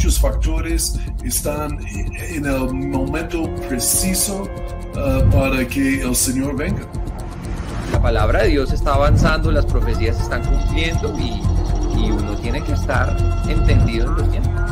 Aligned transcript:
muchos 0.00 0.18
factores 0.18 0.98
están 1.22 1.78
en 1.86 2.46
el 2.46 2.72
momento 2.72 3.54
preciso 3.68 4.44
uh, 4.94 5.30
para 5.30 5.68
que 5.68 6.00
el 6.00 6.16
Señor 6.16 6.56
venga. 6.56 6.86
La 7.92 8.00
palabra 8.00 8.44
de 8.44 8.48
Dios 8.48 8.72
está 8.72 8.94
avanzando, 8.94 9.52
las 9.52 9.66
profecías 9.66 10.16
se 10.16 10.22
están 10.22 10.42
cumpliendo 10.42 11.14
y, 11.18 11.42
y 12.00 12.10
uno 12.12 12.34
tiene 12.36 12.62
que 12.62 12.72
estar 12.72 13.14
entendido 13.46 14.06
en 14.06 14.14
los 14.14 14.30
tiempos. 14.30 14.62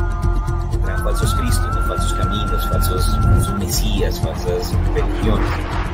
falsos 1.03 1.35
cristos, 1.35 1.87
falsos 1.87 2.13
caminos, 2.15 2.67
falsos, 2.67 3.19
falsos 3.21 3.59
mesías, 3.59 4.19
falsas 4.19 4.73
religiones. 4.95 5.88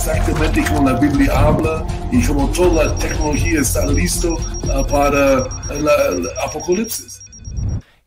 Exactamente 0.00 0.64
como 0.64 0.88
la 0.88 0.98
Biblia 0.98 1.30
habla 1.38 1.86
y 2.10 2.26
como 2.26 2.50
toda 2.52 2.86
la 2.86 2.96
tecnología 2.96 3.60
está 3.60 3.84
listo 3.84 4.32
uh, 4.32 4.86
para 4.86 5.46
el 5.70 6.26
apocalipsis. 6.42 7.22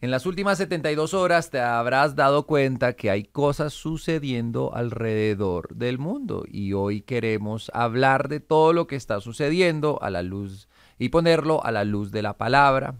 En 0.01 0.09
las 0.09 0.25
últimas 0.25 0.57
72 0.57 1.13
horas 1.13 1.51
te 1.51 1.59
habrás 1.59 2.15
dado 2.15 2.47
cuenta 2.47 2.93
que 2.93 3.11
hay 3.11 3.25
cosas 3.25 3.73
sucediendo 3.73 4.73
alrededor 4.73 5.75
del 5.75 5.99
mundo 5.99 6.45
y 6.47 6.73
hoy 6.73 7.01
queremos 7.01 7.69
hablar 7.75 8.27
de 8.27 8.39
todo 8.39 8.73
lo 8.73 8.87
que 8.87 8.95
está 8.95 9.21
sucediendo 9.21 10.01
a 10.01 10.09
la 10.09 10.23
luz 10.23 10.67
y 10.97 11.09
ponerlo 11.09 11.63
a 11.63 11.71
la 11.71 11.83
luz 11.83 12.11
de 12.11 12.23
la 12.23 12.35
palabra. 12.37 12.95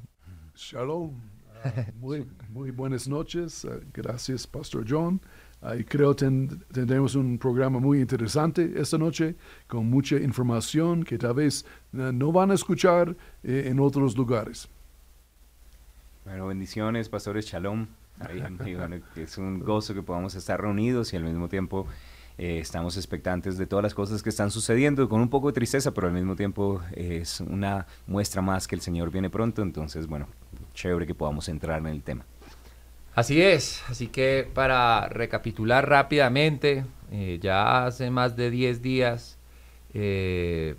Shalom. 0.54 1.10
Uh, 1.10 1.70
muy, 2.00 2.28
muy 2.50 2.70
buenas 2.70 3.08
noches. 3.08 3.66
Uh, 3.66 3.82
gracias, 3.92 4.46
Pastor 4.46 4.86
John. 4.88 5.20
Creo 5.88 6.14
que 6.14 6.26
tendremos 6.74 7.16
un 7.16 7.38
programa 7.38 7.80
muy 7.80 8.02
interesante 8.02 8.74
esta 8.76 8.98
noche 8.98 9.36
con 9.66 9.90
mucha 9.90 10.18
información 10.18 11.04
que 11.04 11.18
tal 11.18 11.36
vez 11.36 11.66
eh, 11.94 12.12
no 12.14 12.34
van 12.34 12.52
a 12.52 12.54
escuchar 12.54 13.16
eh, 13.44 13.64
en 13.68 13.80
otros 13.80 14.18
lugares. 14.18 14.68
Bueno, 16.26 16.48
bendiciones, 16.48 17.08
pastores 17.08 17.46
Shalom. 17.46 17.88
es 19.16 19.38
un 19.38 19.60
gozo 19.60 19.94
que 19.94 20.04
podamos 20.04 20.36
estar 20.36 20.60
reunidos 20.60 21.14
y 21.14 21.16
al 21.16 21.24
mismo 21.24 21.48
tiempo 21.48 21.88
eh, 22.38 22.60
estamos 22.60 22.98
expectantes 22.98 23.58
de 23.58 23.66
todas 23.66 23.84
las 23.84 23.94
cosas 23.94 24.22
que 24.22 24.30
están 24.30 24.52
sucediendo, 24.52 25.08
con 25.08 25.22
un 25.22 25.30
poco 25.30 25.48
de 25.48 25.54
tristeza, 25.54 25.94
pero 25.94 26.08
al 26.08 26.14
mismo 26.14 26.36
tiempo 26.36 26.82
es 26.92 27.40
una 27.40 27.88
muestra 28.06 28.42
más 28.42 28.68
que 28.68 28.76
el 28.76 28.82
Señor 28.82 29.12
viene 29.12 29.30
pronto. 29.30 29.62
Entonces, 29.62 30.08
bueno, 30.08 30.28
chévere 30.74 31.08
que 31.08 31.16
podamos 31.16 31.48
entrar 31.48 31.80
en 31.80 31.88
el 31.88 32.04
tema. 32.04 32.26
Así 33.16 33.44
es, 33.44 33.84
así 33.90 34.08
que 34.08 34.50
para 34.56 35.08
recapitular 35.08 35.88
rápidamente, 35.88 36.84
eh, 37.12 37.38
ya 37.40 37.86
hace 37.86 38.10
más 38.10 38.36
de 38.36 38.50
10 38.50 38.82
días 38.82 39.38
eh, 39.94 40.74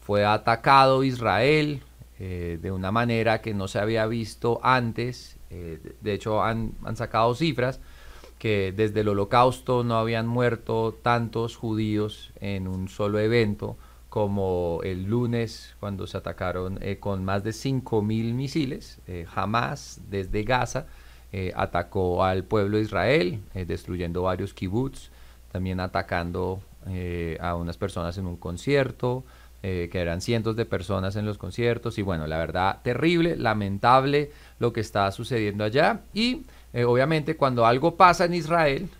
fue 0.00 0.24
atacado 0.24 1.04
Israel 1.04 1.82
eh, 2.18 2.58
de 2.62 2.72
una 2.72 2.90
manera 2.90 3.42
que 3.42 3.52
no 3.52 3.68
se 3.68 3.80
había 3.80 4.06
visto 4.06 4.60
antes. 4.62 5.36
de 5.50 6.12
hecho, 6.12 6.42
han, 6.42 6.72
sacado 6.96 7.34
cifras 7.34 7.80
que 8.38 8.72
desde 8.74 9.00
el 9.00 9.08
holocausto 9.08 9.84
no 9.84 9.96
habían 9.96 10.26
muerto 10.26 10.98
tantos 11.02 11.54
judíos 11.56 12.32
en 12.40 12.66
un 12.66 12.88
solo 12.88 13.20
evento 13.20 13.76
como 14.08 14.80
el 14.84 15.04
lunes 15.04 15.76
cuando 15.80 16.06
se 16.06 16.16
atacaron 16.16 16.80
con 16.98 17.24
más 17.24 17.44
de 17.44 17.50
5.000 17.50 18.32
misiles, 18.34 18.98
jamás 19.28 20.00
desde 20.10 20.42
Gaza 20.42 20.86
eh, 21.36 21.52
atacó 21.56 22.22
al 22.22 22.44
pueblo 22.44 22.76
de 22.76 22.84
Israel, 22.84 23.40
eh, 23.54 23.64
destruyendo 23.64 24.22
varios 24.22 24.54
kibbutz, 24.54 25.10
también 25.50 25.80
atacando 25.80 26.60
eh, 26.86 27.38
a 27.40 27.56
unas 27.56 27.76
personas 27.76 28.16
en 28.18 28.26
un 28.26 28.36
concierto, 28.36 29.24
que 29.60 29.98
eran 29.98 30.20
cientos 30.20 30.56
de 30.56 30.66
personas 30.66 31.16
en 31.16 31.24
los 31.24 31.38
conciertos, 31.38 31.98
y 31.98 32.02
bueno, 32.02 32.26
la 32.26 32.36
verdad, 32.36 32.80
terrible, 32.82 33.34
lamentable 33.34 34.30
lo 34.58 34.74
que 34.74 34.80
está 34.80 35.10
sucediendo 35.10 35.64
allá, 35.64 36.02
y 36.12 36.44
obviamente 36.86 37.38
cuando 37.38 37.64
algo 37.64 37.96
pasa 37.96 38.26
en 38.26 38.34
Israel, 38.34 38.90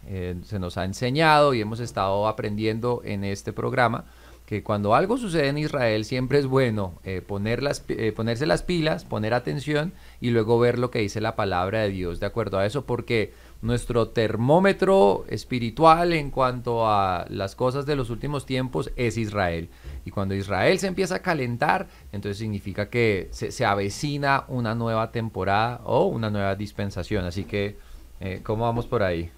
se 0.43 0.59
nos 0.59 0.79
ha 0.79 0.87
enseñado 0.87 1.53
y 1.53 1.61
hemos 1.61 1.81
estado 1.81 2.27
aprendiendo 2.27 3.03
en 3.05 3.25
este 3.25 3.53
programa, 3.53 4.07
que 4.47 4.63
cuando 4.63 4.95
algo 4.95 5.17
sucede 5.17 5.49
en 5.49 5.59
Israel 5.59 6.05
siempre 6.05 6.39
es 6.39 6.47
bueno 6.47 6.95
eh, 7.05 7.23
poner 7.27 7.63
las, 7.63 7.85
eh, 7.89 8.13
ponerse 8.13 8.45
las 8.47 8.63
pilas, 8.63 9.05
poner 9.05 9.33
atención 9.33 9.93
y 10.21 10.31
luego 10.31 10.59
ver 10.59 10.79
lo 10.79 10.91
que 10.91 10.99
dice 10.99 11.21
la 11.21 11.35
palabra 11.35 11.81
de 11.81 11.89
Dios 11.89 12.21
de 12.21 12.27
acuerdo 12.27 12.59
a 12.59 12.67
eso, 12.67 12.85
porque 12.85 13.33
nuestro 13.63 14.09
termómetro 14.09 15.25
espiritual 15.29 16.13
en 16.13 16.31
cuanto 16.31 16.87
a 16.87 17.25
las 17.31 17.55
cosas 17.55 17.87
de 17.87 17.97
los 17.97 18.11
últimos 18.11 18.45
tiempos 18.45 18.93
es 18.97 19.17
Israel. 19.17 19.71
Y 20.05 20.11
cuando 20.11 20.35
Israel 20.35 20.79
se 20.79 20.87
empieza 20.87 21.17
a 21.17 21.19
calentar, 21.21 21.89
entonces 22.13 22.37
significa 22.37 22.91
que 22.91 23.29
se, 23.31 23.65
avecina 23.65 24.45
una 24.49 24.75
nueva 24.75 25.11
temporada 25.13 25.81
o 25.85 26.05
una 26.05 26.29
nueva 26.29 26.55
dispensación. 26.57 27.25
Así 27.25 27.45
que, 27.45 27.79
eh, 28.21 28.41
¿cómo 28.43 28.65
vamos 28.65 28.87
por 28.87 29.03
ahí? 29.03 29.31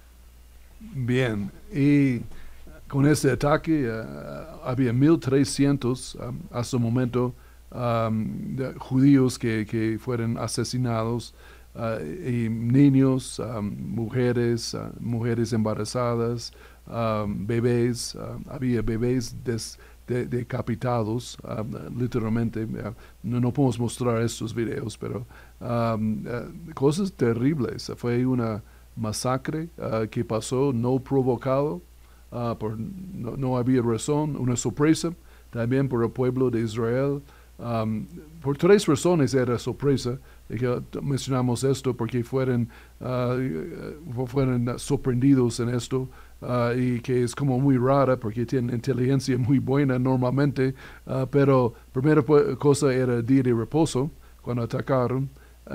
Bien, 0.79 1.49
y 1.73 2.19
con 2.87 3.05
ese 3.05 3.31
ataque 3.31 3.89
uh, 3.89 4.61
había 4.63 4.93
1.300 4.93 6.29
um, 6.29 6.39
hasta 6.51 6.77
el 6.77 6.83
momento 6.83 7.35
um, 7.71 8.57
judíos 8.77 9.37
que, 9.37 9.65
que, 9.65 9.97
fueron 9.99 10.37
asesinados, 10.37 11.33
uh, 11.75 12.01
y 12.27 12.49
niños, 12.49 13.39
um, 13.39 13.71
mujeres, 13.77 14.73
uh, 14.73 14.91
mujeres 14.99 15.53
embarazadas, 15.53 16.53
bebés, 17.27 18.17
había 18.49 18.81
bebés 18.81 19.35
decapitados, 20.07 21.37
literalmente. 21.93 22.65
No, 23.21 23.41
no, 23.41 23.51
podemos 23.51 23.77
mostrar 23.77 24.21
estos 24.21 24.55
videos, 24.55 24.97
pero 24.97 25.25
cosas 26.73 27.11
terribles. 27.11 27.91
Fue 27.97 28.25
una 28.25 28.63
masacre 28.95 29.67
que 30.09 30.23
pasó 30.23 30.71
no 30.71 30.97
provocado 30.99 31.81
Ah, 32.31 32.55
por, 32.59 32.77
no, 32.77 33.57
había 33.57 33.81
razón, 33.81 34.35
una 34.35 34.55
sorpresa 34.55 35.13
también 35.49 35.87
por 35.87 36.03
el 36.03 36.11
pueblo 36.11 36.49
de 36.49 36.61
Israel. 36.61 37.21
por 38.41 38.57
tres 38.57 38.85
razones 38.85 39.33
era 39.33 39.57
sorpresa, 39.57 40.19
que 40.49 40.81
mencionamos 41.01 41.63
esto 41.63 41.95
porque 41.95 42.23
fueron, 42.23 42.69
uh, 42.99 44.77
sorprendidos 44.77 45.59
en 45.59 45.69
esto. 45.69 46.09
Ah, 46.39 46.71
y 46.77 46.99
que 46.99 47.23
es 47.23 47.33
como 47.33 47.59
muy 47.59 47.77
rara 47.77 48.15
porque 48.15 48.45
tiene 48.45 48.71
inteligencia 48.73 49.35
muy 49.39 49.57
buena 49.57 49.97
normalmente, 49.97 50.75
pero 51.31 51.73
primera 51.91 52.21
cosa 52.59 52.93
era 52.93 53.23
día 53.23 53.41
de 53.41 53.53
reposo 53.53 54.11
cuando 54.43 54.61
atacaron, 54.63 55.29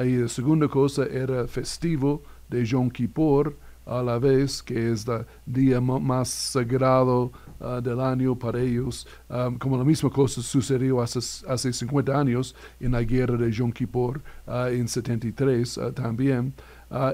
y 0.05 0.17
la 0.17 0.29
segunda 0.29 0.69
cosa 0.69 1.05
era 1.05 1.47
festivo 1.49 2.23
de 2.49 2.65
Yom 2.65 2.91
Kippur, 2.91 3.57
a 3.85 4.03
la 4.03 4.19
vez, 4.19 4.63
que 4.63 4.93
es 4.93 5.07
el 5.09 5.27
día 5.47 5.81
más 5.81 6.29
sagrado 6.29 7.33
ah, 7.61 7.81
del 7.81 8.01
año 8.01 8.39
para 8.39 8.61
ellos, 8.61 9.07
ah, 9.29 9.51
como 9.59 9.77
la 9.77 9.85
misma 9.85 10.11
cosa 10.11 10.41
sucedió 10.43 11.01
hace, 11.01 11.19
hace 11.49 11.73
50 11.73 12.19
años 12.19 12.55
en 12.81 12.93
la 12.93 13.03
guerra 13.03 13.37
de 13.37 13.51
Yom 13.51 13.73
Kippur 13.73 14.21
uh, 14.47 14.67
en 14.67 14.89
73 14.89 15.81
también. 15.95 16.55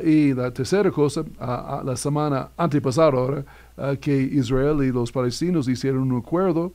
y 0.05 0.35
la 0.35 0.53
tercera 0.53 0.91
cosa, 0.91 1.25
la 1.39 1.95
semana 1.97 2.51
antepasada 2.57 3.13
ahora, 3.13 3.45
que 4.01 4.23
Israel 4.23 4.83
y 4.83 4.91
los 4.91 5.13
palestinos 5.13 5.69
hicieron 5.69 6.11
un 6.11 6.19
acuerdo 6.19 6.73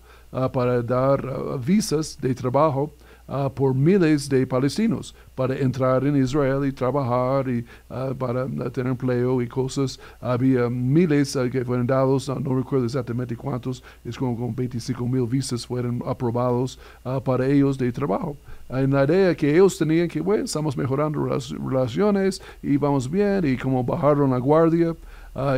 para 0.54 0.82
dar 0.82 1.60
visas 1.60 2.18
de 2.22 2.34
trabajo 2.34 2.94
uh, 3.28 3.50
por 3.50 3.74
miles 3.74 4.30
de 4.30 4.46
palestinos 4.46 5.16
para 5.36 5.56
entrar 5.58 6.06
en 6.06 6.16
Israel 6.16 6.66
y 6.66 6.72
trabajar 6.72 7.50
y 7.50 7.66
uh, 7.90 8.14
para 8.16 8.46
uh, 8.46 8.70
tener 8.70 8.92
empleo 8.92 9.42
y 9.42 9.48
cosas. 9.48 10.00
Había 10.20 10.70
miles 10.70 11.38
que 11.52 11.66
fueron 11.66 11.88
dados, 11.88 12.30
no 12.30 12.56
recuerdo 12.56 12.86
exactamente 12.86 13.36
cuántos, 13.36 13.84
es 14.04 14.18
como, 14.18 14.36
como 14.36 14.54
25 14.54 15.08
mil 15.08 15.28
visas 15.28 15.66
fueron 15.66 16.02
aprobados 16.06 16.80
para 17.24 17.48
ellos 17.48 17.78
de 17.78 17.92
trabajo. 17.92 18.38
En 18.70 18.92
la 18.92 19.04
idea 19.04 19.36
que 19.36 19.52
ellos 19.54 19.78
tenían 19.78 20.08
que, 20.08 20.22
bueno, 20.22 20.46
estamos 20.46 20.76
mejorando 20.78 21.26
las 21.26 21.50
relaciones 21.50 22.42
y 22.62 22.78
vamos 22.78 23.10
bien 23.10 23.46
y 23.46 23.58
como 23.58 23.84
bajaron 23.84 24.32
la 24.32 24.38
guardia 24.38 24.96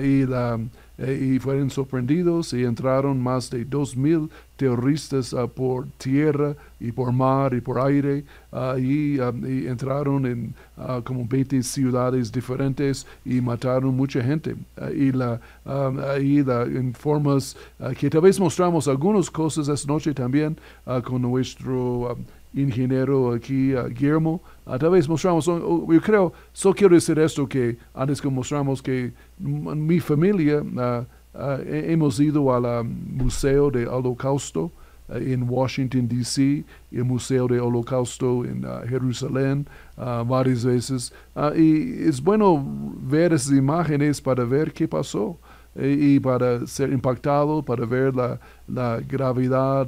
y 0.02 0.26
la 0.26 0.60
y 0.98 1.40
fueron 1.40 1.70
sorprendidos 1.70 2.54
y 2.54 2.64
entraron 2.64 3.22
más 3.22 3.50
de 3.50 3.66
dos 3.66 3.98
mil 3.98 4.30
terroristas 4.56 5.34
ah, 5.34 5.48
por 5.48 5.88
tierra 5.98 6.56
y 6.80 6.92
por 6.92 7.12
mar 7.12 7.54
y 7.54 7.60
por 7.60 7.80
aire 7.80 8.24
ah, 8.54 8.76
y, 8.80 9.20
entraron 9.68 10.26
en 10.26 10.54
como 11.04 11.26
20 11.26 11.64
ciudades 11.64 12.32
diferentes 12.32 13.06
y 13.26 13.42
mataron 13.42 13.96
mucha 13.96 14.22
gente 14.24 14.56
y 14.94 15.12
la, 15.12 15.40
ahí 15.66 16.44
en 16.48 16.94
formas 16.94 17.58
que 17.98 18.10
tal 18.10 18.22
vez 18.22 18.40
mostramos 18.40 18.88
algunas 18.88 19.30
cosas 19.30 19.68
esta 19.68 19.92
noche 19.92 20.14
también 20.14 20.58
con 21.04 21.22
nuestro 21.22 22.18
ingeniero 22.54 23.34
aquí, 23.34 23.74
Guillermo. 23.74 24.42
Tal 24.66 24.90
vez 24.90 25.08
mostramos, 25.08 25.46
yo 25.46 26.02
creo, 26.02 26.34
solo 26.52 26.76
quiero 26.76 26.96
decir 26.96 27.18
esto, 27.20 27.48
que 27.48 27.78
antes 27.94 28.20
que 28.20 28.30
mostramos 28.30 28.82
que 28.82 29.14
mi 29.40 30.00
familia 30.00 30.64
hemos 31.68 32.20
ido 32.20 32.54
al 32.54 32.86
Museo 32.86 33.70
del 33.70 33.88
Holocausto 33.88 34.72
en 35.10 35.48
Washington, 35.48 36.08
D.C., 36.08 36.64
el 36.92 37.04
Museo 37.04 37.48
del 37.48 37.60
Holocausto 37.60 38.44
en 38.44 38.66
Jerusalén 38.88 39.68
varias 39.96 40.66
veces. 40.66 41.14
y 41.56 42.08
es 42.08 42.22
bueno 42.22 42.64
ver 43.02 43.34
esas 43.34 43.54
imágenes 43.54 44.20
para 44.20 44.44
ver 44.44 44.74
qué 44.74 44.88
pasó 44.88 45.38
y 45.78 46.20
para 46.20 46.66
ser 46.66 46.92
impactado, 46.94 47.62
para 47.62 47.86
ver 47.86 48.16
la, 48.16 48.40
la 48.68 49.02
gravedad, 49.02 49.86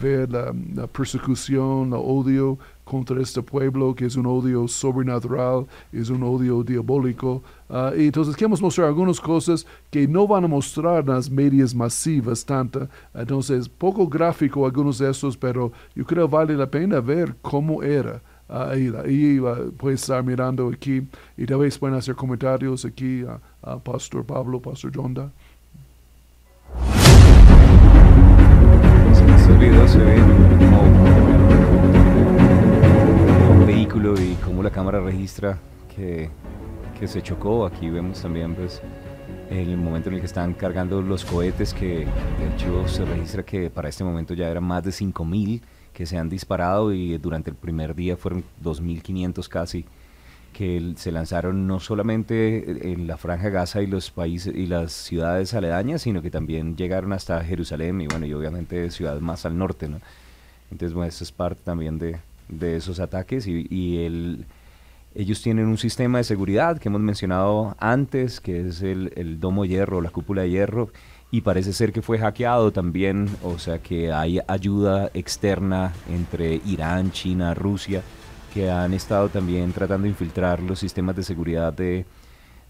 ver 0.00 0.30
la, 0.30 0.52
persecución, 0.88 1.88
el 1.88 1.94
odio 1.94 2.58
contra 2.84 3.20
este 3.20 3.42
pueblo, 3.42 3.94
que 3.94 4.06
es 4.06 4.16
un 4.16 4.26
odio 4.26 4.68
sobrenatural, 4.68 5.66
es 5.92 6.10
un 6.10 6.22
odio 6.22 6.62
diabólico. 6.62 7.42
Ah, 7.68 7.92
y 7.96 8.06
entonces 8.06 8.36
queremos 8.36 8.60
mostrar 8.60 8.88
algunas 8.88 9.20
cosas 9.20 9.66
que 9.90 10.06
no 10.06 10.26
van 10.26 10.44
a 10.44 10.48
mostrar 10.48 11.06
las 11.06 11.30
medias 11.30 11.74
masivas 11.74 12.44
tanto. 12.44 12.88
Entonces, 13.14 13.68
poco 13.68 14.06
gráfico 14.06 14.66
algunos 14.66 14.98
de 14.98 15.10
estos, 15.10 15.36
pero 15.36 15.72
yo 15.94 16.04
creo 16.04 16.28
vale 16.28 16.54
la 16.54 16.66
pena 16.66 17.00
ver 17.00 17.34
cómo 17.40 17.82
era. 17.82 18.20
ahí, 18.48 18.92
ahí 19.04 19.40
puede 19.78 19.94
estar 19.94 20.22
mirando 20.22 20.68
aquí 20.68 21.02
y 21.36 21.46
tal 21.46 21.58
vez 21.58 21.78
pueden 21.78 21.96
hacer 21.96 22.14
comentarios 22.14 22.84
aquí 22.84 23.24
a, 23.62 23.78
Pastor 23.78 24.24
Pablo, 24.24 24.60
Pastor 24.60 24.94
Jonda. 24.94 25.30
Se 29.44 29.52
un 29.52 31.13
y 34.12 34.36
cómo 34.44 34.62
la 34.62 34.68
cámara 34.68 35.00
registra 35.00 35.58
que, 35.96 36.28
que 37.00 37.08
se 37.08 37.22
chocó. 37.22 37.64
Aquí 37.64 37.88
vemos 37.88 38.20
también 38.20 38.54
pues 38.54 38.82
el 39.48 39.78
momento 39.78 40.10
en 40.10 40.16
el 40.16 40.20
que 40.20 40.26
están 40.26 40.52
cargando 40.52 41.00
los 41.00 41.24
cohetes 41.24 41.72
que 41.72 42.06
de 42.38 42.54
hecho 42.54 42.86
se 42.86 43.06
registra 43.06 43.42
que 43.42 43.70
para 43.70 43.88
este 43.88 44.04
momento 44.04 44.34
ya 44.34 44.50
eran 44.50 44.64
más 44.64 44.84
de 44.84 44.92
5000 44.92 45.62
que 45.94 46.04
se 46.04 46.18
han 46.18 46.28
disparado 46.28 46.92
y 46.92 47.16
durante 47.16 47.48
el 47.48 47.56
primer 47.56 47.94
día 47.94 48.18
fueron 48.18 48.44
2.500 48.62 49.48
casi 49.48 49.86
que 50.52 50.92
se 50.96 51.10
lanzaron 51.10 51.66
no 51.66 51.80
solamente 51.80 52.92
en 52.92 53.06
la 53.06 53.16
Franja 53.16 53.48
Gaza 53.48 53.80
y 53.80 53.86
los 53.86 54.10
países 54.10 54.54
y 54.54 54.66
las 54.66 54.92
ciudades 54.92 55.54
aledañas, 55.54 56.02
sino 56.02 56.20
que 56.20 56.30
también 56.30 56.76
llegaron 56.76 57.14
hasta 57.14 57.42
Jerusalén 57.42 58.02
y 58.02 58.06
bueno, 58.06 58.26
y 58.26 58.34
obviamente 58.34 58.90
ciudades 58.90 59.22
más 59.22 59.46
al 59.46 59.56
norte, 59.56 59.88
¿no? 59.88 60.00
Entonces, 60.70 60.92
bueno, 60.92 61.08
eso 61.08 61.24
es 61.24 61.32
parte 61.32 61.62
también 61.64 61.98
de, 61.98 62.18
de 62.48 62.76
esos 62.76 63.00
ataques 63.00 63.46
y, 63.46 64.04
el, 64.04 64.46
ellos 65.14 65.42
tienen 65.42 65.66
un 65.66 65.78
sistema 65.78 66.18
de 66.18 66.24
seguridad 66.24 66.78
que 66.78 66.88
hemos 66.88 67.00
mencionado 67.00 67.76
antes, 67.78 68.40
que 68.40 68.68
es 68.68 68.82
el, 68.82 69.12
el 69.16 69.40
domo 69.40 69.64
hierro, 69.64 70.00
la 70.00 70.10
cúpula 70.10 70.42
de 70.42 70.50
hierro, 70.50 70.90
y 71.30 71.40
parece 71.40 71.72
ser 71.72 71.92
que 71.92 72.02
fue 72.02 72.18
hackeado 72.18 72.72
también, 72.72 73.28
o 73.42 73.58
sea 73.58 73.78
que 73.78 74.12
hay 74.12 74.40
ayuda 74.46 75.10
externa 75.14 75.92
entre 76.08 76.60
Irán, 76.64 77.10
China, 77.10 77.54
Rusia, 77.54 78.02
que 78.52 78.70
han 78.70 78.94
estado 78.94 79.28
también 79.28 79.72
tratando 79.72 80.04
de 80.04 80.10
infiltrar 80.10 80.60
los 80.60 80.78
sistemas 80.78 81.16
de 81.16 81.24
seguridad 81.24 81.72
de, 81.72 82.06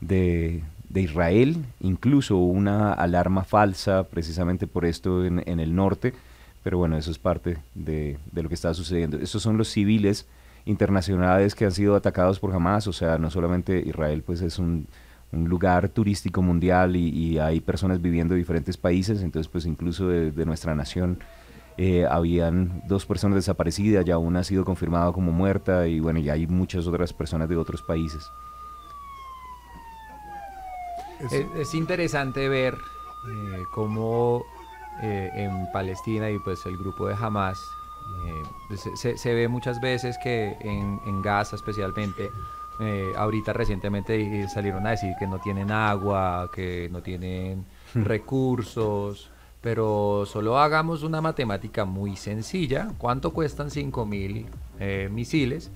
de, 0.00 0.62
Israel, 0.94 1.62
incluso 1.80 2.38
una 2.38 2.94
alarma 2.94 3.44
falsa 3.44 4.04
precisamente 4.04 4.66
por 4.66 4.86
esto 4.86 5.26
en, 5.26 5.42
en, 5.44 5.60
el 5.60 5.74
norte, 5.74 6.14
pero 6.64 6.78
bueno, 6.78 6.96
eso 6.96 7.12
es 7.12 7.18
parte 7.18 7.58
de, 7.74 8.18
de 8.32 8.42
lo 8.42 8.48
que 8.48 8.56
está 8.56 8.74
sucediendo. 8.74 9.18
Estos 9.18 9.42
son 9.42 9.56
los 9.56 9.68
civiles 9.68 10.26
internacionales 10.64 11.54
que 11.54 11.64
han 11.64 11.72
sido 11.72 11.94
atacados 11.94 12.40
por 12.40 12.52
Hamas, 12.52 12.88
o 12.88 12.92
sea, 12.92 13.18
no 13.18 13.30
solamente 13.30 13.80
Israel 13.86 14.24
pues 14.26 14.40
es 14.40 14.58
un 14.58 14.88
un 15.34 15.48
lugar 15.48 15.88
turístico 15.88 16.42
mundial 16.42 16.96
y, 16.96 17.38
hay 17.38 17.60
personas 17.60 18.00
viviendo 18.00 18.34
en 18.34 18.40
diferentes 18.40 18.76
países, 18.76 19.22
entonces 19.22 19.50
pues 19.50 19.66
incluso 19.66 20.08
de, 20.08 20.46
nuestra 20.46 20.74
nación 20.74 21.18
eh, 21.76 22.06
habían 22.08 22.82
dos 22.86 23.04
personas 23.04 23.36
desaparecidas, 23.36 24.04
ya 24.04 24.16
una 24.18 24.40
ha 24.40 24.44
sido 24.44 24.64
confirmada 24.64 25.12
como 25.12 25.32
muerta 25.32 25.88
y 25.88 26.00
bueno, 26.00 26.20
ya 26.20 26.34
hay 26.34 26.46
muchas 26.46 26.86
otras 26.86 27.12
personas 27.12 27.48
de 27.48 27.56
otros 27.56 27.82
países. 27.82 28.24
Es, 31.56 31.74
interesante 31.74 32.48
ver 32.48 32.74
eh, 32.74 33.62
cómo 33.72 34.44
eh, 35.02 35.30
en 35.34 35.70
Palestina 35.72 36.30
y 36.30 36.38
pues 36.38 36.64
el 36.66 36.76
grupo 36.76 37.06
de 37.06 37.14
Hamas 37.14 37.58
se, 38.96 39.16
se, 39.16 39.34
ve 39.34 39.48
muchas 39.48 39.80
veces 39.80 40.18
que 40.22 40.56
en, 40.60 41.00
en 41.06 41.22
Gaza 41.22 41.56
especialmente 41.56 42.30
eh, 42.80 43.12
ahorita 43.16 43.52
recientemente 43.52 44.48
salieron 44.48 44.86
a 44.86 44.90
decir 44.90 45.14
que 45.18 45.26
no 45.26 45.38
tienen 45.38 45.70
agua, 45.70 46.50
que 46.52 46.88
no 46.90 47.02
tienen 47.02 47.64
hmm. 47.94 48.02
recursos, 48.02 49.30
pero 49.60 50.24
solo 50.26 50.58
hagamos 50.58 51.02
una 51.02 51.20
matemática 51.20 51.84
muy 51.84 52.16
sencilla. 52.16 52.88
¿Cuánto 52.98 53.32
cuestan 53.32 53.68
5.000 53.68 54.46
eh, 54.80 55.08
misiles? 55.10 55.70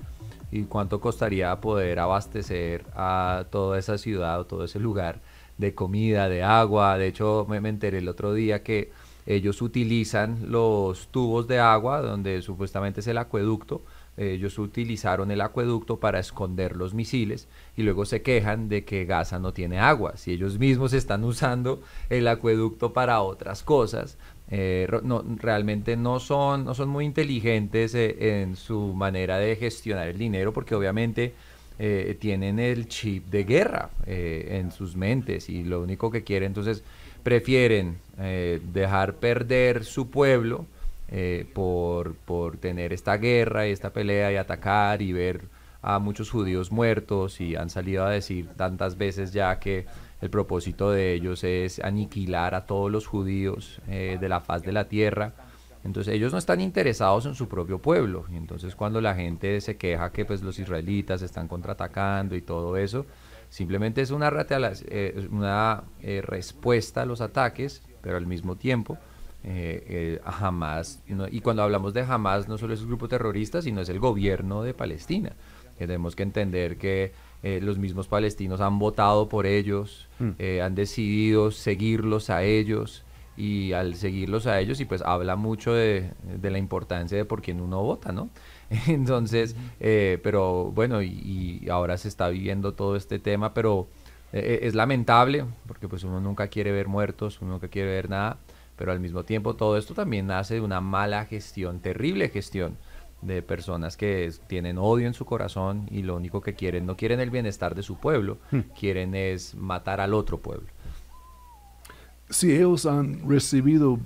¿Y 0.51 0.65
cuánto 0.65 1.01
costaría 1.01 1.55
poder 1.61 2.01
abastecer 2.01 2.85
a 2.97 3.45
toda 3.51 3.79
esa 3.79 3.97
ciudad 3.99 4.41
o 4.41 4.47
todo 4.47 4.65
ese 4.65 4.81
lugar 4.81 5.21
de 5.57 5.75
comida, 5.75 6.29
de 6.29 6.43
agua? 6.43 6.99
De 6.99 7.07
hecho, 7.07 7.47
me, 7.49 7.61
me 7.61 7.69
enteré 7.69 7.99
el 7.99 8.09
otro 8.09 8.35
día 8.35 8.63
que 8.63 8.91
ellos 9.29 9.61
utilizan 9.61 10.51
los 10.51 11.09
tubos 11.09 11.47
de 11.47 11.59
agua, 11.59 12.01
donde 12.01 12.41
supuestamente 12.41 13.01
es 13.01 13.07
el 13.09 13.19
acueducto, 13.19 13.83
ellos 14.17 14.59
utilizaron 14.59 15.31
el 15.31 15.43
acueducto 15.43 16.01
para 16.01 16.19
esconder 16.19 16.75
los 16.75 16.93
misiles 16.95 17.47
y 17.77 17.83
luego 17.83 18.05
se 18.05 18.23
quejan 18.23 18.69
de 18.69 18.85
que 18.85 19.05
Gaza 19.05 19.39
no 19.39 19.53
tiene 19.53 19.79
agua. 19.79 20.17
Si 20.17 20.33
ellos 20.33 20.59
mismos 20.59 20.93
están 20.95 21.23
usando 21.25 21.83
el 22.09 22.27
acueducto 22.27 22.93
para 22.95 23.21
otras 23.21 23.63
cosas, 23.63 24.17
eh, 24.51 24.89
no, 25.03 25.23
realmente 25.37 25.97
no 25.99 26.21
son, 26.21 26.65
no 26.65 26.75
son 26.75 26.89
muy 26.89 27.05
inteligentes 27.05 27.95
eh, 27.95 28.41
en 28.41 28.57
su 28.57 28.95
manera 28.95 29.39
de 29.39 29.55
gestionar 29.57 30.09
el 30.09 30.17
dinero 30.17 30.55
porque 30.55 30.75
obviamente 30.75 31.35
eh, 31.79 32.17
tienen 32.19 32.59
el 32.59 32.89
chip 32.89 33.27
de 33.27 33.45
guerra 33.45 33.91
en 34.07 34.73
sus 34.73 34.97
mentes 34.97 35.51
y 35.51 35.65
lo 35.65 35.83
único 35.83 36.11
que 36.11 36.25
quieren 36.25 36.49
entonces 36.49 36.83
prefieren 37.23 37.99
dejar 38.73 39.15
perder 39.15 39.85
su 39.85 40.11
pueblo 40.11 40.67
eh, 41.11 41.47
por, 41.55 42.17
por 42.17 42.59
tener 42.59 42.93
esta 42.93 43.17
guerra 43.17 43.67
y 43.67 43.71
esta 43.73 43.95
pelea 43.95 44.31
y 44.31 44.37
atacar 44.37 45.01
y 45.01 45.13
ver 45.15 45.41
a 45.81 45.99
muchos 46.01 46.31
judíos 46.31 46.71
muertos 46.71 47.41
y 47.41 47.57
han 47.57 47.71
salido 47.71 48.05
a 48.05 48.11
decir 48.11 48.47
tantas 48.57 48.99
veces 48.99 49.33
ya 49.33 49.59
que 49.59 49.87
el 50.21 50.29
propósito 50.29 50.91
de 50.91 51.15
ellos 51.15 51.45
es 51.45 51.79
aniquilar 51.79 52.55
a 52.55 52.67
todos 52.67 52.91
los 52.91 53.07
judíos 53.07 53.81
eh, 53.89 54.19
de 54.21 54.29
la 54.29 54.41
faz 54.41 54.63
de 54.63 54.73
la 54.73 54.87
tierra. 54.89 55.33
Entonces 55.83 56.13
ellos 56.13 56.31
no 56.31 56.39
están 56.39 56.61
interesados 56.61 57.25
en 57.25 57.35
su 57.35 57.49
propio 57.49 57.79
pueblo. 57.79 58.27
Y 58.31 58.37
entonces 58.37 58.75
cuando 58.75 59.01
la 59.01 59.15
gente 59.15 59.63
se 59.63 59.79
queja 59.79 60.13
que 60.13 60.27
pues 60.27 60.43
los 60.43 60.59
israelitas 60.59 61.23
están 61.23 61.49
contraatacando 61.49 62.37
y 62.37 62.43
todo 62.43 62.77
eso, 62.77 63.07
simplemente 63.49 64.03
es 64.03 64.11
una, 64.11 64.31
eh, 64.51 65.29
una 65.31 65.85
respuesta 66.01 67.03
a 67.03 67.07
los 67.07 67.21
ataques, 67.21 67.83
pero 68.03 68.17
al 68.17 68.27
mismo 68.27 68.57
tiempo 68.57 68.99
eh, 69.45 69.85
eh, 69.89 70.21
a 70.25 70.47
Hamas, 70.47 71.01
y 71.31 71.41
cuando 71.41 71.63
hablamos 71.63 71.95
de 71.95 72.03
Hamas 72.03 72.49
no 72.49 72.59
solo 72.59 72.75
es 72.75 72.81
un 72.81 72.89
grupo 72.89 73.07
terrorista, 73.07 73.63
sino 73.63 73.81
es 73.81 73.89
el 73.89 74.01
gobierno 74.01 74.63
de 74.63 74.75
Palestina. 74.75 75.33
tenemos 75.79 76.17
que 76.17 76.25
entender 76.25 76.77
que 76.77 77.13
eh, 77.45 77.61
los 77.63 77.79
mismos 77.79 78.09
palestinos 78.09 78.61
han 78.61 78.81
votado 78.81 79.29
por 79.29 79.47
ellos, 79.47 80.09
eh, 80.39 80.61
han 80.61 80.75
decidido 80.75 81.53
seguirlos 81.53 82.31
a 82.31 82.43
ellos, 82.43 83.05
y 83.37 83.73
al 83.75 83.95
seguirlos 83.95 84.49
a 84.49 84.59
ellos, 84.59 84.81
y 84.81 84.85
pues 84.85 85.03
habla 85.03 85.37
mucho 85.37 85.73
de, 85.73 86.11
la 86.43 86.59
importancia 86.59 87.17
de 87.17 87.25
por 87.25 87.41
quién 87.41 87.61
uno 87.61 87.81
vota, 87.81 88.11
¿no? 88.11 88.31
Entonces, 88.87 89.57
pero 89.79 90.73
bueno, 90.73 91.03
y, 91.03 91.61
y, 91.63 91.69
ahora 91.71 91.97
se 91.97 92.09
está 92.09 92.29
viviendo 92.29 92.75
todo 92.75 92.97
este 92.97 93.19
tema, 93.19 93.55
pero 93.55 93.89
es 94.33 94.75
lamentable, 94.75 95.47
porque 95.67 95.89
pues 95.89 96.05
uno 96.05 96.21
nunca 96.21 96.49
quiere 96.49 96.71
ver 96.71 96.87
muertos, 96.87 97.41
uno 97.41 97.53
nunca 97.53 97.69
quiere 97.69 97.91
ver 97.91 98.11
nada, 98.11 98.39
pero 98.77 98.93
al 98.93 99.01
mismo 99.01 99.25
tiempo 99.25 99.57
todo 99.57 99.77
esto 99.77 99.95
también 99.95 100.27
nace 100.27 100.55
de 100.55 100.61
una 100.61 100.81
mala 100.81 101.25
gestión, 101.25 101.81
terrible 101.81 102.29
gestión 102.29 102.77
de 103.23 103.43
personas 103.43 103.97
que 103.97 104.33
tienen 104.47 104.79
odio 104.79 105.07
en 105.07 105.15
su 105.15 105.25
corazón 105.25 105.89
y 105.91 106.03
lo 106.03 106.17
único 106.17 106.41
que 106.41 106.55
quieren, 106.55 106.87
no 106.87 106.97
quieren 106.97 107.21
el 107.21 107.31
bienestar 107.31 107.75
de 107.75 107.83
su 107.83 107.99
pueblo, 107.99 108.39
hmm. 108.53 108.61
quieren 108.79 109.15
es 109.15 109.55
matar 109.55 110.01
al 110.01 110.15
otro 110.15 110.39
pueblo. 110.39 110.69
Si 112.31 112.53
ellos 112.53 112.87
han 112.87 113.29
recibido 113.29 113.99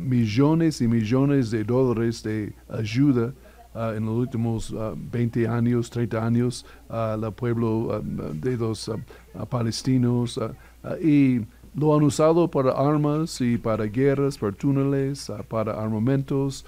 millones 0.00 0.80
y 0.80 0.88
millones 0.88 1.50
de 1.50 1.62
dólares 1.62 2.22
de 2.22 2.54
ayuda 2.68 3.34
ah, 3.76 3.92
en 3.96 4.06
los 4.06 4.14
últimos 4.14 4.74
20 4.96 5.46
ah, 5.46 5.54
años, 5.54 5.90
30 5.90 6.24
años, 6.26 6.66
al 6.88 7.32
pueblo 7.32 7.88
ah, 7.92 8.00
de 8.02 8.56
los 8.56 8.90
palestinos 9.48 10.40
y 11.02 11.40
lo 11.74 11.94
han 11.94 12.02
usado 12.04 12.48
para 12.48 12.70
armas 12.72 13.40
y 13.40 13.58
para 13.58 13.84
guerras, 13.84 14.38
para 14.38 14.52
túneles, 14.52 15.30
para 15.48 15.72
armamentos, 15.74 16.64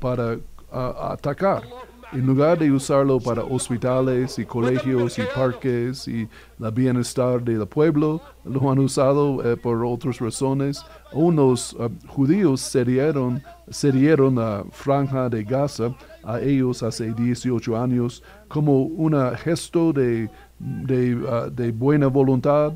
para 0.00 0.38
atacar. 0.70 1.64
En 2.12 2.26
lugar 2.26 2.58
de 2.58 2.70
usarlo 2.70 3.18
para 3.18 3.42
hospitales 3.42 4.38
y 4.38 4.44
colegios 4.44 5.18
y 5.18 5.22
parques 5.34 6.06
y 6.06 6.28
el 6.60 6.70
bienestar 6.72 7.42
del 7.42 7.66
pueblo, 7.66 8.20
lo 8.44 8.70
han 8.70 8.78
usado 8.78 9.42
eh, 9.44 9.56
por 9.56 9.84
otras 9.84 10.18
razones. 10.20 10.84
Unos 11.12 11.72
uh, 11.74 11.90
judíos 12.06 12.60
cedieron, 12.60 13.42
cedieron 13.70 14.36
la 14.36 14.64
franja 14.70 15.28
de 15.28 15.42
Gaza 15.42 15.94
a 16.22 16.40
ellos 16.40 16.82
hace 16.82 17.12
18 17.12 17.76
años 17.76 18.22
como 18.48 18.82
un 18.82 19.14
gesto 19.36 19.92
de, 19.92 20.28
de, 20.58 21.50
de 21.52 21.72
buena 21.72 22.06
voluntad 22.06 22.72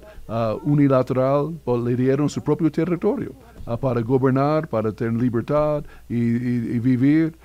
unilateral, 0.62 1.58
le 1.84 1.96
dieron 1.96 2.28
su 2.28 2.42
propio 2.42 2.70
territorio. 2.70 3.32
para 3.80 4.00
gobernar, 4.00 4.68
para 4.68 4.92
tener 4.92 5.20
libertad 5.20 5.84
y 6.08 6.78
vivir, 6.78 7.36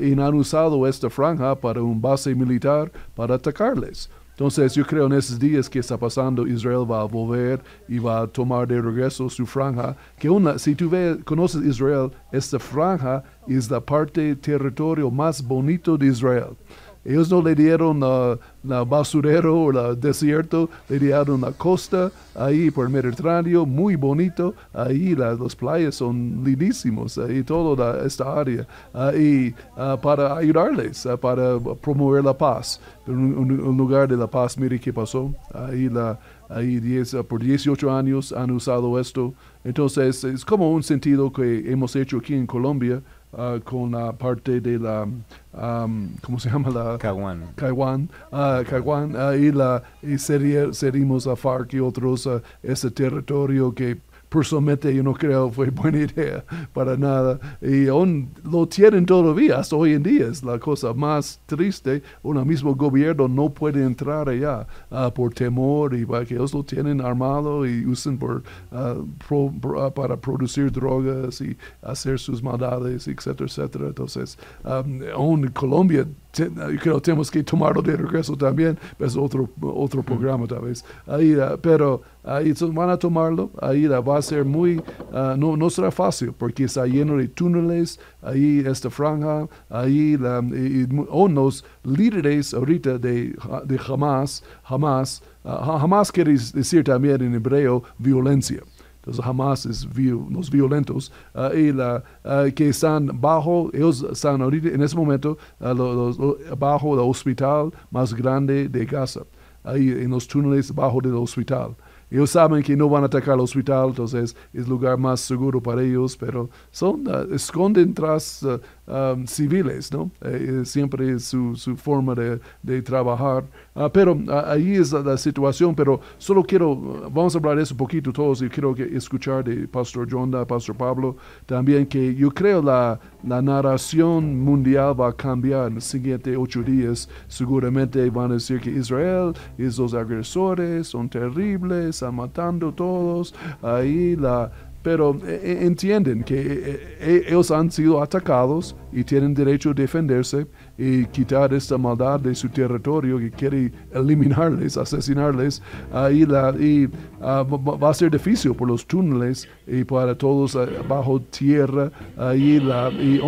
y 0.00 0.12
han 0.12 0.34
usado 0.34 0.86
esta 0.86 1.08
franja 1.08 1.54
para 1.54 1.82
un 1.82 2.00
base 2.00 2.34
militar 2.34 2.90
para 3.14 3.34
atacarles. 3.34 4.10
Entonces 4.38 4.72
yo 4.74 4.86
creo 4.86 5.06
en 5.06 5.14
esos 5.14 5.36
días 5.36 5.68
que 5.68 5.80
está 5.80 5.96
pasando, 5.96 6.46
Israel 6.46 6.88
va 6.88 7.00
a 7.00 7.04
volver 7.06 7.60
y 7.88 7.98
va 7.98 8.20
a 8.20 8.26
tomar 8.28 8.68
de 8.68 8.80
regreso 8.80 9.28
su 9.28 9.44
franja. 9.44 9.96
Que 10.16 10.30
una, 10.30 10.60
si 10.60 10.76
tú 10.76 10.88
ves, 10.88 11.18
conoces 11.24 11.64
Israel, 11.64 12.12
esta 12.30 12.60
franja 12.60 13.24
es 13.48 13.68
la 13.68 13.80
parte 13.80 14.36
territorio 14.36 15.10
más 15.10 15.42
bonito 15.42 15.98
de 15.98 16.06
Israel. 16.06 16.56
Ellos 17.04 17.30
no 17.30 17.42
le 17.42 17.54
dieron 17.54 18.00
la 18.00 18.84
basurero 18.84 19.58
o 19.58 19.70
el 19.70 20.00
desierto, 20.00 20.68
le 20.88 20.98
dieron 20.98 21.40
la 21.40 21.52
costa 21.52 22.10
ahí 22.34 22.70
por 22.70 22.86
el 22.86 22.92
Mediterráneo, 22.92 23.66
muy 23.66 23.96
bonito. 23.96 24.54
Ahí 24.72 25.14
las 25.14 25.56
playas 25.56 25.96
son 25.96 26.42
lindísimos, 26.44 27.18
ahí 27.18 27.42
toda 27.42 28.04
esta 28.04 28.38
área. 28.38 28.66
Ahí 28.92 29.54
para 30.02 30.36
ayudarles, 30.36 31.06
para 31.20 31.58
promover 31.80 32.24
la 32.24 32.36
paz. 32.36 32.80
Un, 33.06 33.76
lugar 33.76 34.08
de 34.08 34.16
la 34.16 34.26
paz, 34.26 34.58
mire 34.58 34.78
qué 34.78 34.92
pasó. 34.92 35.34
Ahí, 35.54 35.88
la, 35.88 36.18
ahí 36.48 36.78
diez, 36.78 37.16
por 37.28 37.42
18 37.42 37.90
años 37.90 38.32
han 38.32 38.50
usado 38.50 38.98
esto. 38.98 39.32
Entonces 39.64 40.24
es 40.24 40.44
como 40.44 40.70
un 40.72 40.82
sentido 40.82 41.32
que 41.32 41.70
hemos 41.70 41.94
hecho 41.96 42.18
aquí 42.18 42.34
en 42.34 42.46
Colombia 42.46 43.02
Uh, 43.30 43.60
con 43.62 43.92
la 43.92 44.10
parte 44.12 44.58
de 44.58 44.78
la, 44.78 45.02
um, 45.02 46.08
¿cómo 46.22 46.40
se 46.40 46.48
llama? 46.48 46.70
La, 46.70 46.96
Caguán. 46.96 47.52
Caguán, 47.56 48.08
uh, 48.32 48.64
Caguán 48.64 49.14
uh, 49.14 49.34
y, 49.34 49.52
la, 49.52 49.82
y 50.02 50.16
serimos 50.16 51.26
a 51.26 51.36
FARC 51.36 51.74
y 51.74 51.80
otros 51.80 52.26
ese 52.62 52.90
territorio 52.90 53.74
que 53.74 53.98
personalmente 54.28 54.94
yo 54.94 55.02
no 55.02 55.14
creo 55.14 55.50
fue 55.50 55.70
buena 55.70 55.98
idea 55.98 56.44
para 56.72 56.96
nada. 56.96 57.38
Y 57.60 57.88
aún 57.88 58.30
lo 58.44 58.66
tienen 58.66 59.06
todavía, 59.06 59.58
hasta 59.58 59.76
hoy 59.76 59.92
en 59.92 60.02
día 60.02 60.26
es 60.26 60.42
la 60.42 60.58
cosa 60.58 60.92
más 60.94 61.40
triste. 61.46 62.02
Un 62.22 62.46
mismo 62.46 62.74
gobierno 62.74 63.28
no 63.28 63.50
puede 63.50 63.84
entrar 63.84 64.28
allá 64.28 64.66
uh, 64.90 65.10
por 65.12 65.34
temor 65.34 65.94
y 65.94 66.04
para 66.04 66.24
que 66.24 66.34
ellos 66.34 66.54
lo 66.54 66.62
tienen 66.62 67.00
armado 67.00 67.66
y 67.66 67.84
usan 67.86 68.18
por, 68.18 68.42
uh, 68.72 69.90
para 69.92 70.16
producir 70.16 70.70
drogas 70.70 71.40
y 71.40 71.56
hacer 71.82 72.18
sus 72.18 72.42
maldades, 72.42 73.08
etcétera, 73.08 73.46
etcétera. 73.46 73.86
Entonces, 73.88 74.38
um, 74.64 75.00
aún 75.14 75.48
Colombia 75.48 76.06
creo 76.32 76.96
que 76.96 77.00
tenemos 77.00 77.30
que 77.30 77.42
tomarlo 77.42 77.82
de 77.82 77.96
regreso 77.96 78.36
también, 78.36 78.78
es 78.98 79.16
otro, 79.16 79.48
otro 79.60 80.02
programa 80.02 80.46
tal 80.46 80.60
vez. 80.60 80.84
Ahí, 81.06 81.36
pero 81.62 82.02
ahí 82.24 82.52
van 82.72 82.90
a 82.90 82.96
tomarlo, 82.96 83.50
ahí 83.60 83.86
va 83.86 84.18
a 84.18 84.22
ser 84.22 84.44
muy, 84.44 84.78
uh, 84.78 85.36
no, 85.36 85.56
no 85.56 85.70
será 85.70 85.90
fácil 85.90 86.32
porque 86.32 86.64
está 86.64 86.86
lleno 86.86 87.16
de 87.16 87.28
túneles, 87.28 87.98
ahí 88.22 88.62
esta 88.66 88.90
franja, 88.90 89.48
ahí 89.70 90.16
la, 90.16 90.40
y, 90.40 90.86
oh, 91.08 91.28
los 91.28 91.64
líderes 91.84 92.54
ahorita 92.54 92.98
de, 92.98 93.34
de 93.64 93.80
Hamas, 93.86 94.44
Hamas, 94.64 95.22
uh, 95.44 95.48
Hamas 95.48 96.12
quiere 96.12 96.32
decir 96.32 96.84
también 96.84 97.22
en 97.22 97.34
hebreo 97.34 97.82
violencia. 97.98 98.62
Entonces 99.08 99.24
Hamas 99.24 99.64
es 99.64 99.88
los 100.30 100.50
violentos 100.50 101.10
uh, 101.34 101.56
y 101.56 101.72
la, 101.72 102.04
uh, 102.24 102.52
que 102.54 102.68
están 102.68 103.10
bajo, 103.18 103.70
ellos 103.72 104.04
están 104.12 104.42
ahorita 104.42 104.68
en 104.68 104.82
ese 104.82 104.94
momento 104.94 105.38
uh, 105.60 105.68
los, 105.68 106.18
los, 106.18 106.36
bajo 106.58 106.92
el 106.92 107.00
hospital 107.00 107.72
más 107.90 108.12
grande 108.12 108.68
de 108.68 108.84
Gaza, 108.84 109.22
ahí 109.64 109.88
en 109.88 110.10
los 110.10 110.28
túneles 110.28 110.74
bajo 110.74 111.00
del 111.00 111.14
hospital. 111.14 111.74
Ellos 112.10 112.30
saben 112.30 112.62
que 112.62 112.76
no 112.76 112.88
van 112.88 113.02
a 113.02 113.06
atacar 113.06 113.34
el 113.34 113.40
hospital, 113.40 113.88
entonces 113.88 114.36
es 114.52 114.64
el 114.64 114.68
lugar 114.68 114.98
más 114.98 115.20
seguro 115.20 115.62
para 115.62 115.82
ellos, 115.82 116.14
pero 116.14 116.50
son, 116.70 117.04
esconden 117.32 117.94
tras 117.94 118.46
um, 118.88 119.26
civiles, 119.26 119.92
¿no? 119.92 120.10
Eh, 120.22 120.62
siempre 120.64 121.12
es 121.12 121.24
su, 121.24 121.54
su 121.54 121.76
forma 121.76 122.14
de, 122.14 122.40
de 122.62 122.82
trabajar. 122.82 123.44
Uh, 123.74 123.88
pero 123.92 124.18
ahí 124.46 124.74
es 124.74 124.92
la, 124.92 125.16
situación, 125.16 125.74
pero 125.74 126.00
solo 126.16 126.42
quiero, 126.42 126.76
vamos 127.10 127.34
a 127.34 127.38
hablar 127.38 127.56
de 127.56 127.62
eso 127.62 127.74
un 127.74 127.78
poquito 127.78 128.12
todos 128.12 128.42
y 128.42 128.48
quiero 128.48 128.74
que 128.74 128.84
escuchar 128.84 129.44
de 129.44 129.66
Pastor 129.68 130.08
Jonda, 130.10 130.46
Pastor 130.46 130.76
Pablo, 130.76 131.16
también 131.46 131.86
que 131.86 132.14
yo 132.14 132.30
creo 132.30 132.62
la, 132.62 132.98
la 133.24 133.42
narración 133.42 134.40
mundial 134.40 134.98
va 134.98 135.08
a 135.08 135.12
cambiar 135.12 135.68
en 135.68 135.76
los 135.76 135.84
siguientes 135.84 136.36
ocho 136.36 136.62
días. 136.62 137.08
Seguramente 137.26 138.08
van 138.10 138.30
a 138.30 138.34
decir 138.34 138.60
que 138.60 138.70
Israel 138.70 139.32
es 139.56 139.78
los 139.78 139.94
agresores, 139.94 140.88
son 140.88 141.08
terribles, 141.08 141.96
están 141.96 142.14
matando 142.14 142.72
todos. 142.72 143.34
Ahí 143.62 144.16
la, 144.16 144.50
pero 144.88 145.14
eh, 145.16 145.40
eh, 145.42 145.58
entienden 145.66 146.24
que 146.24 146.34
eh, 146.40 147.26
ellos 147.28 147.50
han 147.50 147.70
sido 147.70 148.02
atacados 148.02 148.74
y 148.90 149.04
tienen 149.04 149.34
derecho 149.34 149.72
a 149.72 149.74
defenderse 149.74 150.46
y 150.78 151.04
quitar 151.04 151.52
esta 151.52 151.76
maldad 151.76 152.18
de 152.20 152.34
su 152.34 152.48
territorio 152.48 153.18
que 153.18 153.30
quiere 153.30 153.70
eliminarles, 153.92 154.78
asesinarles. 154.78 155.60
La, 155.92 156.10
y 156.10 156.88
ah, 157.20 157.42
va 157.42 157.90
a 157.90 157.92
ser 157.92 158.10
difícil 158.10 158.54
por 158.54 158.68
los 158.68 158.86
túneles 158.86 159.46
y 159.66 159.84
para 159.84 160.16
todos 160.16 160.56
bajo 160.88 161.20
tierra. 161.20 161.92
La, 162.16 162.34
y 162.34 163.20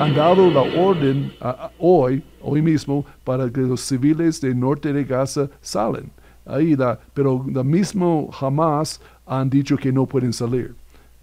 han 0.00 0.14
dado 0.14 0.50
la 0.50 0.62
orden 0.62 1.30
hoy, 1.78 2.24
hoy 2.40 2.62
mismo, 2.62 3.04
para 3.24 3.50
que 3.50 3.60
los 3.60 3.82
civiles 3.82 4.40
del 4.40 4.58
norte 4.58 4.90
de 4.90 5.04
Gaza 5.04 5.50
salen 5.60 6.10
ahí, 6.46 6.76
pero 7.12 7.44
lo 7.46 7.64
mismo 7.64 8.30
jamás 8.32 9.00
han 9.26 9.48
dicho 9.50 9.76
que 9.76 9.92
no 9.92 10.06
pueden 10.06 10.32
salir. 10.32 10.74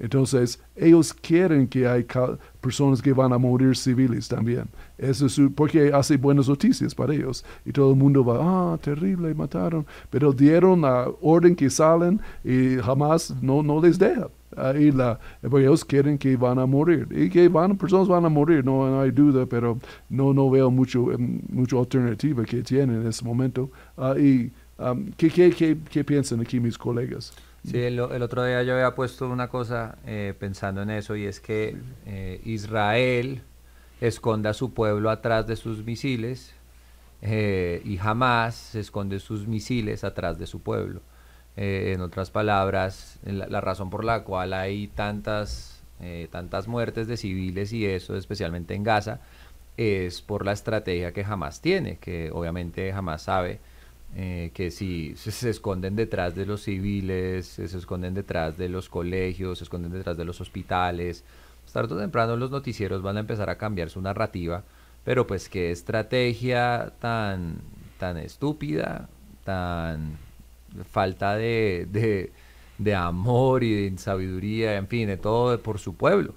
Entonces, 0.01 0.59
ellos 0.75 1.13
quieren 1.13 1.67
que 1.67 1.87
hay 1.87 2.07
personas 2.59 3.03
que 3.03 3.13
van 3.13 3.31
a 3.33 3.37
morir 3.37 3.77
civiles 3.77 4.27
también. 4.27 4.65
Eso 4.97 5.27
es 5.27 5.39
porque 5.55 5.93
hace 5.93 6.17
buenas 6.17 6.49
noticias 6.49 6.95
para 6.95 7.13
ellos. 7.13 7.45
Y 7.65 7.71
todo 7.71 7.91
el 7.91 7.97
mundo 7.97 8.25
va, 8.25 8.73
ah, 8.73 8.77
terrible, 8.79 9.31
mataron. 9.35 9.85
Pero 10.09 10.33
dieron 10.33 10.81
la 10.81 11.07
orden 11.21 11.55
que 11.55 11.69
salen 11.69 12.19
y 12.43 12.77
jamás 12.77 13.35
no, 13.43 13.61
no 13.61 13.79
les 13.79 13.99
deja. 13.99 14.27
Ahí 14.57 14.91
la, 14.91 15.19
porque 15.41 15.65
ellos 15.65 15.85
quieren 15.85 16.17
que 16.17 16.35
van 16.35 16.57
a 16.57 16.65
morir. 16.65 17.07
Y 17.11 17.29
que 17.29 17.47
van, 17.47 17.77
personas 17.77 18.07
van 18.07 18.25
a 18.25 18.29
morir, 18.29 18.65
no, 18.65 18.99
hay 18.99 19.11
duda, 19.11 19.45
pero 19.45 19.77
no, 20.09 20.33
no 20.33 20.49
veo 20.49 20.71
mucho, 20.71 21.11
em, 21.11 21.41
mucha 21.47 21.77
alternativa 21.77 22.43
que 22.43 22.63
tienen 22.63 23.01
en 23.01 23.07
ese 23.07 23.23
momento. 23.23 23.69
Uh, 23.95 24.17
y 24.17 24.51
Um, 24.81 25.11
¿qué, 25.15 25.29
qué, 25.29 25.51
qué, 25.51 25.77
qué, 25.91 26.03
piensan 26.03 26.41
aquí 26.41 26.59
mis 26.59 26.75
colegas? 26.75 27.33
Sí, 27.63 27.77
el, 27.77 27.99
el, 27.99 28.21
otro 28.23 28.43
día 28.43 28.63
yo 28.63 28.73
había 28.73 28.95
puesto 28.95 29.29
una 29.29 29.47
cosa 29.47 29.97
eh, 30.07 30.33
pensando 30.37 30.81
en 30.81 30.89
eso 30.89 31.15
y 31.15 31.25
es 31.25 31.39
que 31.39 31.77
eh, 32.07 32.41
Israel 32.43 33.43
esconde 33.99 34.49
a 34.49 34.53
su 34.53 34.73
pueblo 34.73 35.11
atrás 35.11 35.45
de 35.45 35.55
sus 35.55 35.83
misiles 35.85 36.53
eh, 37.21 37.81
y 37.85 37.97
jamás 37.97 38.73
esconde 38.73 39.19
sus 39.19 39.47
misiles 39.47 40.03
atrás 40.03 40.39
de 40.39 40.47
su 40.47 40.61
pueblo. 40.61 41.01
Eh, 41.55 41.91
en 41.93 42.01
otras 42.01 42.31
palabras, 42.31 43.19
la, 43.23 43.45
la, 43.45 43.61
razón 43.61 43.91
por 43.91 44.05
la 44.05 44.23
cual 44.23 44.53
hay 44.53 44.87
tantas, 44.87 45.83
tantas 46.31 46.67
muertes 46.67 47.07
de 47.07 47.15
civiles 47.15 47.73
y 47.73 47.85
eso, 47.85 48.15
especialmente 48.15 48.73
en 48.73 48.83
Gaza, 48.83 49.19
es 49.77 50.23
por 50.23 50.45
la 50.45 50.53
estrategia 50.53 51.11
que 51.11 51.23
jamás 51.23 51.61
tiene, 51.61 51.97
que 51.97 52.31
obviamente 52.31 52.91
jamás 52.91 53.23
sabe 53.23 53.59
eh, 54.15 54.51
que 54.53 54.71
si 54.71 55.15
se, 55.15 55.49
esconden 55.49 55.95
detrás 55.95 56.35
de 56.35 56.45
los 56.45 56.63
civiles, 56.63 57.45
se, 57.47 57.65
esconden 57.65 58.13
detrás 58.13 58.57
de 58.57 58.67
los 58.69 58.89
colegios, 58.89 59.59
se 59.59 59.63
esconden 59.63 59.91
detrás 59.91 60.17
de 60.17 60.25
los 60.25 60.41
hospitales. 60.41 61.23
Tarde 61.71 61.95
o 61.95 61.97
temprano 61.97 62.35
los 62.35 62.51
noticieros 62.51 63.01
van 63.01 63.15
a 63.15 63.21
empezar 63.21 63.49
a 63.49 63.57
cambiar 63.57 63.89
su 63.89 64.01
narrativa, 64.01 64.63
pero 65.05 65.25
pues 65.25 65.47
qué 65.47 65.71
estrategia 65.71 66.91
tan, 66.99 67.61
tan 67.97 68.17
estúpida, 68.17 69.07
tan 69.45 70.17
falta 70.91 71.35
de, 71.35 71.87
de, 71.89 72.33
de 72.77 72.95
amor 72.95 73.63
y 73.63 73.89
de 73.89 73.97
sabiduría, 73.97 74.75
en 74.75 74.87
fin, 74.87 75.07
de 75.07 75.17
todo 75.17 75.57
por 75.61 75.79
su 75.79 75.95
pueblo. 75.95 76.33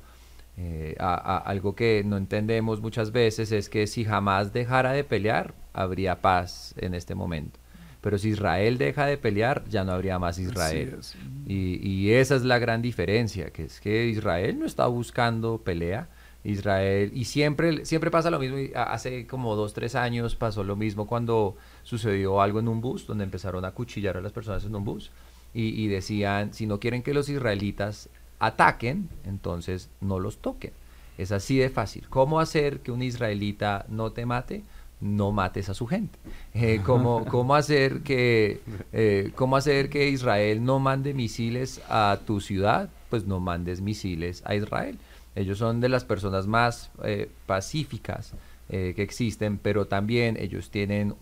Eh, 0.57 0.95
algo 1.01 1.75
que 1.75 2.05
no 2.07 2.17
entendemos 2.17 2.81
muchas 2.81 3.11
veces 3.11 3.51
es 3.51 3.69
que 3.69 3.89
si 3.89 4.05
jamás 4.05 4.53
dejara 4.53 4.93
de 4.93 5.03
pelear, 5.03 5.55
habría 5.73 6.21
paz 6.21 6.75
en 6.79 6.95
este 6.95 7.15
momento. 7.17 7.59
Pero 8.05 8.19
si 8.19 8.29
Israel 8.29 8.77
deja 8.77 9.07
de 9.07 9.17
pelear, 9.17 9.65
ya 9.71 9.83
no 9.83 9.93
habría 9.93 10.19
más 10.19 10.39
Israel. 10.39 10.99
Y, 11.47 11.81
y, 11.89 12.11
esa 12.11 12.37
es 12.37 12.43
la 12.45 12.59
gran 12.59 12.83
diferencia, 12.83 13.49
que 13.49 13.65
es 13.65 13.81
que 13.81 14.09
Israel 14.09 14.59
no 14.59 14.67
está 14.67 14.87
buscando 14.89 15.57
pelea, 15.57 16.11
Israel, 16.45 17.13
y 17.15 17.25
siempre, 17.25 17.87
siempre 17.87 18.11
pasa 18.11 18.31
lo 18.31 18.39
mismo, 18.39 18.59
hace 18.77 19.27
como 19.27 19.57
dos, 19.57 19.73
tres 19.73 19.95
años 19.95 20.37
pasó 20.37 20.65
lo 20.65 20.77
mismo 20.77 21.07
cuando 21.07 21.57
sucedió 21.83 22.43
algo 22.43 22.61
en 22.61 22.69
un 22.69 22.83
bus, 22.83 23.07
donde 23.07 23.25
empezaron 23.25 23.65
a 23.65 23.71
cuchillar 23.71 24.19
a 24.19 24.21
las 24.21 24.33
personas 24.33 24.67
en 24.67 24.77
un 24.77 24.85
bus, 24.85 25.11
y, 25.55 25.69
y 25.69 25.89
decían, 25.89 26.53
si 26.53 26.67
no 26.67 26.81
quieren 26.81 27.03
que 27.03 27.15
los 27.15 27.31
israelitas 27.31 28.11
ataquen, 28.39 29.09
entonces 29.25 29.89
no 30.03 30.19
los 30.19 30.43
toquen. 30.43 30.75
Es 31.17 31.33
así 31.33 31.57
de 31.57 31.71
fácil. 31.71 32.07
¿Cómo 32.11 32.39
hacer 32.39 32.81
que 32.81 32.93
un 32.93 33.01
israelita 33.01 33.87
no 33.89 34.13
te 34.13 34.27
mate? 34.27 34.63
No 35.05 35.33
mates 35.33 35.69
a 35.69 35.75
su 35.75 35.87
gente. 35.87 36.19
Eh, 36.55 36.81
¿cómo, 36.83 37.25
¿cómo, 37.31 37.55
hacer 37.55 38.01
que, 38.01 38.63
eh, 38.95 39.33
¿Cómo 39.35 39.59
hacer 39.59 39.91
que 39.91 40.09
Israel 40.09 40.65
no 40.65 40.79
mande 40.79 41.13
misiles 41.13 41.83
a 41.91 42.21
tu 42.27 42.41
ciudad? 42.41 42.89
Pues 43.11 43.27
no 43.27 43.39
mandes 43.39 43.83
misiles 43.83 44.43
a 44.47 44.55
Israel. 44.55 44.99
Ellos 45.35 45.59
son 45.59 45.83
de 45.83 45.91
las 45.91 46.07
personas 46.07 46.47
más 46.47 46.91
eh, 47.05 47.29
pacíficas 47.47 48.33
que 48.67 49.03
existen, 49.03 49.59
pero 49.59 49.87
también 49.87 50.39
ellos 50.41 50.71
tienen 50.71 51.15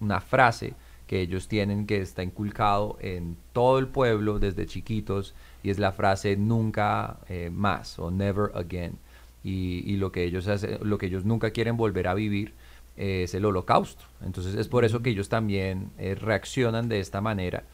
una 0.00 0.20
frase 0.22 0.72
que 1.06 1.20
ellos 1.20 1.46
tienen 1.46 1.86
que 1.86 2.00
está 2.00 2.22
inculcado 2.22 2.96
en 3.00 3.36
todo 3.52 3.78
el 3.78 3.88
pueblo 3.88 4.38
desde 4.38 4.64
chiquitos 4.64 5.34
y 5.62 5.68
es 5.68 5.78
la 5.78 5.92
frase 5.92 6.36
nunca 6.36 7.18
más 7.52 7.98
o 7.98 8.10
never 8.10 8.50
again 8.54 8.96
y, 9.44 9.96
lo, 9.96 10.12
que 10.12 10.24
ellos 10.24 10.48
hacen, 10.48 10.78
lo 10.82 10.98
que 10.98 11.06
ellos 11.06 11.24
nunca 11.24 11.50
quieren 11.50 11.76
volver 11.76 12.08
a 12.08 12.14
vivir 12.14 12.54
es 12.98 13.34
el 13.34 13.44
holocausto. 13.44 14.04
Entonces 14.24 14.54
es 14.56 14.68
por 14.68 14.84
eso 14.84 15.00
que 15.00 15.10
ellos 15.10 15.28
también 15.28 15.90
eh, 15.98 16.14
reaccionan 16.14 16.88
de 16.88 17.00
esta 17.00 17.20
manera, 17.20 17.64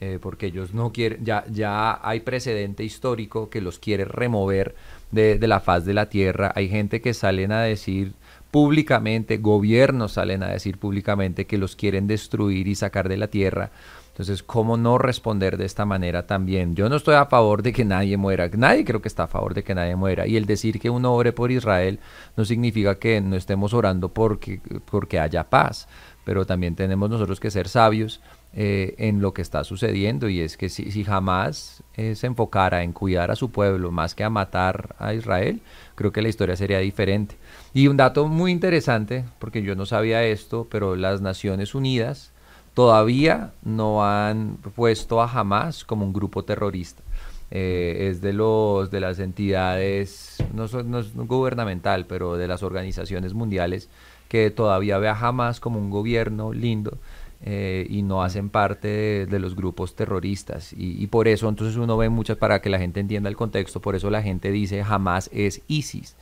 eh, 0.00 0.18
porque 0.20 0.46
ellos 0.46 0.74
no 0.74 0.92
quieren, 0.92 1.24
ya, 1.24 1.44
ya 1.50 1.98
hay 2.06 2.20
precedente 2.20 2.84
histórico 2.84 3.48
que 3.48 3.60
los 3.60 3.78
quiere 3.78 4.04
remover 4.04 4.74
de, 5.10 5.38
de 5.38 5.48
la 5.48 5.60
faz 5.60 5.84
de 5.84 5.94
la 5.94 6.08
tierra. 6.08 6.52
Hay 6.54 6.68
gente 6.68 7.00
que 7.00 7.14
salen 7.14 7.50
a 7.52 7.62
decir 7.62 8.12
públicamente, 8.50 9.38
gobiernos 9.38 10.12
salen 10.12 10.42
a 10.42 10.48
decir 10.48 10.78
públicamente 10.78 11.46
que 11.46 11.58
los 11.58 11.74
quieren 11.74 12.06
destruir 12.06 12.68
y 12.68 12.74
sacar 12.74 13.08
de 13.08 13.16
la 13.16 13.28
tierra. 13.28 13.70
Entonces, 14.14 14.44
¿cómo 14.44 14.76
no 14.76 14.96
responder 14.96 15.56
de 15.56 15.64
esta 15.64 15.84
manera 15.84 16.24
también? 16.24 16.76
Yo 16.76 16.88
no 16.88 16.94
estoy 16.94 17.16
a 17.16 17.26
favor 17.26 17.64
de 17.64 17.72
que 17.72 17.84
nadie 17.84 18.16
muera, 18.16 18.48
nadie 18.56 18.84
creo 18.84 19.02
que 19.02 19.08
está 19.08 19.24
a 19.24 19.26
favor 19.26 19.54
de 19.54 19.64
que 19.64 19.74
nadie 19.74 19.96
muera. 19.96 20.24
Y 20.24 20.36
el 20.36 20.46
decir 20.46 20.78
que 20.78 20.88
uno 20.88 21.12
ore 21.12 21.32
por 21.32 21.50
Israel 21.50 21.98
no 22.36 22.44
significa 22.44 22.94
que 22.94 23.20
no 23.20 23.34
estemos 23.34 23.74
orando 23.74 24.10
porque, 24.10 24.60
porque 24.88 25.18
haya 25.18 25.50
paz, 25.50 25.88
pero 26.22 26.46
también 26.46 26.76
tenemos 26.76 27.10
nosotros 27.10 27.40
que 27.40 27.50
ser 27.50 27.66
sabios 27.66 28.20
eh, 28.52 28.94
en 28.98 29.20
lo 29.20 29.34
que 29.34 29.42
está 29.42 29.64
sucediendo 29.64 30.28
y 30.28 30.38
es 30.38 30.56
que 30.56 30.68
si, 30.68 30.92
si 30.92 31.02
jamás 31.02 31.82
eh, 31.96 32.14
se 32.14 32.28
enfocara 32.28 32.84
en 32.84 32.92
cuidar 32.92 33.32
a 33.32 33.34
su 33.34 33.50
pueblo 33.50 33.90
más 33.90 34.14
que 34.14 34.22
a 34.22 34.30
matar 34.30 34.94
a 35.00 35.12
Israel, 35.12 35.60
creo 35.96 36.12
que 36.12 36.22
la 36.22 36.28
historia 36.28 36.54
sería 36.54 36.78
diferente. 36.78 37.36
Y 37.72 37.88
un 37.88 37.96
dato 37.96 38.28
muy 38.28 38.52
interesante, 38.52 39.24
porque 39.40 39.62
yo 39.62 39.74
no 39.74 39.86
sabía 39.86 40.22
esto, 40.22 40.68
pero 40.70 40.94
las 40.94 41.20
Naciones 41.20 41.74
Unidas 41.74 42.30
todavía 42.74 43.52
no 43.62 44.04
han 44.04 44.58
puesto 44.74 45.22
a 45.22 45.30
Hamas 45.30 45.84
como 45.84 46.04
un 46.04 46.12
grupo 46.12 46.44
terrorista. 46.44 47.02
Eh, 47.50 48.08
es 48.10 48.20
de 48.20 48.32
los 48.32 48.90
de 48.90 49.00
las 49.00 49.18
entidades 49.18 50.38
no, 50.54 50.66
no, 50.82 50.98
es 50.98 51.14
gubernamental 51.14 52.06
pero 52.06 52.36
de 52.36 52.48
las 52.48 52.62
organizaciones 52.62 53.34
mundiales 53.34 53.90
que 54.28 54.50
todavía 54.50 54.96
ve 54.98 55.08
a 55.08 55.12
Hamas 55.12 55.60
como 55.60 55.78
un 55.78 55.90
gobierno 55.90 56.54
lindo 56.54 56.98
eh, 57.44 57.86
y 57.90 58.02
no 58.02 58.24
hacen 58.24 58.48
parte 58.48 59.26
de, 59.26 59.38
los 59.38 59.54
grupos 59.54 59.94
terroristas 59.94 60.72
y, 60.76 61.06
por 61.08 61.28
eso 61.28 61.48
entonces 61.48 61.76
uno 61.76 61.98
ve 61.98 62.08
muchas 62.08 62.38
para 62.38 62.62
que 62.62 62.70
la 62.70 62.78
gente 62.78 63.00
entienda 63.00 63.28
el 63.28 63.36
contexto 63.36 63.80
por 63.80 63.94
eso 63.94 64.08
la 64.08 64.22
gente 64.22 64.50
dice 64.50 64.82
Hamas 64.82 65.28
es 65.32 65.60
ISIS 65.68 66.16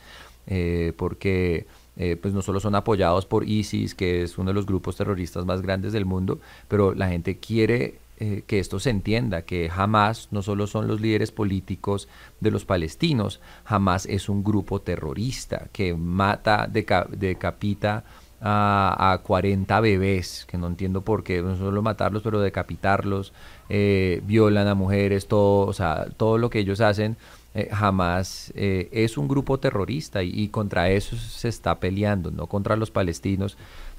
eh, 0.45 0.91
porque 0.97 1.65
eh, 1.97 2.17
pues 2.19 2.33
no 2.33 2.41
solo 2.41 2.59
son 2.59 2.75
apoyados 2.75 3.25
por 3.25 3.47
ISIS, 3.47 3.95
que 3.95 4.23
es 4.23 4.37
uno 4.37 4.49
de 4.49 4.55
los 4.55 4.65
grupos 4.65 4.95
terroristas 4.95 5.45
más 5.45 5.61
grandes 5.61 5.93
del 5.93 6.05
mundo, 6.05 6.39
pero 6.67 6.93
la 6.93 7.07
gente 7.07 7.37
quiere 7.37 7.99
eh, 8.19 8.43
que 8.47 8.59
esto 8.59 8.79
se 8.79 8.89
entienda, 8.89 9.41
que 9.41 9.69
jamás 9.69 10.27
no 10.31 10.41
solo 10.41 10.67
son 10.67 10.87
los 10.87 11.01
líderes 11.01 11.31
políticos 11.31 12.07
de 12.39 12.51
los 12.51 12.63
palestinos, 12.63 13.41
jamás 13.65 14.05
es 14.05 14.29
un 14.29 14.43
grupo 14.43 14.81
terrorista 14.81 15.67
que 15.71 15.93
mata, 15.93 16.67
decapita 16.67 18.03
a, 18.39 19.13
a, 19.13 19.17
40 19.17 19.79
bebés, 19.79 20.45
que 20.47 20.57
no 20.57 20.67
entiendo 20.67 21.01
por 21.01 21.23
qué, 21.23 21.41
no 21.41 21.57
solo 21.57 21.81
matarlos, 21.81 22.23
pero 22.23 22.39
decapitarlos, 22.39 23.33
eh, 23.69 24.21
violan 24.25 24.67
a 24.67 24.75
mujeres, 24.75 25.27
todo, 25.27 25.65
o 25.65 25.73
sea, 25.73 26.05
todo 26.15 26.37
lo 26.37 26.49
que 26.49 26.59
ellos 26.59 26.81
hacen 26.81 27.17
eh, 27.55 27.69
jamás 27.71 28.51
eh, 28.55 28.89
es 28.91 29.17
un 29.17 29.27
grupo 29.27 29.59
terrorista 29.59 30.23
y, 30.23 30.47
contra 30.47 30.89
eso 30.89 31.15
se 31.15 31.49
está 31.49 31.79
peleando, 31.79 32.31
no 32.31 32.47
contra 32.47 32.75
los 32.75 32.89
palestinos. 32.89 33.57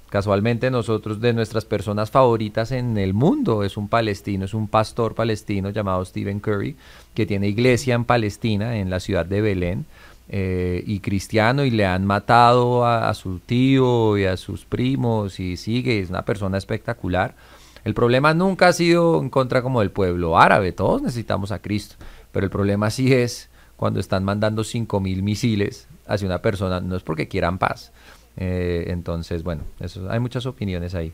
Casualmente 0.08 0.70
nosotros 0.70 1.20
de 1.20 1.32
nuestras 1.32 1.64
personas 1.64 2.10
favoritas 2.10 2.72
en 2.72 2.98
el 2.98 3.14
mundo 3.14 3.62
es 3.62 3.76
un 3.76 3.88
palestino, 3.88 4.44
es 4.44 4.54
un 4.54 4.68
pastor 4.68 5.14
palestino 5.14 5.70
llamado 5.70 6.04
Stephen 6.04 6.40
Curry, 6.40 6.76
que 7.14 7.26
tiene 7.26 7.48
iglesia 7.48 7.94
en 7.94 8.04
Palestina, 8.04 8.76
en 8.76 8.90
la 8.90 9.00
ciudad 9.00 9.26
de 9.26 9.40
Belén, 9.40 9.86
eh, 10.28 10.82
y 10.86 11.00
cristiano, 11.00 11.64
y 11.64 11.70
le 11.70 11.86
han 11.86 12.06
matado 12.06 12.84
a, 12.84 13.08
a, 13.08 13.14
su 13.14 13.38
tío 13.38 14.16
y 14.18 14.24
a 14.24 14.36
sus 14.36 14.64
primos, 14.64 15.38
y 15.38 15.56
sigue, 15.56 16.00
es 16.00 16.10
una 16.10 16.24
persona 16.24 16.58
espectacular. 16.58 17.34
El 17.84 17.94
problema 17.94 18.34
nunca 18.34 18.68
ha 18.68 18.72
sido 18.72 19.20
en 19.20 19.30
contra 19.30 19.62
como 19.62 19.80
del 19.80 19.90
pueblo 19.90 20.38
árabe, 20.38 20.72
todos 20.72 21.02
necesitamos 21.02 21.52
a 21.52 21.60
Cristo. 21.60 21.96
Pero 22.34 22.44
el 22.44 22.50
problema 22.50 22.90
sí 22.90 23.12
es 23.12 23.48
cuando 23.76 24.00
están 24.00 24.24
mandando 24.24 24.62
5.000 24.62 25.22
misiles 25.22 25.86
hacia 26.06 26.26
una 26.26 26.42
persona, 26.42 26.80
no 26.80 26.96
es 26.96 27.02
porque 27.04 27.28
quieran 27.28 27.58
paz. 27.58 27.92
Eh, 28.36 28.86
entonces, 28.88 29.44
bueno, 29.44 29.62
eso, 29.78 30.10
hay 30.10 30.18
muchas 30.18 30.44
opiniones 30.44 30.96
ahí. 30.96 31.12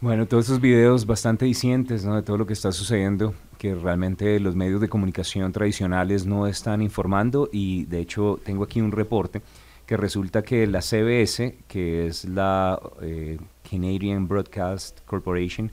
Bueno, 0.00 0.26
todos 0.26 0.46
esos 0.46 0.60
videos 0.60 1.04
bastante 1.06 1.44
dicientes 1.44 2.04
¿no? 2.04 2.14
de 2.14 2.22
todo 2.22 2.38
lo 2.38 2.46
que 2.46 2.52
está 2.52 2.70
sucediendo, 2.70 3.34
que 3.58 3.74
realmente 3.74 4.38
los 4.38 4.54
medios 4.54 4.80
de 4.80 4.88
comunicación 4.88 5.52
tradicionales 5.52 6.24
no 6.24 6.46
están 6.46 6.80
informando 6.80 7.50
y 7.52 7.84
de 7.86 7.98
hecho 7.98 8.38
tengo 8.44 8.62
aquí 8.62 8.80
un 8.80 8.92
reporte 8.92 9.42
que 9.86 9.96
resulta 9.96 10.42
que 10.42 10.68
la 10.68 10.82
CBS, 10.82 11.56
que 11.66 12.06
es 12.06 12.24
la 12.24 12.80
eh, 13.02 13.38
Canadian 13.68 14.28
Broadcast 14.28 15.00
Corporation, 15.04 15.70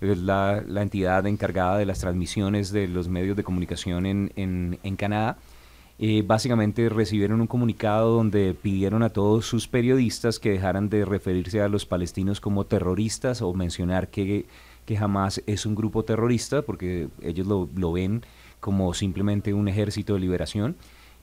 es 0.00 0.18
la, 0.18 0.64
entidad 0.76 1.26
encargada 1.26 1.78
de 1.78 1.86
las 1.86 2.00
transmisiones 2.00 2.72
de 2.72 2.88
los 2.88 3.08
medios 3.08 3.36
de 3.36 3.44
comunicación 3.44 4.06
en, 4.06 4.32
en, 4.36 4.96
Canadá. 4.96 5.38
Eh, 5.98 6.22
básicamente 6.26 6.88
recibieron 6.88 7.42
un 7.42 7.46
comunicado 7.46 8.14
donde 8.14 8.54
pidieron 8.54 9.02
a 9.02 9.10
todos 9.10 9.44
sus 9.44 9.68
periodistas 9.68 10.38
que 10.38 10.50
dejaran 10.50 10.88
de 10.88 11.04
referirse 11.04 11.60
a 11.60 11.68
los 11.68 11.84
palestinos 11.84 12.40
como 12.40 12.64
terroristas 12.64 13.42
o 13.42 13.52
mencionar 13.52 14.08
que, 14.08 14.46
que 14.86 14.96
jamás 14.96 15.42
es 15.46 15.66
un 15.66 15.74
grupo 15.74 16.02
terrorista, 16.02 16.62
porque 16.62 17.08
ellos 17.20 17.46
lo, 17.46 17.68
lo 17.76 17.92
ven 17.92 18.22
como 18.60 18.94
simplemente 18.94 19.52
un 19.52 19.68
ejército 19.68 20.14
de 20.14 20.20
liberación. 20.20 20.76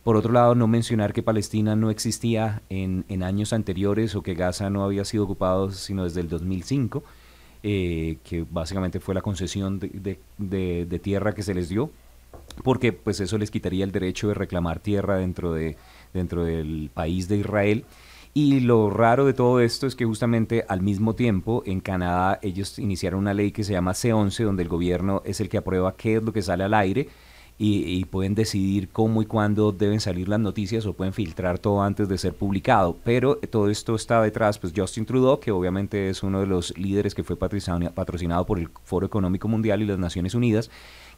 Por 0.03 0.15
otro 0.15 0.31
lado, 0.31 0.55
no 0.55 0.67
mencionar 0.67 1.11
que 1.11 1.23
Palestina 1.23 1.75
no 1.75 1.89
existía 1.89 2.61
en, 2.69 3.03
en, 3.09 3.23
años 3.23 3.51
anteriores 3.53 4.15
o 4.15 4.21
que 4.21 4.35
Gaza 4.35 4.69
no 4.69 4.83
había 4.83 5.03
sido 5.03 5.23
ocupado 5.23 5.71
sino 5.71 6.03
desde 6.03 6.21
el 6.21 6.29
2005. 6.29 7.03
Eh, 7.69 8.19
que 8.23 8.45
básicamente 8.49 9.01
fue 9.01 9.13
la 9.13 9.21
concesión 9.21 9.77
de, 9.77 10.99
tierra 11.03 11.33
que 11.33 11.43
se 11.43 11.53
les 11.53 11.67
dio, 11.67 11.91
porque 12.63 12.93
pues 12.93 13.19
eso 13.19 13.37
les 13.37 13.51
quitaría 13.51 13.83
el 13.83 13.91
derecho 13.91 14.29
de 14.29 14.35
reclamar 14.35 14.79
tierra 14.79 15.17
dentro, 15.17 15.51
de, 15.51 15.75
dentro 16.13 16.45
del 16.45 16.89
país 16.93 17.27
de 17.27 17.35
Israel. 17.35 17.83
Y 18.33 18.61
lo 18.61 18.89
raro 18.89 19.25
de 19.25 19.33
todo 19.33 19.59
esto 19.59 19.85
es 19.85 19.97
que 19.97 20.05
justamente 20.05 20.63
al 20.69 20.81
mismo 20.81 21.13
tiempo 21.13 21.61
en 21.65 21.81
Canadá 21.81 22.39
ellos 22.41 22.79
iniciaron 22.79 23.19
una 23.19 23.33
ley 23.33 23.51
que 23.51 23.65
se 23.65 23.73
llama 23.73 23.91
C11, 23.91 24.45
donde 24.45 24.63
el 24.63 24.69
gobierno 24.69 25.21
es 25.25 25.41
el 25.41 25.49
que 25.49 25.57
aprueba 25.57 25.93
qué 25.97 26.15
es 26.15 26.23
lo 26.23 26.31
que 26.31 26.43
sale 26.43 26.63
al 26.63 26.73
aire 26.73 27.09
y, 27.59 28.05
pueden 28.05 28.35
decidir 28.35 28.89
cómo 28.89 29.23
y 29.23 29.25
cuándo 29.25 29.71
deben 29.71 29.99
salir 29.99 30.29
las 30.29 30.39
noticias 30.39 30.85
o 30.85 30.93
pueden 30.93 31.13
filtrar 31.13 31.57
todo 31.57 31.81
antes 31.81 32.07
de 32.07 32.17
ser 32.19 32.33
publicado. 32.33 32.97
Pero 33.03 33.37
todo 33.37 33.69
esto 33.69 33.95
está 33.95 34.21
detrás, 34.21 34.59
pues 34.59 34.73
Justin 34.75 35.05
Trudeau, 35.05 35.39
que 35.39 35.51
obviamente 35.51 36.09
es 36.09 36.21
uno 36.21 36.39
de 36.39 36.45
los 36.45 36.77
líderes 36.77 37.15
que 37.15 37.23
fue 37.23 37.35
patrocinado 37.35 38.45
por 38.45 38.59
el 38.59 38.69
Foro 38.83 39.07
Económico 39.07 39.47
Mundial 39.47 39.81
y 39.81 39.85
las 39.85 39.97
Naciones 39.97 40.35
Unidas, 40.35 40.69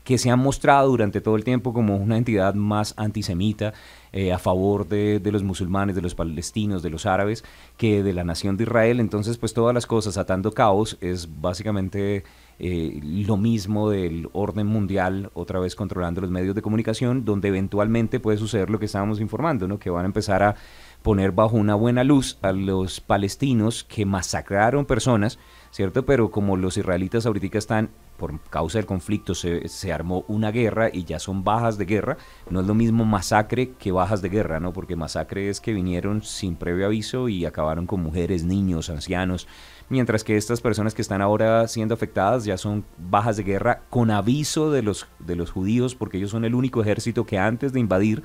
que 0.06 0.17
se 0.17 0.30
ha 0.32 0.38
mostrado 0.38 0.89
durante 0.89 1.19
todo 1.19 1.36
el 1.36 1.43
tiempo 1.43 1.73
como 1.73 1.97
una 1.97 2.17
entidad 2.17 2.54
más 2.54 2.93
antisemita, 2.95 3.73
eh, 4.13 4.32
a 4.32 4.39
favor 4.39 4.88
de, 4.88 5.19
de, 5.19 5.32
los 5.32 5.43
musulmanes, 5.43 5.95
de 5.95 6.02
los 6.02 6.15
palestinos, 6.15 6.82
de 6.82 6.89
los 6.89 7.06
árabes, 7.06 7.43
que 7.78 8.02
de 8.02 8.13
la 8.13 8.23
nación 8.23 8.56
de 8.56 8.63
Israel. 8.63 9.02
Entonces, 9.02 9.38
pues 9.38 9.54
todas 9.54 9.73
las 9.73 9.86
cosas 9.86 10.17
atando 10.17 10.54
caos 10.54 10.97
es 11.02 11.28
básicamente 11.41 12.23
eh, 12.62 13.00
lo 13.02 13.38
mismo 13.38 13.89
del 13.89 14.30
orden 14.34 14.67
mundial, 14.67 15.32
otra 15.34 15.60
vez 15.60 15.76
controlando 15.76 16.19
los 16.19 16.30
medios 16.30 16.56
de 16.56 16.62
comunicación, 16.62 17.24
donde 17.24 17.48
eventualmente 17.48 18.19
puede 18.19 18.38
suceder 18.38 18.69
lo 18.69 18.80
que 18.80 18.86
estábamos 18.86 19.22
informando, 19.22 19.65
¿no? 19.67 19.80
que 19.80 19.89
van 19.89 20.04
a 20.04 20.08
empezar 20.08 20.43
a 20.43 20.56
poner 21.02 21.32
bajo 21.32 21.56
una 21.56 21.76
buena 21.76 22.04
luz 22.04 22.38
a 22.41 22.52
los 22.52 23.00
palestinos 23.00 23.86
que 23.86 24.06
masacraron 24.06 24.86
personas, 24.86 25.39
¿cierto? 25.72 26.06
Pero 26.06 26.32
como 26.32 26.58
los 26.58 26.76
israelitas 26.76 27.26
ahorita 27.26 27.58
están 27.58 27.89
por 28.17 28.38
causa 28.50 28.78
del 28.78 28.86
conflicto 28.86 29.34
se, 29.34 29.69
se, 29.69 29.93
armó 29.93 30.26
una 30.28 30.52
guerra 30.52 30.89
y 30.91 31.06
ya 31.06 31.19
son 31.19 31.45
bajas 31.45 31.78
de 31.78 31.86
guerra, 31.86 32.17
no 32.50 32.60
es 32.60 32.67
lo 32.67 32.76
mismo 32.76 33.06
masacre 33.06 33.72
que 33.80 33.93
bajas 33.93 34.22
de 34.22 34.28
guerra, 34.28 34.60
¿no? 34.60 34.74
Porque 34.74 34.98
masacre 34.98 35.50
es 35.50 35.62
que 35.62 35.72
vinieron 35.72 36.22
sin 36.22 36.58
previo 36.58 36.86
aviso 36.86 37.30
y 37.30 37.45
acabaron 37.45 37.88
con 37.88 38.04
mujeres, 38.04 38.43
niños, 38.43 38.89
ancianos, 38.89 39.48
mientras 39.89 40.23
que 40.23 40.38
estas 40.38 40.62
personas 40.62 40.93
que 40.93 41.02
están 41.02 41.21
ahora 41.21 41.67
siendo 41.67 41.93
afectadas 41.93 42.45
ya 42.45 42.58
son 42.58 42.86
bajas 42.97 43.38
de 43.38 43.43
guerra 43.43 43.82
con 43.89 44.12
aviso 44.12 44.71
de 44.71 44.82
los, 44.84 45.08
de 45.19 45.36
los 45.36 45.52
judíos, 45.52 45.95
porque 45.95 46.17
ellos 46.17 46.32
son 46.32 46.45
el 46.45 46.56
único 46.56 46.82
ejército 46.82 47.25
que 47.25 47.38
antes 47.38 47.73
de 47.73 47.80
invadir 47.80 48.23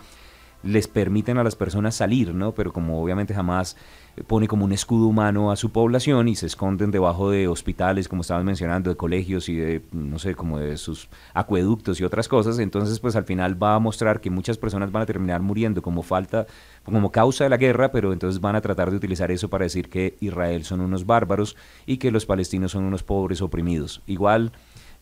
les 0.62 0.88
permiten 0.88 1.38
a 1.38 1.44
las 1.44 1.56
personas 1.56 1.94
salir, 1.94 2.34
¿no? 2.34 2.52
Pero 2.52 2.72
como 2.72 3.02
obviamente 3.02 3.34
jamás 3.34 3.76
pone 4.22 4.46
como 4.46 4.64
un 4.64 4.72
escudo 4.72 5.06
humano 5.06 5.50
a 5.50 5.56
su 5.56 5.70
población 5.70 6.28
y 6.28 6.36
se 6.36 6.46
esconden 6.46 6.90
debajo 6.90 7.30
de 7.30 7.48
hospitales, 7.48 8.08
como 8.08 8.22
estabas 8.22 8.44
mencionando, 8.44 8.90
de 8.90 8.96
colegios 8.96 9.48
y 9.48 9.56
de, 9.56 9.82
no 9.92 10.18
sé, 10.18 10.34
como 10.34 10.58
de 10.58 10.76
sus 10.76 11.08
acueductos 11.32 12.00
y 12.00 12.04
otras 12.04 12.28
cosas, 12.28 12.58
entonces 12.60 13.00
pues 13.00 13.16
al 13.16 13.24
final 13.24 13.60
va 13.60 13.74
a 13.74 13.80
mostrar 13.80 14.20
que 14.20 14.30
muchas 14.30 14.56
personas 14.56 14.92
van 14.92 15.02
a 15.02 15.06
terminar 15.06 15.42
muriendo 15.42 15.82
como 15.82 16.02
falta, 16.02 16.46
como 16.84 17.10
causa 17.10 17.44
de 17.44 17.50
la 17.50 17.56
guerra, 17.56 17.90
pero 17.90 18.12
entonces 18.12 18.40
van 18.40 18.56
a 18.56 18.60
tratar 18.60 18.90
de 18.90 18.96
utilizar 18.96 19.30
eso 19.30 19.48
para 19.48 19.64
decir 19.64 19.88
que 19.88 20.16
Israel 20.20 20.64
son 20.64 20.80
unos 20.80 21.06
bárbaros 21.06 21.56
y 21.86 21.96
que 21.96 22.10
los 22.10 22.26
palestinos 22.26 22.72
son 22.72 22.84
unos 22.84 23.02
pobres 23.02 23.42
oprimidos. 23.42 24.02
Igual 24.06 24.52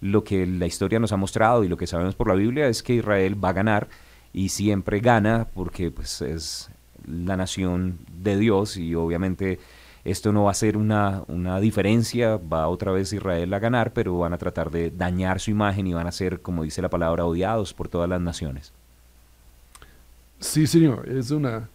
lo 0.00 0.24
que 0.24 0.46
la 0.46 0.66
historia 0.66 0.98
nos 0.98 1.12
ha 1.12 1.16
mostrado 1.16 1.64
y 1.64 1.68
lo 1.68 1.76
que 1.76 1.86
sabemos 1.86 2.14
por 2.14 2.28
la 2.28 2.34
Biblia 2.34 2.66
es 2.66 2.82
que 2.82 2.94
Israel 2.94 3.42
va 3.42 3.50
a 3.50 3.54
ganar 3.54 3.88
y 4.32 4.48
siempre 4.48 5.00
gana 5.00 5.48
porque 5.54 5.90
pues 5.90 6.22
es 6.22 6.70
la 7.06 7.36
nación 7.36 7.98
de 8.22 8.36
Dios 8.36 8.76
y 8.76 8.94
obviamente 8.94 9.58
esto 10.04 10.32
no 10.32 10.44
va 10.44 10.50
a 10.50 10.54
ser 10.54 10.76
una, 10.76 11.22
una, 11.28 11.60
diferencia, 11.60 12.36
va 12.36 12.68
otra 12.68 12.90
vez 12.90 13.12
Israel 13.12 13.54
a 13.54 13.58
ganar, 13.60 13.92
pero 13.92 14.18
van 14.18 14.32
a 14.32 14.38
tratar 14.38 14.70
de 14.70 14.90
dañar 14.90 15.38
su 15.38 15.50
imagen 15.52 15.86
y 15.86 15.94
van 15.94 16.08
a 16.08 16.12
ser, 16.12 16.40
como 16.40 16.64
dice 16.64 16.82
la 16.82 16.90
palabra, 16.90 17.24
odiados 17.24 17.72
por 17.72 17.88
todas 17.88 18.08
las 18.08 18.20
naciones. 18.20 18.72
Sí, 20.40 20.66
señor, 20.66 21.08
es 21.08 21.30
una 21.30 21.68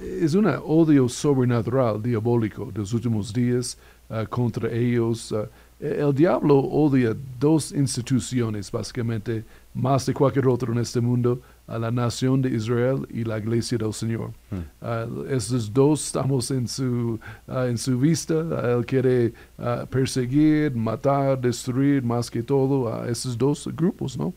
es 0.00 0.34
un 0.34 0.46
odio 0.46 1.08
sobrenatural, 1.08 2.02
diabólico 2.02 2.70
de 2.72 2.80
los 2.80 2.92
últimos 2.92 3.32
días 3.32 3.78
uh, 4.08 4.26
contra 4.28 4.70
ellos. 4.70 5.30
Uh, 5.30 5.46
el 5.78 6.14
diablo 6.14 6.58
odia 6.58 7.14
dos 7.38 7.72
instituciones, 7.72 8.70
básicamente, 8.70 9.44
más 9.74 10.06
de 10.06 10.14
cualquier 10.14 10.46
otro 10.46 10.72
en 10.72 10.78
este 10.78 11.00
mundo, 11.00 11.40
a 11.72 11.78
la 11.78 11.90
nación 11.90 12.42
de 12.42 12.50
Israel 12.50 13.06
y 13.08 13.24
la 13.24 13.38
iglesia 13.38 13.78
del 13.78 13.94
Señor. 13.94 14.30
Hmm. 14.50 14.64
Ah, 14.82 15.06
esos 15.30 15.72
dos 15.72 16.04
estamos 16.04 16.50
en 16.50 16.68
su, 16.68 17.18
ah, 17.48 17.66
en 17.66 17.78
su 17.78 17.98
vista. 17.98 18.34
él 18.74 18.84
quiere 18.84 19.32
ah, 19.58 19.86
perseguir, 19.88 20.74
matar, 20.74 21.40
destruir 21.40 22.02
más 22.02 22.30
que 22.30 22.42
todo 22.42 22.92
a 22.92 23.08
esos 23.08 23.38
dos 23.38 23.66
grupos, 23.74 24.18
¿no? 24.18 24.34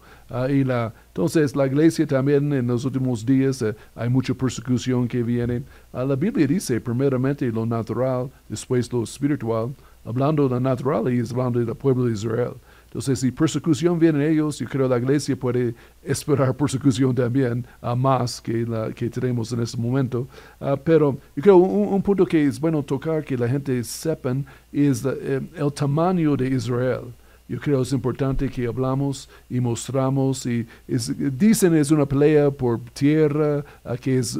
y 0.49 0.63
la, 0.63 0.91
entonces 1.09 1.55
la 1.55 1.67
iglesia 1.67 2.07
también 2.07 2.51
en 2.51 2.67
los 2.67 2.83
últimos 2.83 3.23
días 3.23 3.61
eh, 3.61 3.75
hay 3.95 4.09
mucha 4.09 4.33
persecución 4.33 5.07
que 5.07 5.21
viene. 5.21 5.61
la 5.93 6.15
Biblia 6.15 6.47
dice 6.47 6.79
primeramente 6.79 7.51
lo 7.51 7.65
natural, 7.65 8.31
después 8.47 8.91
lo 8.93 9.03
espiritual. 9.03 9.75
Hablando 10.05 10.43
de 10.43 10.49
lo 10.49 10.59
natural 10.59 11.11
y 11.11 11.19
hablando 11.19 11.59
del 11.59 11.75
pueblo 11.75 12.05
de 12.05 12.13
Israel. 12.13 12.53
Entonces, 12.95 13.19
si 13.19 13.29
persecución 13.29 13.99
viene 13.99 14.25
ellos, 14.25 14.57
yo 14.57 14.69
creo 14.69 14.87
la 14.87 14.97
iglesia 14.97 15.35
puede 15.35 15.75
esperar 16.01 16.55
persecución 16.55 17.13
también, 17.13 17.67
a 17.81 17.93
más 17.93 18.39
que 18.39 18.65
la 18.65 18.89
que 18.93 19.09
tenemos 19.09 19.51
en 19.51 19.59
este 19.59 19.75
momento. 19.77 20.29
Ah, 20.61 20.77
pero 20.81 21.17
yo 21.35 21.43
creo 21.43 21.57
un, 21.57 21.93
un, 21.93 22.01
punto 22.01 22.25
que 22.25 22.45
es 22.45 22.57
bueno 22.57 22.81
tocar, 22.81 23.25
que 23.25 23.37
la 23.37 23.49
gente 23.49 23.83
sepan, 23.83 24.45
es 24.71 25.03
eh, 25.03 25.41
el 25.57 25.73
tamaño 25.73 26.37
de 26.37 26.47
Israel. 26.47 27.13
Yo 27.47 27.59
creo 27.59 27.83
es 27.83 27.91
importante 27.91 28.49
que 28.49 28.65
hablamos 28.65 29.29
y 29.49 29.59
mostramos 29.59 30.47
y 30.47 30.65
dicen 30.87 31.75
es 31.75 31.91
una 31.91 32.07
pelea 32.07 32.49
por 32.49 32.79
tierra, 32.91 33.63
que 34.01 34.17
es, 34.17 34.39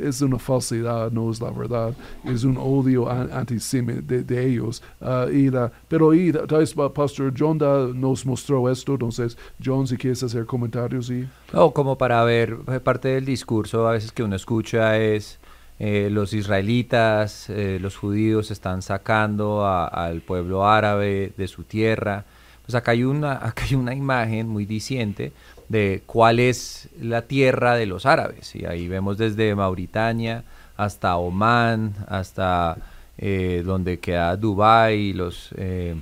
es 0.00 0.22
una 0.22 0.38
falsedad, 0.38 1.10
no 1.12 1.30
es 1.30 1.40
la 1.40 1.50
verdad, 1.50 1.94
es 2.24 2.44
un 2.44 2.56
odio 2.56 3.10
antisemita 3.10 4.00
de, 4.00 4.22
de, 4.22 4.46
ellos. 4.46 4.82
Uh, 5.00 5.30
y 5.30 5.50
pero 5.88 6.14
y, 6.14 6.32
tal 6.32 6.66
Pastor 6.94 7.32
John 7.36 7.58
nos 8.00 8.24
mostró 8.24 8.70
esto, 8.70 8.92
entonces 8.92 9.36
John, 9.62 9.86
si 9.86 9.98
quieres 9.98 10.22
hacer 10.22 10.46
comentarios 10.46 11.10
y... 11.10 11.28
No, 11.52 11.72
como 11.72 11.98
para 11.98 12.24
ver 12.24 12.56
eh, 12.68 12.80
parte 12.80 13.08
del 13.08 13.26
discurso 13.26 13.86
a 13.86 13.92
veces 13.92 14.12
que 14.12 14.22
uno 14.22 14.36
escucha 14.36 14.98
es... 14.98 15.38
Eh, 15.78 16.08
los 16.10 16.32
israelitas, 16.32 17.50
eh, 17.50 17.78
los 17.82 17.98
judíos 17.98 18.50
están 18.50 18.80
sacando 18.80 19.66
al 19.66 20.22
pueblo 20.22 20.66
árabe 20.66 21.34
de 21.36 21.48
su 21.48 21.64
tierra, 21.64 22.24
pues 22.66 22.74
acá 22.74 22.92
hay 22.92 23.04
una, 23.04 23.32
acá 23.46 23.64
hay 23.64 23.74
una 23.74 23.94
imagen 23.94 24.48
muy 24.48 24.66
diciente 24.66 25.32
de 25.68 26.02
cuál 26.06 26.38
es 26.38 26.88
la 27.00 27.22
tierra 27.22 27.74
de 27.76 27.86
los 27.86 28.06
árabes. 28.06 28.54
Y 28.54 28.66
ahí 28.66 28.88
vemos 28.88 29.18
desde 29.18 29.54
Mauritania 29.54 30.44
hasta 30.76 31.16
Omán, 31.16 31.94
hasta 32.08 32.76
eh, 33.18 33.62
donde 33.64 33.98
queda 33.98 34.36
Dubái, 34.36 35.12
los 35.12 35.50
eh, 35.56 35.94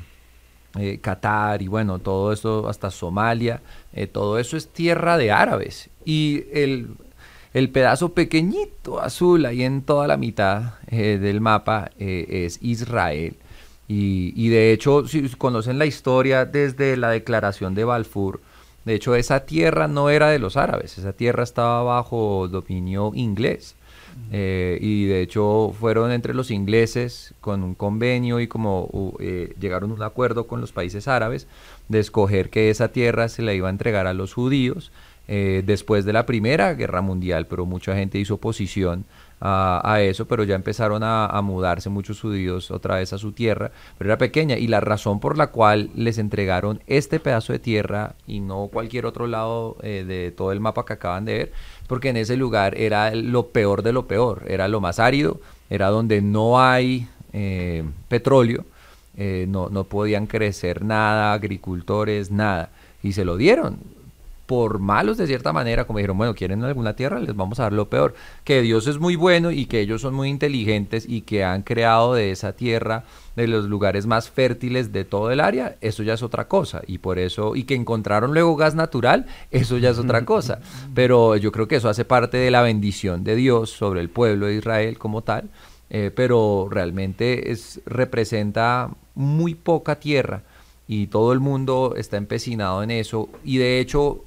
eh, 0.79 0.98
Qatar 1.00 1.62
y 1.62 1.68
bueno, 1.68 2.00
todo 2.00 2.33
eso 2.33 2.68
hasta 2.68 2.90
Somalia, 2.90 3.62
todo 4.12 4.38
eso 4.38 4.57
es 4.57 4.68
tierra 4.68 5.16
de 5.16 5.31
árabes. 5.31 5.90
Y 6.05 6.44
el, 6.53 6.88
el 7.53 7.70
pedazo 7.70 8.12
pequeñito 8.12 9.00
azul 9.00 9.46
ahí 9.46 9.62
en 9.62 9.83
toda 9.83 10.09
la 10.09 10.16
mitad 10.16 10.81
del 10.90 11.40
mapa 11.40 11.90
es 11.98 12.59
Israel. 12.61 13.37
Y, 13.86 14.48
de 14.48 14.72
hecho, 14.72 15.06
si 15.06 15.28
conocen 15.30 15.78
la 15.78 15.86
historia 15.86 16.46
desde 16.46 16.96
la 16.96 17.10
declaración 17.10 17.74
de 17.74 17.84
Balfour, 17.84 18.40
de 18.84 18.94
hecho 18.94 19.14
esa 19.14 19.40
tierra 19.40 19.88
no 19.88 20.10
era 20.10 20.30
de 20.30 20.38
los 20.38 20.56
árabes, 20.56 20.98
esa 20.98 21.12
tierra 21.12 21.42
estaba 21.42 21.82
bajo 21.82 22.48
dominio 22.48 23.12
inglés. 23.14 23.76
Eh, 24.30 24.78
y 24.80 25.06
de 25.06 25.22
hecho 25.22 25.74
fueron 25.78 26.12
entre 26.12 26.34
los 26.34 26.52
ingleses 26.52 27.34
con 27.40 27.64
un 27.64 27.74
convenio 27.74 28.38
y 28.38 28.46
como 28.46 29.16
eh, 29.18 29.54
llegaron 29.58 29.90
a 29.90 29.94
un 29.94 30.02
acuerdo 30.04 30.46
con 30.46 30.60
los 30.60 30.70
países 30.70 31.08
árabes 31.08 31.48
de 31.88 31.98
escoger 31.98 32.48
que 32.48 32.70
esa 32.70 32.92
tierra 32.92 33.28
se 33.28 33.42
la 33.42 33.54
iba 33.54 33.66
a 33.66 33.72
entregar 33.72 34.06
a 34.06 34.14
los 34.14 34.32
judíos 34.32 34.92
eh, 35.26 35.62
después 35.66 36.04
de 36.04 36.12
la 36.12 36.26
Primera 36.26 36.74
Guerra 36.74 37.00
Mundial, 37.00 37.46
pero 37.48 37.66
mucha 37.66 37.96
gente 37.96 38.18
hizo 38.18 38.34
oposición 38.34 39.04
a, 39.46 40.00
eso, 40.00 40.26
pero 40.26 40.42
ya 40.44 40.54
empezaron 40.54 41.02
a, 41.04 41.40
mudarse 41.42 41.90
muchos 41.90 42.20
judíos 42.20 42.70
otra 42.70 42.96
vez 42.96 43.12
a 43.12 43.18
su 43.18 43.33
tierra, 43.33 43.70
pero 43.98 44.09
era 44.09 44.16
pequeña 44.16 44.57
y 44.57 44.68
la 44.68 44.80
razón 44.80 45.20
por 45.20 45.37
la 45.37 45.48
cual 45.48 45.90
les 45.94 46.16
entregaron 46.16 46.80
este 46.87 47.20
pedazo 47.20 47.52
de 47.52 47.59
tierra 47.59 48.14
y 48.26 48.40
no 48.40 48.68
cualquier 48.72 49.04
otro 49.04 49.26
lado 49.26 49.76
eh, 49.83 50.04
de 50.07 50.30
todo 50.30 50.50
el 50.50 50.61
mapa 50.61 50.87
que 50.87 50.94
acaban 50.94 51.26
de 51.26 51.35
ver, 51.35 51.52
porque 51.87 52.09
en 52.09 52.16
ese 52.16 52.37
lugar 52.38 52.78
era 52.78 53.14
lo 53.14 53.48
peor 53.48 53.83
de 53.83 53.92
lo 53.92 54.07
peor, 54.07 54.44
era 54.48 54.66
lo 54.66 54.80
más 54.80 54.98
árido, 54.98 55.40
era 55.68 55.88
donde 55.88 56.22
no 56.22 56.61
hay 56.61 57.07
eh, 57.35 57.85
petróleo, 58.09 58.64
eh, 59.18 59.44
no, 59.48 59.68
no 59.68 59.85
podían 59.85 60.26
crecer 60.26 60.83
nada, 60.83 61.35
agricultores, 61.35 62.30
nada, 62.30 62.70
y 63.02 63.12
se 63.12 63.26
lo 63.26 63.37
dieron 63.37 63.93
por 64.46 64.78
malos 64.78 65.16
de 65.16 65.26
cierta 65.26 65.52
manera, 65.52 65.87
como 65.87 65.98
dijeron, 65.98 66.18
bueno, 66.18 66.35
quieren 66.35 66.62
alguna 66.64 66.94
tierra, 66.94 67.18
les 67.18 67.35
vamos 67.35 67.61
a 67.61 67.64
dar 67.64 67.72
lo 67.72 67.88
peor. 67.88 68.14
Que 68.44 68.62
Dios 68.62 68.87
es 68.87 68.98
muy 68.98 69.16
bueno 69.16 69.50
y 69.50 69.66
que 69.66 69.80
ellos 69.80 70.02
son 70.02 70.14
muy 70.14 70.28
inteligentes 70.28 71.07
y 71.09 71.22
que 71.22 71.44
han 71.44 71.62
creado 71.62 72.14
de 72.14 72.30
esa 72.30 72.52
tierra, 72.52 73.04
de 73.37 73.48
los 73.48 73.66
lugares 73.66 74.07
más 74.07 74.30
fértiles 74.30 74.92
de 74.92 75.04
todo 75.04 75.30
el 75.30 75.40
área, 75.40 75.76
eso 75.80 76.02
ya 76.02 76.14
es 76.14 76.22
otra 76.22 76.46
cosa. 76.46 76.83
Y 76.87 76.98
por 76.98 77.18
eso, 77.18 77.57
y 77.57 77.64
que 77.64 77.74
encontraron 77.74 78.33
luego 78.33 78.54
gas 78.57 78.74
natural, 78.74 79.26
eso 79.50 79.78
ya 79.78 79.90
es 79.90 79.98
otra 79.98 80.24
cosa. 80.24 80.61
Pero 80.94 81.37
yo 81.37 81.50
creo 81.50 81.66
que 81.66 81.76
eso 81.76 81.88
hace 81.88 82.04
parte 82.04 82.37
de 82.37 82.50
la 82.50 82.62
bendición 82.62 83.24
de 83.24 83.37
Dios 83.37 83.70
sobre 83.70 84.00
el 84.00 84.11
pueblo 84.11 84.46
de 84.46 84.57
Israel 84.57 84.98
como 84.98 85.22
tal. 85.22 85.48
Eh, 85.90 86.11
pero 86.14 86.68
realmente 86.70 87.52
es, 87.52 87.80
representa 87.87 88.90
muy 89.14 89.54
poca 89.54 89.96
tierra 90.00 90.42
y 90.88 91.07
todo 91.07 91.33
el 91.33 91.40
mundo 91.40 91.94
está 91.96 92.16
empecinado 92.16 92.83
en 92.83 92.90
eso. 92.90 93.28
Y 93.44 93.59
de 93.59 93.80
hecho, 93.80 94.24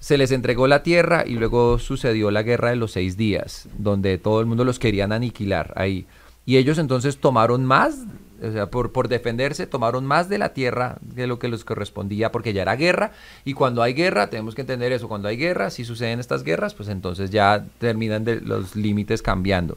se 0.00 0.16
les 0.16 0.32
entregó 0.32 0.66
la 0.66 0.82
tierra 0.82 1.24
y 1.26 1.34
luego 1.34 1.78
sucedió 1.78 2.30
la 2.30 2.42
guerra 2.42 2.70
de 2.70 2.76
los 2.76 2.92
seis 2.92 3.16
días, 3.16 3.68
donde 3.78 4.18
todo 4.18 4.40
el 4.40 4.46
mundo 4.46 4.64
los 4.64 4.78
querían 4.78 5.12
aniquilar 5.12 5.72
ahí. 5.76 6.06
Y 6.46 6.56
ellos 6.56 6.78
entonces 6.78 7.18
tomaron 7.18 7.66
más, 7.66 7.98
o 8.42 8.50
sea, 8.50 8.70
por, 8.70 8.92
por 8.92 9.08
defenderse, 9.08 9.66
tomaron 9.66 10.06
más 10.06 10.30
de 10.30 10.38
la 10.38 10.54
tierra 10.54 10.96
de 11.02 11.26
lo 11.26 11.38
que 11.38 11.48
les 11.48 11.64
correspondía, 11.64 12.32
porque 12.32 12.54
ya 12.54 12.62
era 12.62 12.76
guerra. 12.76 13.12
Y 13.44 13.52
cuando 13.52 13.82
hay 13.82 13.92
guerra, 13.92 14.30
tenemos 14.30 14.54
que 14.54 14.62
entender 14.62 14.90
eso, 14.90 15.06
cuando 15.06 15.28
hay 15.28 15.36
guerra, 15.36 15.68
si 15.68 15.84
suceden 15.84 16.18
estas 16.18 16.44
guerras, 16.44 16.74
pues 16.74 16.88
entonces 16.88 17.30
ya 17.30 17.66
terminan 17.78 18.24
de 18.24 18.40
los 18.40 18.74
límites 18.76 19.20
cambiando. 19.20 19.76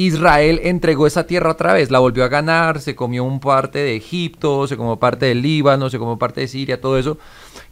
Israel 0.00 0.60
entregó 0.62 1.08
esa 1.08 1.26
tierra 1.26 1.50
otra 1.50 1.72
vez, 1.72 1.90
la 1.90 1.98
volvió 1.98 2.22
a 2.22 2.28
ganar, 2.28 2.80
se 2.80 2.94
comió 2.94 3.24
un 3.24 3.40
parte 3.40 3.80
de 3.80 3.96
Egipto, 3.96 4.68
se 4.68 4.76
comió 4.76 4.94
parte 4.94 5.26
del 5.26 5.42
Líbano, 5.42 5.90
se 5.90 5.98
comió 5.98 6.16
parte 6.16 6.40
de 6.40 6.46
Siria, 6.46 6.80
todo 6.80 6.96
eso. 6.98 7.18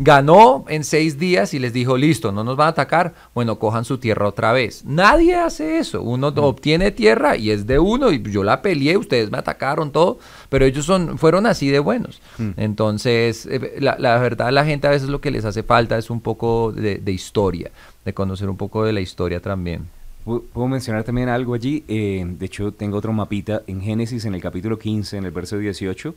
Ganó 0.01 0.65
en 0.69 0.83
seis 0.83 1.21
días 1.21 1.55
y 1.55 1.61
les 1.61 1.73
dijo, 1.73 1.97
listo, 1.97 2.33
no 2.33 2.43
nos 2.43 2.57
van 2.57 2.67
a 2.67 2.71
atacar, 2.71 3.15
bueno, 3.33 3.61
cojan 3.61 3.85
su 3.85 3.99
tierra 3.99 4.27
otra 4.27 4.53
vez. 4.53 4.85
Nadie 4.85 5.37
hace 5.37 5.79
eso, 5.79 6.03
uno 6.03 6.33
Mm. 6.33 6.39
obtiene 6.39 6.91
tierra 6.91 7.37
y 7.37 7.53
es 7.53 7.65
de 7.65 7.79
uno 7.79 8.11
y 8.11 8.21
yo 8.23 8.43
la 8.43 8.61
peleé, 8.61 8.97
ustedes 8.97 9.31
me 9.31 9.39
atacaron, 9.39 9.93
todo, 9.93 10.19
pero 10.49 10.65
ellos 10.65 10.85
son, 10.85 11.19
fueron 11.19 11.47
así 11.47 11.69
de 11.71 11.79
buenos. 11.79 12.21
Mm. 12.39 12.51
Entonces, 12.57 13.47
eh, 13.47 13.77
la, 13.79 13.95
la 14.01 14.19
verdad, 14.19 14.51
la 14.51 14.65
gente 14.65 14.89
a 14.89 14.91
veces 14.91 15.09
lo 15.09 15.21
que 15.21 15.31
les 15.31 15.45
hace 15.45 15.63
falta 15.63 15.97
es 15.97 16.11
un 16.11 16.21
poco 16.21 16.73
de, 16.73 16.97
de 16.97 17.13
historia, 17.13 17.71
de 18.05 18.13
conocer 18.13 18.51
un 18.51 18.57
poco 18.57 18.85
de 18.85 18.93
la 18.93 19.01
historia 19.01 19.41
también. 19.41 19.87
Pu- 20.27 20.43
Puedo 20.53 20.69
mencionar 20.69 21.05
también 21.05 21.29
algo 21.29 21.55
allí. 21.55 21.85
eh, 21.89 22.25
de 22.27 22.47
hecho, 22.47 22.73
tengo 22.73 22.99
otro 22.99 23.13
mapita. 23.13 23.63
En 23.67 23.81
Génesis, 23.81 24.25
en 24.25 24.35
el 24.35 24.41
capítulo 24.43 24.79
15, 24.79 25.17
en 25.19 25.25
el 25.25 25.31
verso 25.31 25.57
18, 25.59 26.15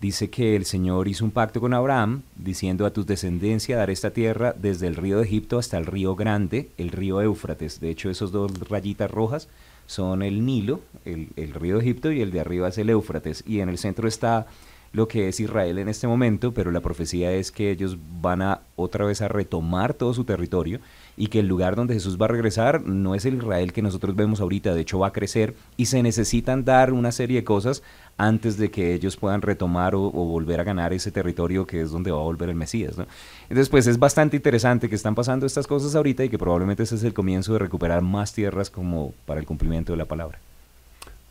dice 0.00 0.28
que 0.28 0.56
el 0.56 0.64
Señor 0.64 1.06
hizo 1.08 1.24
un 1.24 1.30
pacto 1.30 1.60
con 1.60 1.72
Abraham, 1.72 2.22
diciendo 2.36 2.84
a 2.84 2.92
tus 2.92 3.06
descendencia 3.06 3.76
daré 3.76 3.92
esta 3.92 4.10
tierra 4.10 4.54
desde 4.60 4.88
el 4.88 4.96
río 4.96 5.18
de 5.18 5.24
Egipto 5.24 5.58
hasta 5.58 5.78
el 5.78 5.86
río 5.86 6.16
grande, 6.16 6.68
el 6.78 6.90
río 6.90 7.20
Éufrates. 7.22 7.80
De 7.80 7.90
hecho, 7.90 8.10
esos 8.10 8.32
dos 8.32 8.52
rayitas 8.68 9.10
rojas 9.10 9.48
son 9.86 10.22
el 10.22 10.44
Nilo, 10.44 10.80
el, 11.04 11.28
el 11.36 11.54
río 11.54 11.76
de 11.76 11.82
Egipto, 11.82 12.10
y 12.10 12.20
el 12.22 12.32
de 12.32 12.40
arriba 12.40 12.68
es 12.68 12.78
el 12.78 12.90
Éufrates. 12.90 13.44
Y 13.46 13.60
en 13.60 13.68
el 13.68 13.78
centro 13.78 14.08
está 14.08 14.46
lo 14.92 15.08
que 15.08 15.28
es 15.28 15.40
Israel 15.40 15.78
en 15.78 15.88
este 15.88 16.06
momento, 16.06 16.52
pero 16.52 16.70
la 16.70 16.80
profecía 16.80 17.32
es 17.32 17.50
que 17.52 17.70
ellos 17.70 17.96
van 18.20 18.42
a 18.42 18.60
otra 18.76 19.04
vez 19.04 19.22
a 19.22 19.28
retomar 19.28 19.92
todo 19.94 20.14
su 20.14 20.24
territorio 20.24 20.78
y 21.16 21.28
que 21.28 21.40
el 21.40 21.46
lugar 21.46 21.76
donde 21.76 21.94
Jesús 21.94 22.20
va 22.20 22.26
a 22.26 22.28
regresar 22.28 22.82
no 22.82 23.14
es 23.14 23.24
el 23.24 23.34
Israel 23.34 23.72
que 23.72 23.82
nosotros 23.82 24.16
vemos 24.16 24.40
ahorita, 24.40 24.74
de 24.74 24.80
hecho 24.80 24.98
va 24.98 25.08
a 25.08 25.12
crecer 25.12 25.54
y 25.76 25.86
se 25.86 26.02
necesitan 26.02 26.64
dar 26.64 26.92
una 26.92 27.12
serie 27.12 27.40
de 27.40 27.44
cosas 27.44 27.82
antes 28.16 28.56
de 28.56 28.70
que 28.70 28.94
ellos 28.94 29.16
puedan 29.16 29.42
retomar 29.42 29.94
o, 29.94 30.02
o 30.02 30.24
volver 30.26 30.60
a 30.60 30.64
ganar 30.64 30.92
ese 30.92 31.10
territorio 31.10 31.66
que 31.66 31.80
es 31.80 31.90
donde 31.90 32.10
va 32.10 32.18
a 32.18 32.22
volver 32.22 32.48
el 32.48 32.54
Mesías. 32.54 32.96
¿no? 32.96 33.06
Entonces, 33.44 33.68
pues 33.68 33.86
es 33.86 33.98
bastante 33.98 34.36
interesante 34.36 34.88
que 34.88 34.94
están 34.94 35.14
pasando 35.14 35.46
estas 35.46 35.66
cosas 35.66 35.94
ahorita 35.94 36.24
y 36.24 36.28
que 36.28 36.38
probablemente 36.38 36.82
ese 36.82 36.96
es 36.96 37.04
el 37.04 37.14
comienzo 37.14 37.52
de 37.52 37.58
recuperar 37.58 38.02
más 38.02 38.32
tierras 38.32 38.70
como 38.70 39.12
para 39.26 39.40
el 39.40 39.46
cumplimiento 39.46 39.92
de 39.92 39.98
la 39.98 40.04
palabra. 40.04 40.38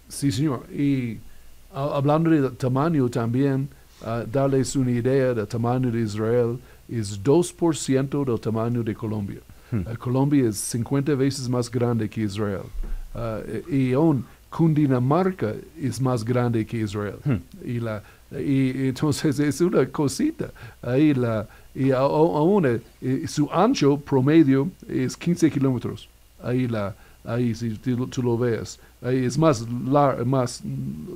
Sí, 0.07 0.31
señor. 0.31 0.65
Y 0.71 1.17
ah, 1.73 1.91
hablando 1.95 2.29
de 2.29 2.49
tamaño 2.51 3.09
también, 3.09 3.69
ah, 4.05 4.23
darles 4.31 4.75
una 4.75 4.91
idea 4.91 5.33
del 5.33 5.47
tamaño 5.47 5.91
de 5.91 6.01
Israel, 6.01 6.59
es 6.89 7.21
2% 7.23 8.25
del 8.25 8.39
tamaño 8.39 8.83
de 8.83 8.93
Colombia. 8.93 9.39
Hmm. 9.73 9.81
Ah, 9.87 9.95
Colombia 9.97 10.47
es 10.49 10.57
50 10.57 11.15
veces 11.15 11.49
más 11.49 11.69
grande 11.71 12.07
que 12.07 12.21
Israel. 12.21 12.61
Ah, 13.15 13.39
y 13.69 13.93
aún 13.93 14.23
Cundinamarca 14.51 15.53
es 15.81 15.99
más 15.99 16.23
grande 16.23 16.63
que 16.65 16.77
Israel. 16.77 17.15
Hmm. 17.25 17.37
Y, 17.65 17.79
la, 17.79 18.03
y 18.31 18.87
entonces 18.89 19.39
es 19.39 19.59
una 19.61 19.85
cosita. 19.87 20.51
Ahí 20.81 21.13
la, 21.15 21.47
y 21.73 21.89
aún 21.91 22.65
eh, 22.67 22.81
eh, 23.01 23.23
su 23.27 23.49
ancho 23.51 23.97
promedio 23.97 24.69
es 24.87 25.17
15 25.17 25.49
kilómetros. 25.49 26.07
Ahí 26.43 26.67
la, 26.67 26.93
ahí 27.25 27.55
si 27.55 27.71
tú, 27.77 28.05
tú 28.07 28.21
lo 28.21 28.37
ves. 28.37 28.79
Ahí 29.01 29.25
es 29.25 29.37
más, 29.39 29.67
lar- 29.67 30.23
más 30.23 30.61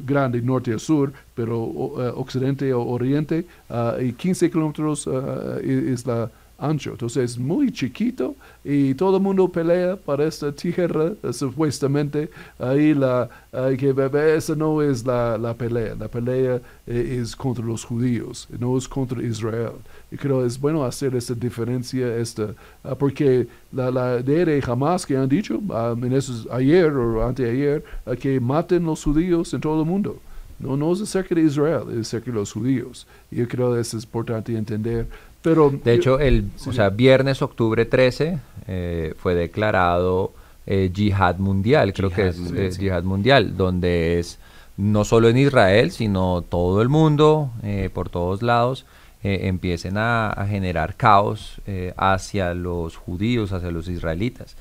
grande 0.05 0.41
norte 0.41 0.73
a 0.73 0.79
sur, 0.79 1.13
pero 1.35 1.93
eh, 1.99 2.11
occidente 2.15 2.73
o 2.73 2.81
oriente, 2.85 3.45
ah, 3.69 3.97
y 4.01 4.13
15 4.13 4.49
kilómetros 4.49 5.07
e- 5.07 5.91
es 5.93 6.05
la 6.07 6.29
ancho. 6.57 6.91
Entonces 6.91 7.31
es 7.31 7.37
muy 7.37 7.71
chiquito 7.71 8.35
y 8.63 8.93
todo 8.95 9.17
el 9.17 9.23
mundo 9.23 9.47
pelea 9.47 9.95
para 9.95 10.25
esta 10.25 10.51
tierra, 10.51 11.13
eh, 11.23 11.33
supuestamente. 11.33 12.29
Ahí 12.59 12.93
la, 12.93 13.29
hay 13.51 13.77
que 13.77 13.93
esa 14.35 14.55
no 14.55 14.81
es 14.81 15.05
la, 15.05 15.37
la 15.37 15.53
pelea. 15.53 15.95
La 15.95 16.07
pelea 16.07 16.61
eh, 16.85 17.19
es 17.21 17.35
contra 17.35 17.65
los 17.65 17.83
judíos, 17.83 18.47
no 18.59 18.77
es 18.77 18.87
contra 18.87 19.21
Israel. 19.21 19.73
Y 20.11 20.17
creo 20.17 20.45
es 20.45 20.59
bueno 20.59 20.83
hacer 20.83 21.15
esta 21.15 21.33
diferencia, 21.33 22.15
esta, 22.15 22.53
ah, 22.83 22.95
porque 22.95 23.47
la, 23.71 23.91
la 23.91 24.17
de 24.21 24.63
Hamas 24.65 25.05
que 25.05 25.17
han 25.17 25.27
dicho 25.27 25.61
ah, 25.71 25.95
en 25.97 26.13
esos, 26.13 26.47
ayer 26.51 26.91
o 26.91 27.27
anteayer, 27.27 27.83
que 28.19 28.39
maten 28.39 28.85
los 28.85 29.03
judíos 29.03 29.53
en 29.53 29.61
todo 29.61 29.81
el 29.81 29.87
mundo. 29.87 30.19
No, 30.59 30.75
no 30.75 30.91
es 30.91 31.01
acerca 31.01 31.35
de 31.35 31.41
Israel, 31.41 31.83
es 31.91 32.07
acerca 32.07 32.31
de 32.31 32.37
los 32.37 32.51
judíos. 32.51 33.05
Yo 33.29 33.47
creo 33.47 33.75
que 33.75 33.81
es 33.81 33.93
importante 33.93 34.57
entender. 34.57 35.07
Pero, 35.41 35.69
De 35.69 35.93
hecho, 35.93 36.19
el, 36.19 36.49
Sí, 36.55 36.69
o 36.69 36.73
sea, 36.73 36.89
viernes, 36.89 37.41
octubre 37.41 37.85
13, 37.85 38.39
eh, 38.67 39.13
fue 39.17 39.35
declarado 39.35 40.33
eh, 40.65 40.89
yihad 40.93 41.37
mundial, 41.37 41.93
creo 41.93 42.09
que 42.09 42.27
es 42.27 42.37
mundial, 42.37 42.65
eh, 42.65 42.71
sí. 42.71 42.89
mundial, 43.03 43.55
donde 43.55 44.19
es 44.19 44.39
no 44.77 45.03
solo 45.03 45.27
en 45.27 45.37
Israel, 45.37 45.91
sino 45.91 46.43
todo 46.43 46.81
el 46.81 46.89
mundo, 46.89 47.51
eh, 47.63 47.89
por 47.91 48.09
todos 48.09 48.43
lados, 48.43 48.85
eh, 49.23 49.47
empiecen 49.47 49.97
a, 49.97 50.29
a 50.29 50.45
generar 50.45 50.95
caos 50.95 51.59
eh, 51.65 51.93
hacia 51.97 52.53
los 52.53 52.95
judíos, 52.95 53.51
hacia 53.51 53.71
los 53.71 53.87
israelitas. 53.87 54.55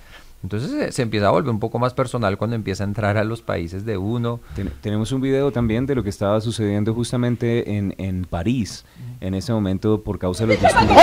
Entonces 0.47 0.71
eh, 0.75 0.93
se 0.93 1.03
empieza 1.03 1.27
a 1.27 1.31
volver 1.31 1.51
un 1.51 1.59
poco 1.59 1.81
más 1.81 1.93
personal 1.93 2.39
cuando 2.39 2.55
empieza 2.55 2.85
a 2.85 2.87
entrar 2.87 3.17
a 3.17 3.25
los 3.25 3.43
países 3.43 3.85
de 3.85 3.97
uno. 3.99 4.39
Ten- 4.55 4.71
tenemos 4.81 5.11
un 5.11 5.21
video 5.21 5.51
también 5.51 5.87
de 5.87 5.97
lo 5.97 6.05
que 6.05 6.09
estaba 6.11 6.41
sucediendo 6.41 6.95
justamente 6.95 7.77
en, 7.77 7.97
en 7.99 8.25
París 8.27 8.85
en 9.21 9.35
ese 9.35 9.53
momento 9.53 10.05
por 10.05 10.21
causa 10.21 10.47
de 10.47 10.55
los 10.55 10.63
disturbios. 10.63 11.03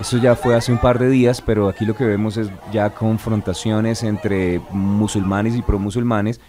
Eso 0.00 0.16
ya 0.16 0.34
fue 0.34 0.56
hace 0.56 0.72
un 0.72 0.78
par 0.78 0.98
de 0.98 1.08
días, 1.10 1.42
pero 1.42 1.68
aquí 1.68 1.84
lo 1.84 1.94
que 1.94 2.04
vemos 2.04 2.36
es 2.38 2.48
ya 2.72 2.90
confrontaciones 2.90 4.02
entre 4.02 4.60
musulmanes 4.70 5.54
y 5.56 5.62
pro-musulmanes 5.62 6.40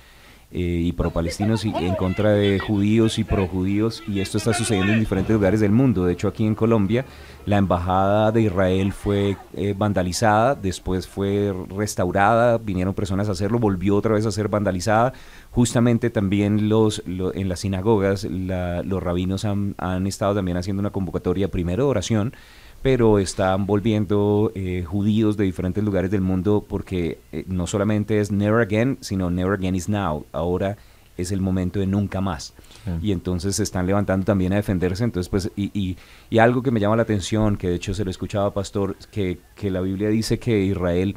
eh, 0.53 0.59
y 0.59 0.91
pro-palestinos 0.91 1.63
y 1.65 1.69
en 1.75 1.95
contra 1.95 2.31
de 2.31 2.59
judíos 2.59 3.17
y 3.19 3.23
pro-judíos 3.23 4.03
y 4.07 4.19
esto 4.19 4.37
está 4.37 4.53
sucediendo 4.53 4.91
en 4.93 4.99
diferentes 4.99 5.33
lugares 5.33 5.59
del 5.61 5.71
mundo. 5.71 6.05
De 6.05 6.13
hecho, 6.13 6.27
aquí 6.27 6.45
en 6.45 6.55
Colombia 6.55 7.05
la 7.45 7.57
embajada 7.57 8.31
de 8.31 8.41
Israel 8.43 8.91
fue 8.93 9.37
eh, 9.53 9.73
vandalizada, 9.77 10.53
después 10.55 11.07
fue 11.07 11.53
restaurada, 11.75 12.57
vinieron 12.57 12.93
personas 12.93 13.29
a 13.29 13.31
hacerlo, 13.31 13.59
volvió 13.59 13.95
otra 13.95 14.13
vez 14.13 14.25
a 14.25 14.31
ser 14.31 14.47
vandalizada. 14.47 15.13
Justamente 15.51 16.09
también 16.09 16.69
los, 16.69 17.01
lo- 17.05 17.33
en 17.33 17.49
las 17.49 17.61
sinagogas 17.61 18.25
la- 18.25 18.83
los 18.83 19.01
rabinos 19.01 19.45
han, 19.45 19.75
han 19.77 20.05
estado 20.07 20.35
también 20.35 20.57
haciendo 20.57 20.81
una 20.81 20.91
convocatoria 20.91 21.47
primero 21.49 21.85
de 21.85 21.89
oración 21.89 22.33
pero 22.81 23.19
están 23.19 23.65
volviendo 23.65 24.51
eh, 24.55 24.83
judíos 24.87 25.37
de 25.37 25.43
diferentes 25.43 25.83
lugares 25.83 26.09
del 26.11 26.21
mundo 26.21 26.65
porque 26.67 27.19
eh, 27.31 27.43
no 27.47 27.67
solamente 27.67 28.19
es 28.19 28.31
never 28.31 28.61
again, 28.61 28.97
sino 29.01 29.29
never 29.29 29.53
again 29.53 29.75
is 29.75 29.87
now. 29.87 30.25
Ahora 30.31 30.77
es 31.17 31.31
el 31.31 31.41
momento 31.41 31.79
de 31.79 31.85
nunca 31.85 32.21
más. 32.21 32.53
Sí. 32.85 32.91
Y 33.03 33.11
entonces 33.11 33.55
se 33.57 33.63
están 33.63 33.85
levantando 33.85 34.25
también 34.25 34.53
a 34.53 34.55
defenderse. 34.55 35.03
Entonces, 35.03 35.29
pues, 35.29 35.51
y, 35.55 35.69
y, 35.79 35.97
y 36.31 36.39
algo 36.39 36.63
que 36.63 36.71
me 36.71 36.79
llama 36.79 36.95
la 36.95 37.03
atención, 37.03 37.57
que 37.57 37.69
de 37.69 37.75
hecho 37.75 37.93
se 37.93 38.03
lo 38.03 38.09
escuchaba 38.09 38.51
Pastor, 38.53 38.95
que, 39.11 39.37
que 39.55 39.69
la 39.69 39.81
Biblia 39.81 40.09
dice 40.09 40.39
que 40.39 40.63
Israel 40.63 41.15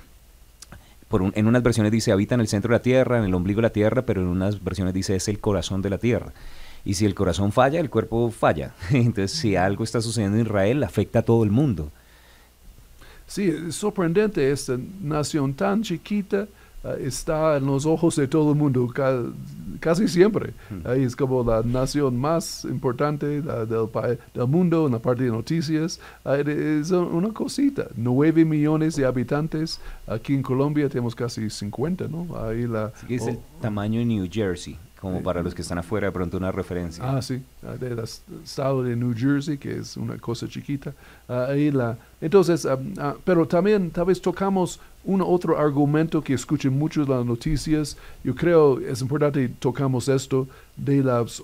por 1.09 1.23
un- 1.23 1.33
en 1.37 1.47
unas 1.47 1.63
versiones 1.63 1.93
dice 1.93 2.13
habita 2.13 2.35
en 2.35 2.41
el 2.41 2.49
centro 2.49 2.71
de 2.71 2.79
la 2.79 2.83
tierra, 2.83 3.19
en 3.19 3.25
el 3.25 3.35
ombligo 3.35 3.59
de 3.59 3.69
la 3.69 3.71
tierra, 3.73 4.03
pero 4.03 4.21
en 4.21 4.27
unas 4.27 4.63
versiones 4.65 4.93
dice 4.93 5.15
es 5.15 5.29
el 5.29 5.39
corazón 5.39 5.81
de 5.81 5.91
la 5.91 5.99
tierra. 5.99 6.33
Y 6.85 6.95
si 6.95 7.07
el 7.07 7.15
corazón 7.15 7.51
falla, 7.53 7.81
el 7.81 7.89
cuerpo 7.91 8.31
falla. 8.31 8.75
Entonces, 8.91 9.33
si 9.39 9.57
algo 9.57 9.85
está 9.85 10.01
sucediendo 10.01 10.37
en 10.39 10.45
Israel, 10.47 10.83
afecta 10.85 11.21
a 11.21 11.23
todo 11.23 11.43
el 11.45 11.51
mundo. 11.51 11.91
Sí, 13.27 13.45
es 13.69 13.77
sorprendente 13.77 14.51
esta 14.51 14.77
nación 15.03 15.55
tan 15.55 15.83
chiquita 15.83 16.47
ah, 16.85 16.93
está 17.01 17.57
en 17.57 17.65
los 17.65 17.87
ojos 17.87 18.17
de 18.17 18.29
todo 18.29 18.53
el 18.53 18.59
mundo 18.59 18.87
ca- 18.89 19.23
casi 19.81 20.07
siempre. 20.09 20.53
Ahí 20.85 21.05
es 21.05 21.17
como 21.17 21.43
la 21.43 21.63
nación 21.63 22.19
más 22.19 22.65
importante 22.67 23.41
del, 23.41 23.45
del 23.45 24.47
mundo 24.47 24.87
en 24.87 24.93
la 24.93 24.99
parte 24.99 25.23
de 25.25 25.31
noticias. 25.31 25.99
Ah, 26.23 26.37
es 26.37 26.91
un- 26.91 27.07
una 27.15 27.31
cosita, 27.31 27.87
9 27.97 28.45
millones 28.45 28.95
de 28.97 29.07
habitantes. 29.07 29.81
Aquí 30.07 30.35
en 30.35 30.43
Colombia 30.43 30.87
tenemos 30.91 31.15
casi 31.15 31.49
50, 31.49 32.09
¿no? 32.09 32.27
Ahí 32.47 32.67
la, 32.67 32.93
que 33.09 33.15
es 33.15 33.23
oh, 33.23 33.31
el 33.31 33.39
tamaño 33.63 34.01
de 34.01 34.05
New 34.05 34.29
Jersey, 34.31 34.77
como 35.05 35.23
para 35.23 35.43
los 35.43 35.55
que 35.55 35.63
están 35.63 35.79
afuera, 35.79 36.07
de 36.09 36.13
pronto 36.13 36.37
una 36.37 36.51
referencia. 36.53 37.05
Ah, 37.07 37.21
sí, 37.23 37.43
ah, 37.67 37.77
del 37.79 37.99
es- 37.99 38.23
estado 38.43 38.83
de 38.83 38.97
New 38.97 39.15
Jersey, 39.17 39.59
que 39.59 39.77
es 39.79 39.97
una 39.97 40.17
cosa 40.19 40.49
chiquita. 40.49 40.93
Ah, 41.29 41.47
ahí 41.51 41.71
la, 41.71 41.97
entonces, 42.21 42.67
ah, 42.67 43.15
pero 43.25 43.47
también 43.47 43.91
tal 43.91 44.07
vez 44.07 44.21
tocamos 44.21 44.81
un 45.05 45.21
otro 45.21 45.59
argumento 45.59 46.23
que 46.23 46.35
escuchen 46.35 46.77
muchos 46.79 47.09
las 47.09 47.25
noticias. 47.25 47.97
Yo 48.23 48.35
creo 48.35 48.81
es 48.81 49.03
importante 49.03 49.49
tocamos 49.59 50.09
esto 50.09 50.49
de, 50.77 51.03
las, 51.03 51.43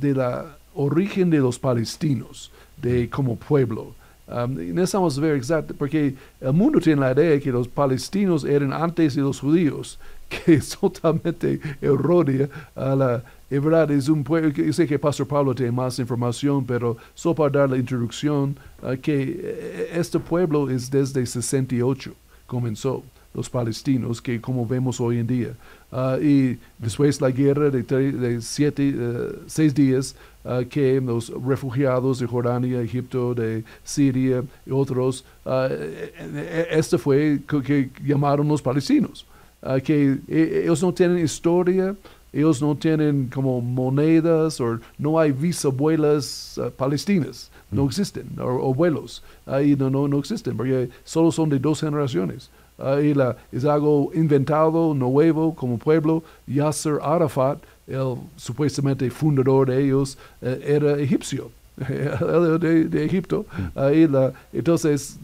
de 0.00 0.14
la 0.14 0.56
origen 0.74 1.28
de 1.30 1.38
los 1.38 1.58
palestinos, 1.58 2.50
de 2.80 3.10
como 3.10 3.36
pueblo. 3.36 3.94
Um, 4.28 4.54
necesitamos 4.54 5.18
ver 5.18 5.34
exacto, 5.36 5.74
porque 5.76 6.14
el 6.40 6.52
mundo 6.52 6.78
tiene 6.80 7.00
la 7.00 7.12
idea 7.12 7.38
que 7.40 7.50
los 7.50 7.66
palestinos 7.68 8.44
eran 8.44 8.72
antes 8.72 9.14
de 9.16 9.20
los 9.20 9.40
judíos, 9.40 9.98
que 10.44 10.54
es 10.60 10.70
totalmente 10.78 11.60
errónea. 11.80 12.48
a 12.74 12.94
la- 12.94 13.22
es 13.50 13.62
verdad, 13.62 13.90
es 13.90 14.08
un 14.08 14.24
pueblo, 14.24 14.48
yo 14.50 14.72
sé 14.72 14.86
que 14.86 14.98
Pastor 14.98 15.26
Pablo 15.28 15.54
tiene 15.54 15.72
más 15.72 15.98
información, 15.98 16.64
pero 16.64 16.96
solo 17.14 17.34
para 17.34 17.50
dar 17.60 17.70
la 17.70 17.76
introducción, 17.76 18.56
uh, 18.82 18.96
que 18.96 19.40
eh, 19.42 19.90
este 19.94 20.18
pueblo 20.18 20.70
es 20.70 20.90
desde 20.90 21.26
68, 21.26 22.14
comenzó 22.46 23.02
los 23.34 23.48
palestinos, 23.50 24.20
que 24.22 24.40
como 24.40 24.66
vemos 24.66 25.00
hoy 25.00 25.18
en 25.18 25.26
día. 25.26 25.54
Uh, 25.90 26.16
y 26.22 26.58
después 26.78 27.20
la 27.20 27.30
guerra 27.30 27.68
de, 27.68 28.40
siete, 28.40 28.94
eh, 28.96 29.32
seis 29.46 29.74
días, 29.74 30.16
uh, 30.44 30.64
que 30.68 30.98
los 31.00 31.30
refugiados 31.46 32.18
de 32.20 32.26
Jordania, 32.26 32.80
Egipto, 32.80 33.34
de 33.34 33.64
Siria 33.84 34.42
y 34.64 34.70
otros, 34.70 35.24
uh, 35.44 35.50
eh, 35.70 36.12
eh, 36.16 36.66
este 36.70 36.96
fue 36.96 37.40
que, 37.46 37.62
que 37.62 37.90
llamaron 38.02 38.48
los 38.48 38.62
palestinos. 38.62 39.26
Uh, 39.62 39.80
que 39.80 40.18
eh, 40.28 40.62
ellos 40.64 40.82
no 40.82 40.92
tienen 40.92 41.24
historia, 41.24 41.94
ellos 42.32 42.60
no 42.60 42.74
tienen 42.74 43.30
como 43.32 43.60
monedas 43.60 44.60
o 44.60 44.80
no 44.98 45.20
hay 45.20 45.30
bisabuelas 45.30 46.58
uh, 46.58 46.70
palestinas, 46.70 47.48
no 47.70 47.86
existen, 47.86 48.26
o 48.40 48.72
abuelos, 48.72 49.22
ahí 49.46 49.76
no, 49.76 49.88
no, 49.88 50.08
no 50.08 50.18
existen, 50.18 50.56
porque 50.56 50.90
solo 51.04 51.30
son 51.30 51.48
de 51.48 51.60
dos 51.60 51.80
generaciones. 51.80 52.50
Ahí 52.78 53.14
la, 53.14 53.36
es 53.52 53.64
algo 53.64 54.10
inventado, 54.14 54.94
nuevo, 54.94 55.54
como 55.54 55.78
pueblo. 55.78 56.22
Yasser 56.46 56.98
Arafat, 57.00 57.58
el 57.86 58.16
supuestamente 58.36 59.08
fundador 59.10 59.68
de 59.68 59.84
ellos, 59.84 60.18
eh, 60.40 60.60
era 60.66 60.98
egipcio. 60.98 61.50
De, 61.76 62.84
de 62.84 63.04
Egipto. 63.04 63.46
Ahí 63.74 64.06
la, 64.06 64.32
entonces, 64.52 65.18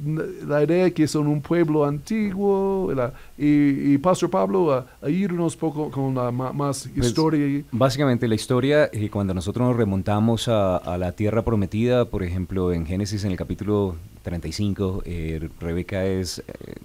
la 0.46 0.62
idea 0.64 0.86
es 0.86 0.92
que 0.94 1.06
son 1.06 1.26
un 1.26 1.40
pueblo 1.40 1.84
antiguo. 1.84 2.92
la- 2.94 3.12
y, 3.36 3.92
y 3.94 3.98
Pastor 3.98 4.30
Pablo, 4.30 4.72
a, 4.72 4.86
a 5.02 5.08
irnos 5.10 5.56
poco 5.56 5.90
con 5.90 6.14
la 6.14 6.30
ma- 6.30 6.52
más 6.52 6.88
Pues, 6.94 7.08
historia. 7.08 7.62
Básicamente 7.70 8.26
la 8.26 8.34
historia, 8.34 8.88
eh, 8.92 9.08
cuando 9.10 9.34
nosotros 9.34 9.68
nos 9.68 9.76
remontamos 9.76 10.48
a, 10.48 10.76
a 10.78 10.98
la 10.98 11.12
tierra 11.12 11.42
prometida, 11.44 12.06
por 12.06 12.22
ejemplo, 12.22 12.72
en 12.72 12.86
Génesis 12.86 13.24
en 13.24 13.30
el 13.32 13.36
capítulo 13.36 13.96
35, 14.22 15.02
eh, 15.04 15.48
Rebeca 15.60 16.04
es, 16.04 16.38
eh, 16.40 16.42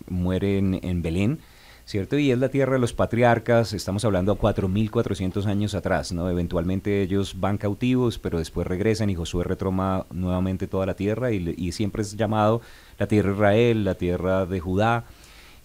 muere 0.09 0.57
en, 0.57 0.79
en 0.83 1.01
Belén, 1.01 1.39
¿cierto? 1.85 2.17
Y 2.17 2.31
es 2.31 2.37
la 2.37 2.49
tierra 2.49 2.73
de 2.73 2.79
los 2.79 2.93
patriarcas, 2.93 3.73
estamos 3.73 4.05
hablando 4.05 4.31
a 4.31 4.37
4.400 4.37 5.45
años 5.45 5.75
atrás, 5.75 6.11
¿no? 6.13 6.29
Eventualmente 6.29 7.01
ellos 7.01 7.35
van 7.39 7.57
cautivos, 7.57 8.19
pero 8.19 8.39
después 8.39 8.65
regresan 8.67 9.09
y 9.09 9.15
Josué 9.15 9.43
retoma 9.43 10.05
nuevamente 10.11 10.67
toda 10.67 10.85
la 10.85 10.95
tierra 10.95 11.31
y, 11.31 11.71
siempre 11.73 12.03
es 12.03 12.15
llamado 12.15 12.61
la 12.99 13.07
tierra 13.07 13.29
de 13.29 13.35
Israel, 13.35 13.83
la 13.83 13.95
tierra 13.95 14.45
de 14.45 14.59
Judá. 14.59 15.05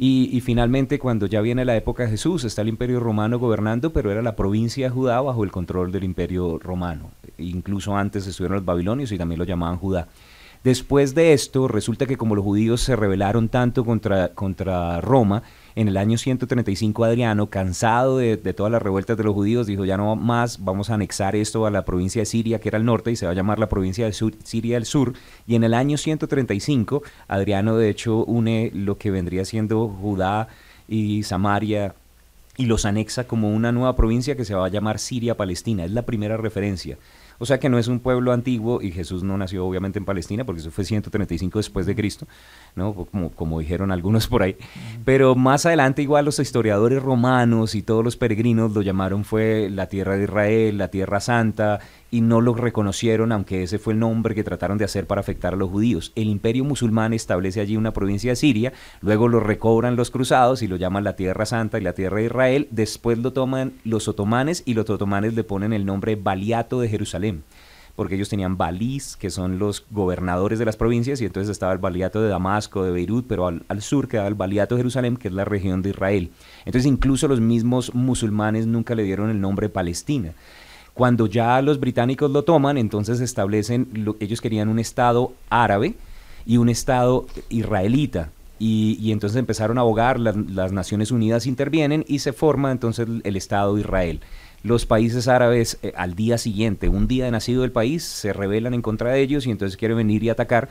Y, 0.00 0.30
y 0.32 0.40
finalmente, 0.40 0.98
cuando 0.98 1.26
ya 1.26 1.40
viene 1.40 1.64
la 1.64 1.76
época 1.76 2.04
de 2.04 2.10
Jesús, 2.10 2.44
está 2.44 2.62
el 2.62 2.68
imperio 2.68 3.00
romano 3.00 3.38
gobernando, 3.38 3.92
pero 3.92 4.12
era 4.12 4.22
la 4.22 4.36
provincia 4.36 4.86
de 4.86 4.90
Judá 4.90 5.20
bajo 5.20 5.44
el 5.44 5.50
control 5.50 5.90
del 5.92 6.04
imperio 6.04 6.58
romano. 6.58 7.10
Incluso 7.36 7.96
antes 7.96 8.26
estuvieron 8.26 8.56
los 8.56 8.64
babilonios 8.64 9.12
y 9.12 9.18
también 9.18 9.40
lo 9.40 9.44
llamaban 9.44 9.76
Judá. 9.76 10.08
Después 10.64 11.14
de 11.14 11.32
esto, 11.32 11.68
resulta 11.68 12.06
que 12.06 12.16
como 12.16 12.34
los 12.34 12.44
judíos 12.44 12.80
se 12.80 12.96
rebelaron 12.96 13.48
tanto 13.48 13.84
contra, 13.84 14.34
contra 14.34 15.00
Roma, 15.00 15.42
en 15.78 15.86
el 15.86 15.96
año 15.96 16.18
135 16.18 17.04
Adriano, 17.04 17.50
cansado 17.50 18.18
de, 18.18 18.36
todas 18.36 18.72
las 18.72 18.82
revueltas 18.82 19.16
de 19.16 19.22
los 19.22 19.32
judíos, 19.32 19.68
dijo 19.68 19.84
ya 19.84 19.96
no 19.96 20.16
más, 20.16 20.64
vamos 20.64 20.90
a 20.90 20.94
anexar 20.94 21.36
esto 21.36 21.66
a 21.66 21.70
la 21.70 21.84
provincia 21.84 22.20
de 22.20 22.26
Siria, 22.26 22.58
que 22.58 22.68
era 22.68 22.78
el 22.78 22.84
norte, 22.84 23.12
y 23.12 23.16
se 23.16 23.26
va 23.26 23.30
a 23.30 23.34
llamar 23.36 23.60
la 23.60 23.68
provincia 23.68 24.04
de 24.04 24.12
Siria 24.12 24.74
del 24.74 24.86
Sur. 24.86 25.12
Y 25.46 25.54
en 25.54 25.62
el 25.62 25.74
año 25.74 25.96
135, 25.96 27.04
Adriano 27.28 27.76
de 27.76 27.90
hecho 27.90 28.24
une 28.24 28.72
lo 28.74 28.98
que 28.98 29.12
vendría 29.12 29.44
siendo 29.44 29.86
Judá 29.88 30.48
y 30.88 31.22
Samaria 31.22 31.94
y 32.56 32.66
los 32.66 32.84
anexa 32.84 33.28
como 33.28 33.54
una 33.54 33.70
nueva 33.70 33.94
provincia 33.94 34.36
que 34.36 34.44
se 34.44 34.56
va 34.56 34.66
a 34.66 34.70
llamar 34.70 34.98
Siria-Palestina. 34.98 35.84
Es 35.84 35.92
la 35.92 36.02
primera 36.02 36.36
referencia. 36.36 36.98
O 37.38 37.46
sea 37.46 37.58
que 37.58 37.68
no 37.68 37.78
es 37.78 37.88
un 37.88 38.00
pueblo 38.00 38.32
antiguo 38.32 38.82
y 38.82 38.90
Jesús 38.90 39.22
no 39.22 39.38
nació 39.38 39.64
obviamente 39.64 39.98
en 39.98 40.04
Palestina 40.04 40.44
porque 40.44 40.60
eso 40.60 40.70
fue 40.70 40.84
135 40.84 41.58
después 41.58 41.86
de 41.86 41.94
Cristo, 41.94 42.26
¿no? 42.74 42.92
Como, 42.94 43.30
como 43.30 43.60
dijeron 43.60 43.92
algunos 43.92 44.26
por 44.26 44.42
ahí. 44.42 44.56
Pero 45.04 45.34
más 45.34 45.64
adelante 45.64 46.02
igual 46.02 46.24
los 46.24 46.38
historiadores 46.38 47.02
romanos 47.02 47.74
y 47.74 47.82
todos 47.82 48.04
los 48.04 48.16
peregrinos 48.16 48.72
lo 48.72 48.82
llamaron 48.82 49.24
fue 49.24 49.70
la 49.70 49.86
tierra 49.86 50.16
de 50.16 50.24
Israel, 50.24 50.78
la 50.78 50.88
tierra 50.88 51.20
santa 51.20 51.80
y 52.10 52.20
no 52.20 52.40
lo 52.40 52.54
reconocieron 52.54 53.32
aunque 53.32 53.62
ese 53.62 53.78
fue 53.78 53.92
el 53.92 53.98
nombre 53.98 54.34
que 54.34 54.44
trataron 54.44 54.78
de 54.78 54.84
hacer 54.84 55.06
para 55.06 55.20
afectar 55.20 55.54
a 55.54 55.56
los 55.56 55.70
judíos. 55.70 56.12
El 56.14 56.28
imperio 56.28 56.64
musulmán 56.64 57.12
establece 57.12 57.60
allí 57.60 57.76
una 57.76 57.92
provincia 57.92 58.32
de 58.32 58.36
Siria, 58.36 58.72
luego 59.00 59.28
lo 59.28 59.40
recobran 59.40 59.96
los 59.96 60.10
cruzados 60.10 60.62
y 60.62 60.68
lo 60.68 60.76
llaman 60.76 61.04
la 61.04 61.16
tierra 61.16 61.46
santa 61.46 61.78
y 61.78 61.82
la 61.82 61.92
tierra 61.92 62.18
de 62.18 62.24
Israel, 62.24 62.68
después 62.70 63.18
lo 63.18 63.32
toman 63.32 63.72
los 63.84 64.08
otomanes 64.08 64.62
y 64.64 64.74
los 64.74 64.88
otomanes 64.88 65.34
le 65.34 65.44
ponen 65.44 65.72
el 65.72 65.84
nombre 65.84 66.16
Baliato 66.16 66.80
de 66.80 66.88
Jerusalén 66.88 67.42
porque 67.98 68.14
ellos 68.14 68.28
tenían 68.28 68.56
balís, 68.56 69.16
que 69.16 69.28
son 69.28 69.58
los 69.58 69.84
gobernadores 69.90 70.60
de 70.60 70.64
las 70.64 70.76
provincias, 70.76 71.20
y 71.20 71.24
entonces 71.24 71.50
estaba 71.50 71.72
el 71.72 71.80
baliato 71.80 72.22
de 72.22 72.28
Damasco, 72.28 72.84
de 72.84 72.92
Beirut, 72.92 73.26
pero 73.26 73.48
al, 73.48 73.64
al 73.66 73.82
sur 73.82 74.06
quedaba 74.06 74.28
el 74.28 74.36
baliato 74.36 74.76
de 74.76 74.82
Jerusalén, 74.82 75.16
que 75.16 75.26
es 75.26 75.34
la 75.34 75.44
región 75.44 75.82
de 75.82 75.90
Israel. 75.90 76.30
Entonces 76.64 76.86
incluso 76.86 77.26
los 77.26 77.40
mismos 77.40 77.92
musulmanes 77.96 78.68
nunca 78.68 78.94
le 78.94 79.02
dieron 79.02 79.30
el 79.30 79.40
nombre 79.40 79.68
Palestina. 79.68 80.32
Cuando 80.98 81.28
ya 81.28 81.62
los 81.62 81.78
británicos 81.78 82.28
lo 82.32 82.42
toman, 82.42 82.76
entonces 82.76 83.20
establecen, 83.20 83.88
lo, 83.92 84.16
ellos 84.18 84.40
querían 84.40 84.68
un 84.68 84.80
estado 84.80 85.32
árabe 85.48 85.94
y 86.44 86.56
un 86.56 86.68
estado 86.68 87.24
israelita. 87.50 88.32
Y, 88.58 89.12
entonces 89.12 89.38
empezaron 89.38 89.78
a 89.78 89.82
abogar, 89.82 90.18
las, 90.18 90.72
Naciones 90.72 91.12
Unidas 91.12 91.46
intervienen 91.46 92.04
y 92.08 92.18
se 92.18 92.32
forma 92.32 92.72
entonces 92.72 93.06
el, 93.06 93.20
el 93.22 93.36
Estado 93.36 93.76
de 93.76 93.82
Israel 93.82 94.20
los 94.64 94.86
países 94.86 95.28
árabes 95.28 95.78
eh, 95.82 95.92
al 95.96 96.14
día 96.14 96.36
siguiente, 96.36 96.88
un 96.88 97.06
día 97.06 97.26
de 97.26 97.30
nacido 97.30 97.62
del 97.62 97.70
país, 97.70 98.02
se 98.02 98.32
rebelan 98.32 98.74
en 98.74 98.82
contra 98.82 99.12
de 99.12 99.20
ellos 99.20 99.46
y 99.46 99.52
entonces 99.52 99.76
quieren 99.76 99.96
venir 99.96 100.24
y 100.24 100.30
atacar. 100.30 100.68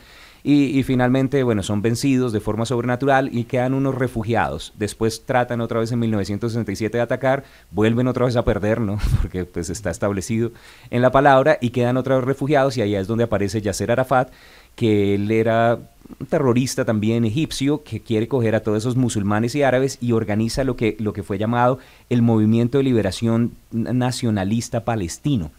Y, 0.48 0.80
y, 0.80 0.84
finalmente, 0.84 1.44
bueno, 1.44 1.62
son 1.62 1.82
vencidos 1.82 2.32
de 2.32 2.40
forma 2.40 2.66
sobrenatural 2.66 3.30
y 3.34 3.44
quedan 3.44 3.74
unos 3.74 3.96
refugiados. 3.96 4.72
Después 4.78 5.26
tratan 5.26 5.60
otra 5.60 5.82
vez 5.82 5.92
en 5.92 6.00
1967 6.00 6.98
de 6.98 7.04
atacar, 7.04 7.44
vuelven 7.70 8.08
otra 8.08 8.28
vez 8.28 8.38
a 8.38 8.46
perder, 8.46 8.80
¿no? 8.80 8.98
Porque 9.22 9.44
pues 9.44 9.70
está 9.70 9.90
establecido 9.90 10.54
en 10.90 11.02
la 11.02 11.12
palabra 11.12 11.58
y 11.60 11.72
quedan 11.72 11.98
otra 11.98 12.16
vez 12.16 12.24
refugiados 12.24 12.78
y 12.78 12.82
ahí 12.82 12.96
es 12.96 13.08
donde 13.08 13.26
aparece 13.26 13.62
Yasser 13.62 13.92
Arafat, 13.92 14.32
que 14.78 15.16
él 15.16 15.30
era 15.32 15.80
un 16.18 16.28
terrorista 16.28 16.86
también 16.86 17.26
egipcio 17.26 17.84
que 17.84 18.00
quiere 18.00 18.30
coger 18.30 18.56
a 18.56 18.62
todos 18.62 18.78
esos 18.78 18.96
musulmanes 18.96 19.54
y 19.54 19.64
árabes 19.64 19.98
y 20.00 20.14
organiza 20.14 20.64
lo 20.64 20.78
que, 20.78 20.96
lo 21.02 21.12
que 21.12 21.24
fue 21.24 21.38
llamado 21.38 21.80
el 22.10 22.22
Movimiento 22.22 22.78
de 22.78 22.86
Liberación 22.86 23.52
Nacionalista 23.72 24.86
Palestino. 24.86 25.52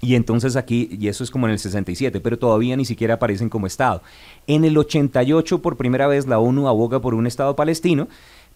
Y 0.00 0.14
entonces 0.14 0.54
aquí, 0.54 0.88
y 0.98 1.08
eso 1.08 1.24
es 1.24 1.30
como 1.30 1.46
en 1.46 1.52
el 1.52 1.58
67, 1.58 2.20
pero 2.20 2.38
todavía 2.38 2.76
ni 2.76 2.84
siquiera 2.84 3.14
aparecen 3.14 3.48
como 3.48 3.66
Estado. 3.66 4.02
En 4.46 4.64
el 4.64 4.78
88, 4.78 5.60
por 5.60 5.76
primera 5.76 6.06
vez, 6.06 6.26
la 6.26 6.38
ONU 6.38 6.68
aboga 6.68 7.00
por 7.00 7.14
un 7.14 7.26
Estado 7.26 7.56
palestino, 7.56 8.06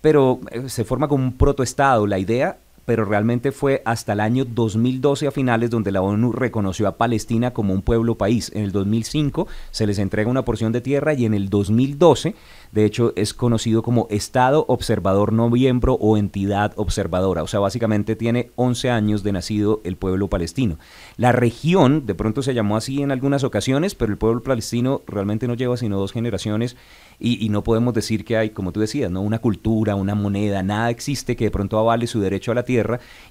pero 0.00 0.40
eh, 0.50 0.68
se 0.68 0.84
forma 0.84 1.08
como 1.08 1.24
un 1.24 1.36
protoestado. 1.36 2.06
La 2.06 2.18
idea 2.18 2.58
pero 2.84 3.04
realmente 3.04 3.52
fue 3.52 3.82
hasta 3.84 4.12
el 4.12 4.20
año 4.20 4.44
2012 4.44 5.26
a 5.26 5.30
finales 5.30 5.70
donde 5.70 5.92
la 5.92 6.02
ONU 6.02 6.32
reconoció 6.32 6.88
a 6.88 6.96
Palestina 6.96 7.52
como 7.52 7.72
un 7.72 7.82
pueblo 7.82 8.16
país. 8.16 8.50
En 8.54 8.64
el 8.64 8.72
2005 8.72 9.46
se 9.70 9.86
les 9.86 9.98
entrega 9.98 10.30
una 10.30 10.44
porción 10.44 10.72
de 10.72 10.80
tierra 10.80 11.14
y 11.14 11.24
en 11.24 11.34
el 11.34 11.48
2012, 11.48 12.34
de 12.72 12.84
hecho, 12.84 13.12
es 13.16 13.34
conocido 13.34 13.82
como 13.82 14.06
Estado 14.10 14.64
Observador 14.68 15.32
No 15.32 15.50
o 15.52 16.16
Entidad 16.16 16.72
Observadora. 16.76 17.42
O 17.42 17.46
sea, 17.46 17.60
básicamente 17.60 18.16
tiene 18.16 18.50
11 18.56 18.90
años 18.90 19.22
de 19.22 19.32
nacido 19.32 19.80
el 19.84 19.96
pueblo 19.96 20.28
palestino. 20.28 20.78
La 21.16 21.32
región, 21.32 22.06
de 22.06 22.14
pronto 22.14 22.42
se 22.42 22.54
llamó 22.54 22.76
así 22.76 23.02
en 23.02 23.12
algunas 23.12 23.44
ocasiones, 23.44 23.94
pero 23.94 24.10
el 24.10 24.18
pueblo 24.18 24.42
palestino 24.42 25.02
realmente 25.06 25.46
no 25.46 25.54
lleva 25.54 25.76
sino 25.76 25.98
dos 25.98 26.12
generaciones 26.12 26.76
y, 27.18 27.44
y, 27.44 27.50
no 27.50 27.62
podemos 27.62 27.94
decir 27.94 28.24
que 28.24 28.36
hay, 28.36 28.50
como 28.50 28.72
tú 28.72 28.80
decías, 28.80 29.10
¿no? 29.10 29.20
una 29.20 29.38
cultura, 29.38 29.94
una 29.94 30.14
moneda, 30.14 30.62
nada 30.62 30.90
existe 30.90 31.36
que 31.36 31.44
de 31.44 31.50
pronto 31.52 31.78
avale 31.78 32.08
su 32.08 32.20
derecho 32.20 32.50
a 32.50 32.56
la 32.56 32.64
tierra 32.64 32.71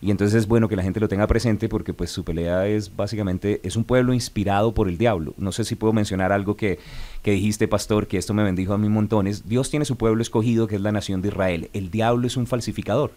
y 0.01 0.11
entonces 0.11 0.35
es 0.35 0.47
bueno 0.47 0.67
que 0.67 0.75
la 0.75 0.83
gente 0.83 0.99
lo 0.99 1.07
tenga 1.07 1.27
presente 1.27 1.69
porque 1.69 1.93
pues 1.93 2.11
su 2.11 2.23
pelea 2.23 2.67
es 2.67 2.95
básicamente, 2.95 3.59
es 3.63 3.75
un 3.75 3.83
pueblo 3.83 4.13
inspirado 4.13 4.73
por 4.73 4.87
el 4.87 4.97
diablo. 4.97 5.33
No 5.37 5.51
sé 5.51 5.63
si 5.63 5.75
puedo 5.75 5.93
mencionar 5.93 6.31
algo 6.31 6.55
que, 6.55 6.79
que 7.21 7.31
dijiste, 7.31 7.67
pastor, 7.67 8.07
que 8.07 8.17
esto 8.17 8.33
me 8.33 8.43
bendijo 8.43 8.73
a 8.73 8.77
mí 8.77 8.89
montones. 8.89 9.47
Dios 9.47 9.69
tiene 9.69 9.85
su 9.85 9.97
pueblo 9.97 10.21
escogido 10.21 10.67
que 10.67 10.75
es 10.75 10.81
la 10.81 10.91
nación 10.91 11.21
de 11.21 11.29
Israel. 11.29 11.69
El 11.73 11.91
diablo 11.91 12.27
es 12.27 12.37
un 12.37 12.47
falsificador. 12.47 13.11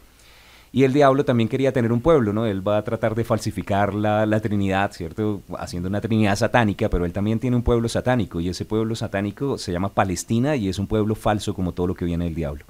Y 0.73 0.83
el 0.83 0.93
diablo 0.93 1.25
también 1.25 1.49
quería 1.49 1.73
tener 1.73 1.93
un 1.93 2.01
pueblo, 2.01 2.33
¿no? 2.33 2.47
Él 2.47 2.67
va 2.67 2.79
a 2.79 2.83
tratar 2.83 3.15
de 3.15 3.23
falsificar 3.23 3.95
la, 3.95 4.27
la, 4.27 4.41
Trinidad, 4.41 4.91
¿cierto? 4.91 5.41
Haciendo 5.57 5.89
una 5.89 6.01
Trinidad 6.01 6.35
satánica, 6.35 6.89
pero 6.89 7.05
él 7.05 7.13
también 7.13 7.39
tiene 7.39 7.55
un 7.55 7.63
pueblo 7.63 7.89
satánico 7.89 8.41
y 8.41 8.49
ese 8.49 8.65
pueblo 8.65 8.97
satánico 8.97 9.57
se 9.57 9.71
llama 9.71 9.95
Palestina 9.95 10.57
y 10.57 10.69
es 10.69 10.81
un 10.81 10.89
pueblo 10.89 11.15
falso 11.15 11.55
como 11.55 11.73
todo 11.75 11.87
lo 11.87 11.95
que 11.95 12.05
viene 12.05 12.25
del 12.25 12.35
diablo. 12.35 12.65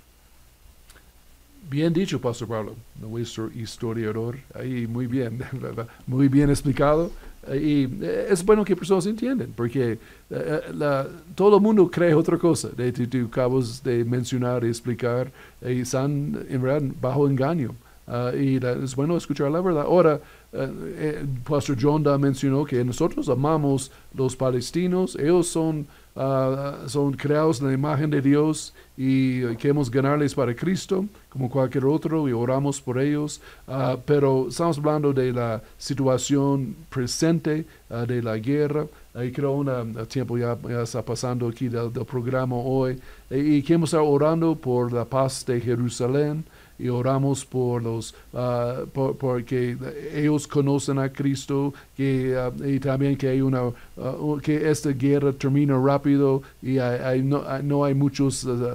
Bien 1.75 1.93
dicho, 1.93 2.21
Pastor 2.21 2.47
Pablo, 2.47 2.77
nuestro 3.01 3.51
historiador, 3.51 4.39
ahí 4.55 4.87
muy 4.87 5.09
bien, 5.09 5.43
muy 6.07 6.29
bien 6.29 6.49
explicado. 6.49 7.11
Y 7.53 7.89
es 8.31 8.45
bueno 8.45 8.65
que 8.65 8.77
personas 8.77 9.07
entiendan, 9.07 9.53
porque 9.57 9.99
uh, 10.31 10.73
la, 10.73 11.09
todo 11.35 11.57
el 11.57 11.63
mundo 11.65 11.91
cree 11.91 12.15
otra 12.15 12.39
cosa, 12.39 12.69
de 12.69 12.93
tú 12.93 13.27
acabas 13.27 13.83
de 13.83 14.05
mencionar 14.05 14.63
y 14.63 14.69
explicar, 14.69 15.33
y 15.63 15.81
están 15.81 16.47
en 16.49 16.63
verdad 16.63 16.83
bajo 17.01 17.27
engaño. 17.27 17.75
Uh, 18.07 18.37
y 18.37 18.61
es 18.85 18.95
bueno 18.95 19.17
escuchar 19.17 19.51
la 19.51 19.61
verdad. 19.61 19.83
Ahora, 19.83 20.21
eh, 20.53 20.71
eh, 20.97 21.27
Pastor 21.49 21.77
John 21.81 22.05
da 22.05 22.17
mencionó 22.19 22.65
que 22.65 22.85
nosotros 22.85 23.29
amamos 23.29 23.91
los 24.15 24.37
palestinos, 24.37 25.17
ellos 25.17 25.49
son, 25.49 25.89
ah, 26.17 26.79
son 26.87 27.13
creados 27.13 27.61
en 27.61 27.69
la 27.69 27.73
imagen 27.73 28.11
de 28.11 28.21
Dios 28.21 28.75
y 28.97 29.43
queremos 29.57 29.91
ganarles 29.91 30.35
para 30.35 30.55
Cristo 30.55 31.07
como 31.29 31.51
cualquier 31.51 31.85
otro 31.85 32.29
y 32.29 32.33
oramos 32.33 32.81
por 32.81 32.99
ellos, 32.99 33.41
ah, 33.67 33.97
pero 34.05 34.47
estamos 34.49 34.79
hablando 34.79 35.13
de 35.13 35.33
la 35.33 35.63
situación 35.77 36.77
presente 36.89 37.67
ah, 37.91 38.07
de 38.07 38.23
la 38.23 38.39
guerra. 38.39 38.87
Y 39.17 39.31
creo 39.31 39.53
un 39.53 40.07
tiempo 40.09 40.37
ya, 40.37 40.59
ya, 40.69 40.83
está 40.83 41.01
pasando 41.03 41.47
aquí 41.47 41.69
del, 41.69 41.91
programa 41.91 42.57
hoy. 42.57 42.99
Y, 43.31 43.57
y 43.57 43.63
queremos 43.63 43.91
estar 43.91 44.05
orando 44.05 44.57
por 44.57 44.93
la 44.93 45.05
paz 45.05 45.45
de 45.47 45.61
Jerusalén 45.61 46.45
y 46.79 46.89
oramos 46.89 47.45
por 47.45 47.83
los 47.83 48.15
uh, 48.33 48.87
por, 48.93 49.17
porque 49.17 49.77
ellos 50.13 50.47
conocen 50.47 50.99
a 50.99 51.09
Cristo 51.09 51.73
que 51.97 52.37
uh, 52.37 52.65
y 52.65 52.81
también 52.81 53.17
que 53.17 53.29
hay 53.29 53.41
una 53.41 53.63
uh, 53.65 54.39
que 54.43 54.69
esta 54.69 54.91
guerra 54.91 55.33
termine 55.33 55.75
rápido 55.75 56.43
y 56.63 56.79
no, 57.23 57.45
no, 57.63 57.85
hay 57.85 57.95
muchos 57.95 58.45
um, 58.45 58.67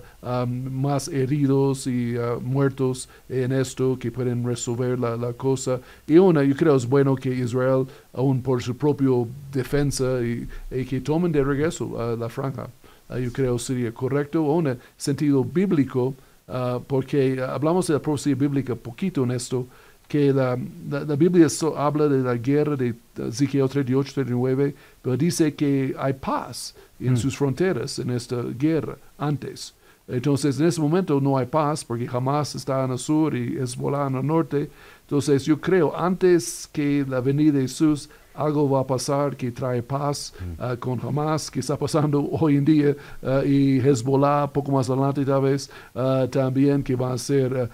más 0.72 1.08
heridos 1.10 1.88
y 1.88 2.16
muertos 2.42 3.10
en 3.28 3.52
esto 3.52 3.98
que 4.00 4.12
pueden 4.12 4.46
resolver 4.46 5.00
la, 5.00 5.18
la, 5.18 5.34
cosa. 5.34 5.80
Y 6.08 6.18
una 6.18 6.44
yo 6.44 6.56
creo 6.56 6.76
es 6.76 6.88
bueno 6.88 7.16
que 7.16 7.30
Israel 7.30 7.86
aún 8.14 8.42
por 8.42 8.62
su 8.62 8.76
propia 8.76 9.10
defensa 9.52 10.20
y, 10.22 10.48
que 10.86 11.02
tomen 11.02 11.32
de 11.32 11.44
regreso 11.44 12.16
la 12.18 12.30
franja. 12.30 12.70
Yo 13.10 13.32
creo 13.32 13.58
sería 13.58 13.92
correcto. 13.92 14.44
O 14.44 14.60
en 14.60 14.80
sentido 14.98 15.44
bíblico 15.44 16.14
Uh, 16.50 16.82
porque 16.88 17.40
hablamos 17.40 17.86
de 17.86 17.94
la 17.94 18.00
profecía 18.00 18.34
bíblica 18.34 18.74
poquito 18.76 19.24
en 19.24 19.30
esto, 19.30 19.68
que 20.08 20.34
la, 20.34 20.58
la, 20.90 21.02
la 21.02 21.16
Biblia 21.16 21.48
so, 21.48 21.78
habla 21.78 22.08
de 22.08 22.24
la 22.24 22.36
guerra 22.36 22.76
de 22.76 22.96
Ezequiel 23.16 23.70
38, 23.70 24.14
39, 24.16 24.74
pero 25.04 25.16
dice 25.16 25.54
que 25.54 25.94
hay 25.96 26.14
paz 26.14 26.74
en 27.00 27.14
mm. 27.14 27.18
sus 27.18 27.38
fronteras 27.38 28.00
en 28.00 28.10
esta 28.10 28.42
guerra 28.42 28.98
antes. 29.20 29.76
Entonces, 30.08 30.60
en 30.60 30.66
ese 30.66 30.82
momento 30.82 31.22
no 31.22 31.38
hay 31.38 31.46
paz 31.46 31.86
porque 31.86 32.08
jamás 32.08 32.56
está 32.56 32.84
en 32.84 32.94
el 32.94 32.98
sur 32.98 33.36
y 33.36 33.58
Hezbollah 33.60 34.08
en 34.08 34.16
el 34.16 34.26
norte. 34.26 34.72
Entonces, 35.02 35.46
yo 35.46 35.62
creo, 35.62 35.96
antes 35.96 36.68
que 36.74 37.06
la 37.08 37.22
venida 37.22 37.52
de 37.52 37.62
Jesús, 37.62 38.10
algo 38.34 38.70
va 38.70 38.82
a 38.82 38.88
pasar 38.88 39.36
que 39.36 39.52
trae 39.52 39.82
paz 39.82 40.34
uh, 40.60 40.78
con 40.78 41.00
Hamas, 41.00 41.50
que 41.50 41.60
está 41.60 41.78
pasando 41.78 42.28
hoy 42.32 42.58
en 42.58 42.66
día, 42.66 42.96
uh, 43.22 43.46
y 43.46 43.80
Hezbollah, 43.80 44.52
poco 44.54 44.72
más 44.72 44.90
adelante 44.90 45.26
tal 45.26 45.42
vez, 45.42 45.70
uh, 45.96 46.28
también 46.28 46.84
que 46.84 46.96
van 46.96 47.14
a 47.14 47.18
ser 47.18 47.70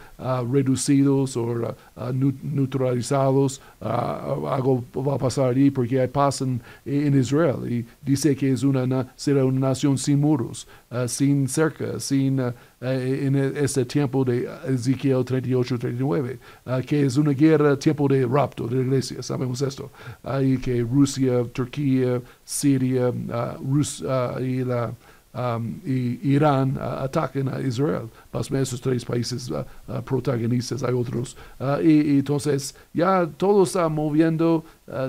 reducidos 0.51 1.37
o 1.37 1.75
neutralizados. 2.11 3.61
algo 3.79 4.83
va 4.95 5.15
a 5.15 5.17
pasar 5.17 5.49
allí 5.49 5.71
porque 5.71 6.05
paz 6.07 6.41
en, 6.41 6.61
Israel 6.85 7.71
y 7.71 7.85
dice 8.01 8.35
que 8.35 8.51
es 8.51 8.63
una, 8.63 9.13
será 9.15 9.45
una 9.45 9.69
nación 9.69 9.97
sin 9.97 10.19
muros, 10.19 10.67
sin 11.07 11.47
cerca, 11.47 11.99
sin 11.99 12.41
eh, 12.85 13.25
en 13.25 13.35
ese 13.35 13.83
tiempo 13.85 14.23
de 14.23 14.47
Ezequiel 14.67 15.25
38-39, 15.25 16.37
uh, 16.65 16.85
que 16.85 17.05
es 17.05 17.17
una 17.17 17.31
guerra, 17.31 17.79
tiempo 17.79 18.07
de 18.07 18.27
rapto 18.27 18.67
de 18.67 18.75
la 18.75 18.81
iglesia, 18.83 19.23
sabemos 19.23 19.61
esto. 19.61 19.89
Ahí 20.21 20.57
que 20.57 20.81
Rusia, 20.81 21.45
Turquía, 21.51 22.21
Siria 22.43 23.09
uh, 23.09 23.73
Rus, 23.73 24.01
uh, 24.01 24.39
y, 24.39 24.63
la, 24.63 24.93
um, 25.35 25.79
y 25.85 26.19
Irán 26.23 26.77
ataquen 26.79 27.49
a 27.49 27.59
Israel. 27.61 28.09
O 28.31 28.39
esos 28.39 28.81
tres 28.81 29.03
países 29.05 29.51
protagonistas, 30.05 30.83
hay 30.83 30.93
otros. 30.93 31.37
Y, 31.83 32.13
y, 32.13 32.19
entonces 32.19 32.75
ya 32.93 33.27
todo 33.37 33.63
está 33.63 33.89
moviendo 33.89 34.63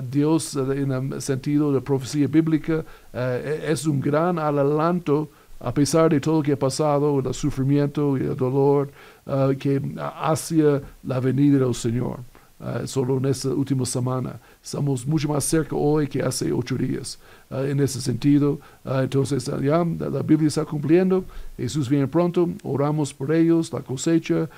Dios 0.09 0.55
en 0.55 0.91
el 0.91 1.21
sentido 1.21 1.71
de 1.71 1.81
profecía 1.81 2.27
bíblica. 2.27 2.83
es 3.13 3.85
un 3.85 3.99
gran 3.99 4.37
adelanto 4.39 5.29
a 5.59 5.73
pesar 5.73 6.09
de 6.09 6.19
todo 6.19 6.37
lo 6.37 6.43
que 6.43 6.53
ha 6.53 6.59
pasado, 6.59 7.19
el 7.19 7.33
sufrimiento 7.33 8.17
y 8.17 8.21
el 8.21 8.35
dolor, 8.35 8.91
uh, 9.25 9.55
que 9.57 9.81
hacia 9.97 10.81
la 11.03 11.19
venida 11.19 11.59
del 11.59 11.73
Señor. 11.73 12.19
Uh, 12.59 12.87
solo 12.87 13.17
en 13.17 13.25
esta 13.25 13.49
última 13.49 13.85
semana. 13.85 14.39
Estamos 14.67 15.07
mucho 15.07 15.29
más 15.29 15.45
cerca 15.45 15.77
hoy 15.77 16.07
que 16.07 16.21
hace 16.21 16.51
ocho 16.51 16.75
días. 16.75 17.17
Uh, 17.49 17.63
en 17.71 17.79
ese 17.79 18.01
sentido, 18.01 18.59
entonces 18.83 19.45
ya 19.45 19.85
la 19.85 20.21
Biblia 20.23 20.49
está 20.49 20.65
cumpliendo. 20.65 21.23
Jesús 21.55 21.87
viene 21.87 22.05
pronto. 22.05 22.49
Oramos 22.63 23.13
por 23.13 23.31
ellos, 23.31 23.71
la 23.71 23.79
cosecha 23.79 24.49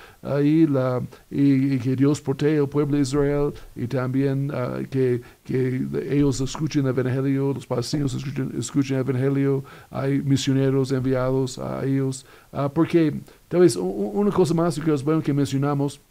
y, 0.43 0.66
la, 0.66 1.03
y, 1.30 1.76
y 1.76 1.78
que 1.78 1.95
Dios 1.95 2.20
protege 2.22 2.57
al 2.57 2.68
pueblo 2.68 2.95
de 2.95 3.03
Israel 3.03 3.53
y 3.76 3.86
también 3.86 4.51
que, 4.89 5.22
que 5.43 5.86
ellos 6.10 6.41
escuchen 6.41 6.88
el 6.88 6.97
Evangelio, 6.97 7.53
los 7.53 7.68
palestinos 7.68 8.16
escuchen, 8.16 8.51
escuchen 8.57 8.97
el 8.97 9.07
Evangelio. 9.07 9.64
Hay 9.91 10.24
misioneros 10.24 10.91
enviados 10.91 11.60
a 11.60 11.86
ellos. 11.86 12.26
porque 12.74 13.14
tal 13.47 13.60
vez 13.60 13.76
una 13.76 14.32
cosa 14.32 14.55
más 14.55 14.80
que 14.80 14.91
es 14.91 15.03
bueno 15.03 15.22
que 15.22 15.34
mencionamos 15.34 16.01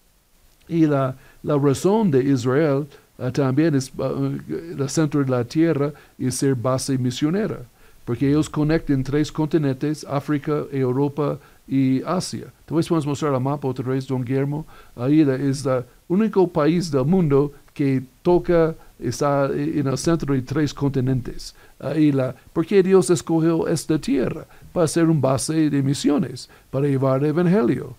y 0.68 0.86
la, 0.86 1.16
la 1.42 1.56
razón 1.56 2.10
de 2.10 2.22
Israel 2.22 2.86
uh, 2.86 2.86
también 3.32 3.74
es 3.74 3.92
uh, 3.98 4.38
el 4.48 4.88
centro 4.88 5.22
de 5.24 5.30
la 5.30 5.44
tierra 5.44 5.92
y 6.18 6.30
ser 6.30 6.54
base 6.54 6.96
misionera, 6.96 7.62
porque 8.04 8.28
ellos 8.28 8.48
conectan 8.48 9.02
tres 9.02 9.32
continentes, 9.32 10.06
África, 10.08 10.64
Europa 10.70 11.38
y 11.66 12.00
Asia. 12.04 12.46
Entonces 12.60 12.88
podemos 12.88 13.06
mostrar 13.06 13.34
el 13.34 13.40
mapa 13.40 13.68
otra 13.68 13.88
vez, 13.88 14.06
don 14.06 14.24
Guillermo. 14.24 14.64
Ahí 14.94 15.20
es 15.20 15.66
el 15.66 15.84
único 16.06 16.46
país 16.46 16.90
del 16.90 17.04
mundo 17.04 17.52
que 17.74 18.02
toca, 18.22 18.74
está 18.98 19.46
en 19.46 19.86
el 19.86 19.98
centro 19.98 20.32
de 20.34 20.42
tres 20.42 20.72
continentes. 20.72 21.54
Ahí 21.80 22.12
la, 22.12 22.34
porque 22.52 22.82
Dios 22.82 23.10
escogió 23.10 23.68
esta 23.68 23.98
tierra 23.98 24.46
para 24.72 24.88
ser 24.88 25.08
un 25.08 25.20
base 25.20 25.68
de 25.68 25.82
misiones, 25.82 26.48
para 26.70 26.86
llevar 26.86 27.20
el 27.20 27.30
Evangelio. 27.30 27.94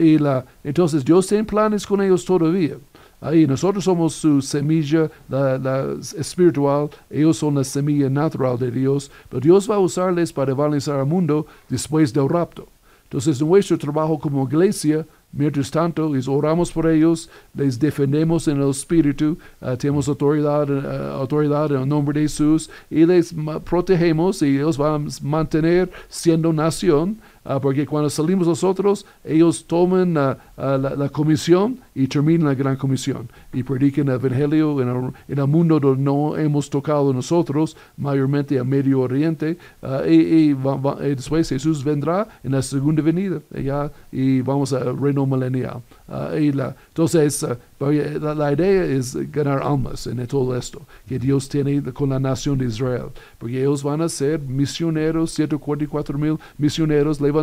Y 0.00 0.18
la, 0.18 0.44
entonces 0.62 1.04
Dios 1.04 1.26
tiene 1.26 1.44
planes 1.44 1.86
con 1.86 2.02
ellos 2.02 2.24
todavía. 2.24 2.76
Ahí 3.20 3.46
nosotros 3.46 3.84
somos 3.84 4.14
su 4.14 4.40
semilla 4.40 5.10
la, 5.28 5.58
la 5.58 5.96
espiritual, 6.16 6.90
ellos 7.10 7.36
son 7.36 7.56
la 7.56 7.64
semilla 7.64 8.08
natural 8.08 8.58
de 8.58 8.70
Dios, 8.70 9.10
pero 9.28 9.40
Dios 9.40 9.68
va 9.68 9.74
a 9.74 9.80
usarles 9.80 10.32
para 10.32 10.52
evangelizar 10.52 11.00
al 11.00 11.06
mundo 11.06 11.46
después 11.68 12.12
del 12.12 12.28
rapto. 12.28 12.68
Entonces 13.08 13.40
nuestro 13.40 13.78
trabajo 13.78 14.18
como 14.18 14.46
iglesia, 14.46 15.06
mientras 15.32 15.70
tanto, 15.70 16.14
les 16.14 16.28
oramos 16.28 16.70
por 16.70 16.86
ellos, 16.86 17.30
les 17.54 17.78
defendemos 17.78 18.46
en 18.48 18.60
el 18.60 18.68
Espíritu, 18.68 19.38
uh, 19.62 19.74
tenemos 19.76 20.08
autoridad, 20.08 20.68
uh, 20.68 21.14
autoridad 21.14 21.72
en 21.72 21.82
el 21.82 21.88
nombre 21.88 22.20
de 22.20 22.26
Jesús 22.26 22.68
y 22.90 23.06
les 23.06 23.34
protegemos 23.64 24.42
y 24.42 24.58
ellos 24.58 24.76
van 24.76 25.06
a 25.06 25.08
mantener 25.22 25.90
siendo 26.08 26.52
nación 26.52 27.16
uh, 27.48 27.60
porque 27.60 27.86
cuando 27.86 28.10
salimos 28.10 28.46
nosotros, 28.46 29.06
ellos 29.24 29.64
toman 29.66 30.16
uh, 30.16 30.36
la, 30.56 30.94
la, 30.96 31.08
comisión 31.08 31.80
y 31.94 32.06
terminan 32.06 32.48
la 32.48 32.54
gran 32.54 32.76
comisión 32.76 33.28
y 33.52 33.62
predican 33.62 34.08
el 34.08 34.14
Evangelio 34.14 34.80
en 34.80 34.88
el, 34.88 35.12
en 35.28 35.38
el, 35.38 35.46
mundo 35.46 35.80
donde 35.80 36.02
no 36.02 36.36
hemos 36.36 36.68
tocado 36.68 37.12
nosotros, 37.12 37.76
mayormente 37.96 38.58
a 38.58 38.64
Medio 38.64 39.00
Oriente, 39.00 39.56
y, 40.06 40.14
y, 40.14 40.52
va, 40.52 40.76
va, 40.76 40.96
y, 41.06 41.14
después 41.14 41.48
Jesús 41.48 41.82
vendrá 41.82 42.28
en 42.44 42.52
la 42.52 42.62
segunda 42.62 43.02
venida 43.02 43.40
ya, 43.50 43.90
y 44.12 44.40
vamos 44.42 44.72
al 44.72 44.98
reino 44.98 45.26
milenial. 45.26 45.82
y 46.38 46.52
la, 46.52 46.76
entonces, 46.88 47.46
la, 47.80 48.34
la, 48.34 48.52
idea 48.52 48.84
es 48.84 49.14
ganar 49.30 49.62
almas 49.62 50.06
en 50.06 50.26
todo 50.26 50.56
esto 50.56 50.82
que 51.08 51.18
Dios 51.18 51.48
tiene 51.48 51.82
con 51.92 52.10
la 52.10 52.18
nación 52.18 52.58
de 52.58 52.66
Israel, 52.66 53.10
porque 53.38 53.60
ellos 53.60 53.82
van 53.82 54.02
a 54.02 54.08
ser 54.08 54.40
misioneros, 54.40 55.32
144 55.32 56.18
mil 56.18 56.38
misioneros 56.56 57.20
levantados, 57.20 57.37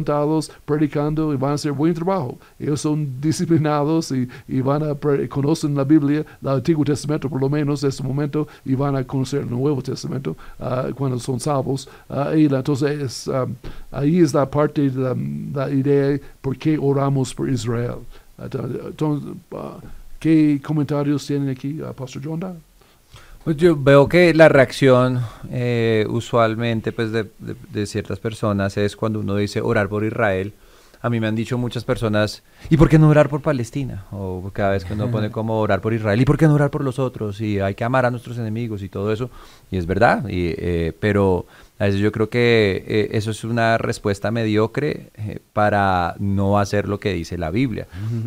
predicando 0.65 1.33
y 1.33 1.37
van 1.37 1.51
a 1.51 1.53
hacer 1.53 1.71
buen 1.71 1.93
trabajo. 1.93 2.37
Ellos 2.59 2.81
son 2.81 3.21
disciplinados 3.21 4.11
y, 4.11 4.27
y 4.47 4.61
van 4.61 4.83
a 4.83 4.95
conocen 5.29 5.75
la 5.75 5.83
Biblia, 5.83 6.25
el 6.41 6.47
Antiguo 6.47 6.83
Testamento 6.83 7.29
por 7.29 7.39
lo 7.39 7.49
menos 7.49 7.83
en 7.83 7.89
este 7.89 8.03
momento, 8.03 8.47
y 8.65 8.75
van 8.75 8.95
a 8.95 9.03
conocer 9.03 9.41
el 9.41 9.49
Nuevo 9.49 9.81
Testamento 9.81 10.35
uh, 10.59 10.93
cuando 10.93 11.19
son 11.19 11.39
salvos. 11.39 11.87
Uh, 12.09 12.35
y 12.35 12.49
la, 12.49 12.57
entonces, 12.57 13.27
um, 13.27 13.53
ahí 13.91 14.19
es 14.19 14.33
la 14.33 14.49
parte 14.49 14.89
de 14.89 14.99
la, 14.99 15.15
la 15.53 15.69
idea 15.71 16.19
por 16.41 16.57
qué 16.57 16.77
oramos 16.77 17.33
por 17.33 17.49
Israel. 17.49 17.99
Entonces, 18.37 19.31
¿Qué 20.19 20.59
comentarios 20.63 21.27
tienen 21.27 21.49
aquí, 21.49 21.79
Pastor 21.95 22.21
John? 22.25 22.39
Pues 23.45 23.57
yo 23.57 23.77
veo 23.77 24.09
que 24.09 24.33
la 24.33 24.49
reacción 24.49 25.21
eh, 25.51 26.07
usualmente 26.09 26.91
pues 26.91 27.11
de, 27.11 27.25
de, 27.37 27.55
de, 27.71 27.85
ciertas 27.85 28.17
personas 28.17 28.75
es 28.75 28.95
cuando 28.95 29.19
uno 29.19 29.35
dice 29.35 29.61
orar 29.61 29.87
por 29.87 30.03
Israel. 30.03 30.51
A 30.99 31.11
mí 31.11 31.19
me 31.19 31.27
han 31.27 31.35
dicho 31.35 31.55
muchas 31.55 31.83
personas, 31.83 32.41
¿y 32.71 32.77
por 32.77 32.89
qué 32.89 32.97
no 32.97 33.07
orar 33.07 33.29
por 33.29 33.43
Palestina? 33.43 34.05
O 34.09 34.49
cada 34.51 34.71
vez 34.71 34.83
que 34.83 34.93
uno 34.93 35.11
pone 35.11 35.29
como 35.31 35.59
orar 35.59 35.79
por 35.79 35.93
Israel, 35.93 36.19
¿y 36.19 36.25
por 36.25 36.39
qué 36.39 36.47
no 36.47 36.55
orar 36.55 36.71
por 36.71 36.83
los 36.83 36.97
otros? 36.97 37.39
Y 37.39 37.59
hay 37.59 37.75
que 37.75 37.83
amar 37.83 38.07
a 38.07 38.09
nuestros 38.09 38.39
enemigos 38.39 38.81
y 38.81 38.89
todo 38.89 39.13
eso. 39.13 39.29
Y 39.69 39.77
es 39.77 39.85
verdad, 39.85 40.27
y, 40.27 40.55
eh, 40.57 40.93
pero 40.99 41.45
a 41.77 41.85
veces 41.85 41.99
yo 41.99 42.11
creo 42.11 42.31
que 42.31 42.83
eh, 42.87 43.09
eso 43.11 43.29
es 43.29 43.43
una 43.43 43.77
respuesta 43.77 44.31
mediocre 44.31 45.11
eh, 45.17 45.37
para 45.53 46.15
no 46.17 46.57
hacer 46.57 46.89
lo 46.89 46.99
que 46.99 47.13
dice 47.13 47.37
la 47.37 47.51
Biblia. 47.51 47.85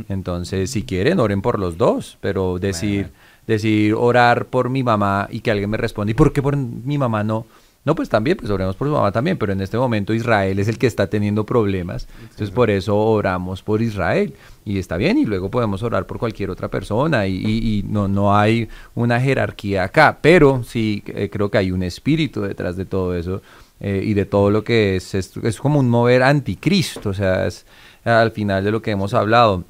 Entonces, 0.08 0.70
si 0.70 0.84
quieren, 0.84 1.18
oren 1.18 1.42
por 1.42 1.58
los 1.58 1.76
dos, 1.76 2.18
pero 2.20 2.60
decir 2.60 3.10
decir 3.48 3.94
orar 3.94 4.46
por 4.46 4.68
mi 4.70 4.84
mamá 4.84 5.26
y 5.30 5.40
que 5.40 5.50
alguien 5.50 5.70
me 5.70 5.76
responda, 5.76 6.12
¿y 6.12 6.14
por 6.14 6.32
qué 6.32 6.40
por 6.42 6.56
mi 6.56 6.96
mamá 6.98 7.24
no? 7.24 7.46
No, 7.84 7.94
pues 7.94 8.08
también, 8.10 8.36
pues 8.36 8.50
oremos 8.50 8.76
por 8.76 8.86
su 8.88 8.92
mamá 8.92 9.12
también, 9.12 9.38
pero 9.38 9.52
en 9.52 9.62
este 9.62 9.78
momento 9.78 10.12
Israel 10.12 10.58
es 10.58 10.68
el 10.68 10.76
que 10.78 10.86
está 10.86 11.06
teniendo 11.06 11.46
problemas, 11.46 12.06
entonces 12.20 12.50
por 12.50 12.68
eso 12.70 12.94
oramos 12.96 13.62
por 13.62 13.80
Israel 13.80 14.34
y 14.66 14.78
está 14.78 14.98
bien 14.98 15.16
y 15.16 15.24
luego 15.24 15.50
podemos 15.50 15.82
orar 15.82 16.04
por 16.04 16.18
cualquier 16.18 16.50
otra 16.50 16.68
persona 16.68 17.26
y, 17.26 17.36
y- 17.36 17.78
y 17.78 17.82
no, 17.84 18.06
no 18.06 18.36
hay 18.36 18.68
una 18.94 19.18
jerarquía 19.20 19.84
acá, 19.84 20.18
pero 20.20 20.62
sí 20.64 21.02
eh, 21.06 21.30
creo 21.32 21.50
que 21.50 21.56
hay 21.58 21.70
un 21.70 21.82
espíritu 21.82 22.42
detrás 22.42 22.76
de 22.76 22.84
todo 22.84 23.16
eso 23.16 23.40
eh, 23.80 24.02
y 24.04 24.12
de 24.12 24.26
todo 24.26 24.50
lo 24.50 24.64
que 24.64 24.96
es, 24.96 25.14
es, 25.14 25.34
es 25.42 25.58
como 25.58 25.78
un 25.80 25.88
mover 25.88 26.22
anticristo, 26.24 27.10
o 27.10 27.14
sea, 27.14 27.46
es 27.46 27.64
al 28.04 28.32
final 28.32 28.64
de 28.64 28.70
lo 28.72 28.82
que 28.82 28.90
hemos 28.90 29.14
hablado, 29.14 29.64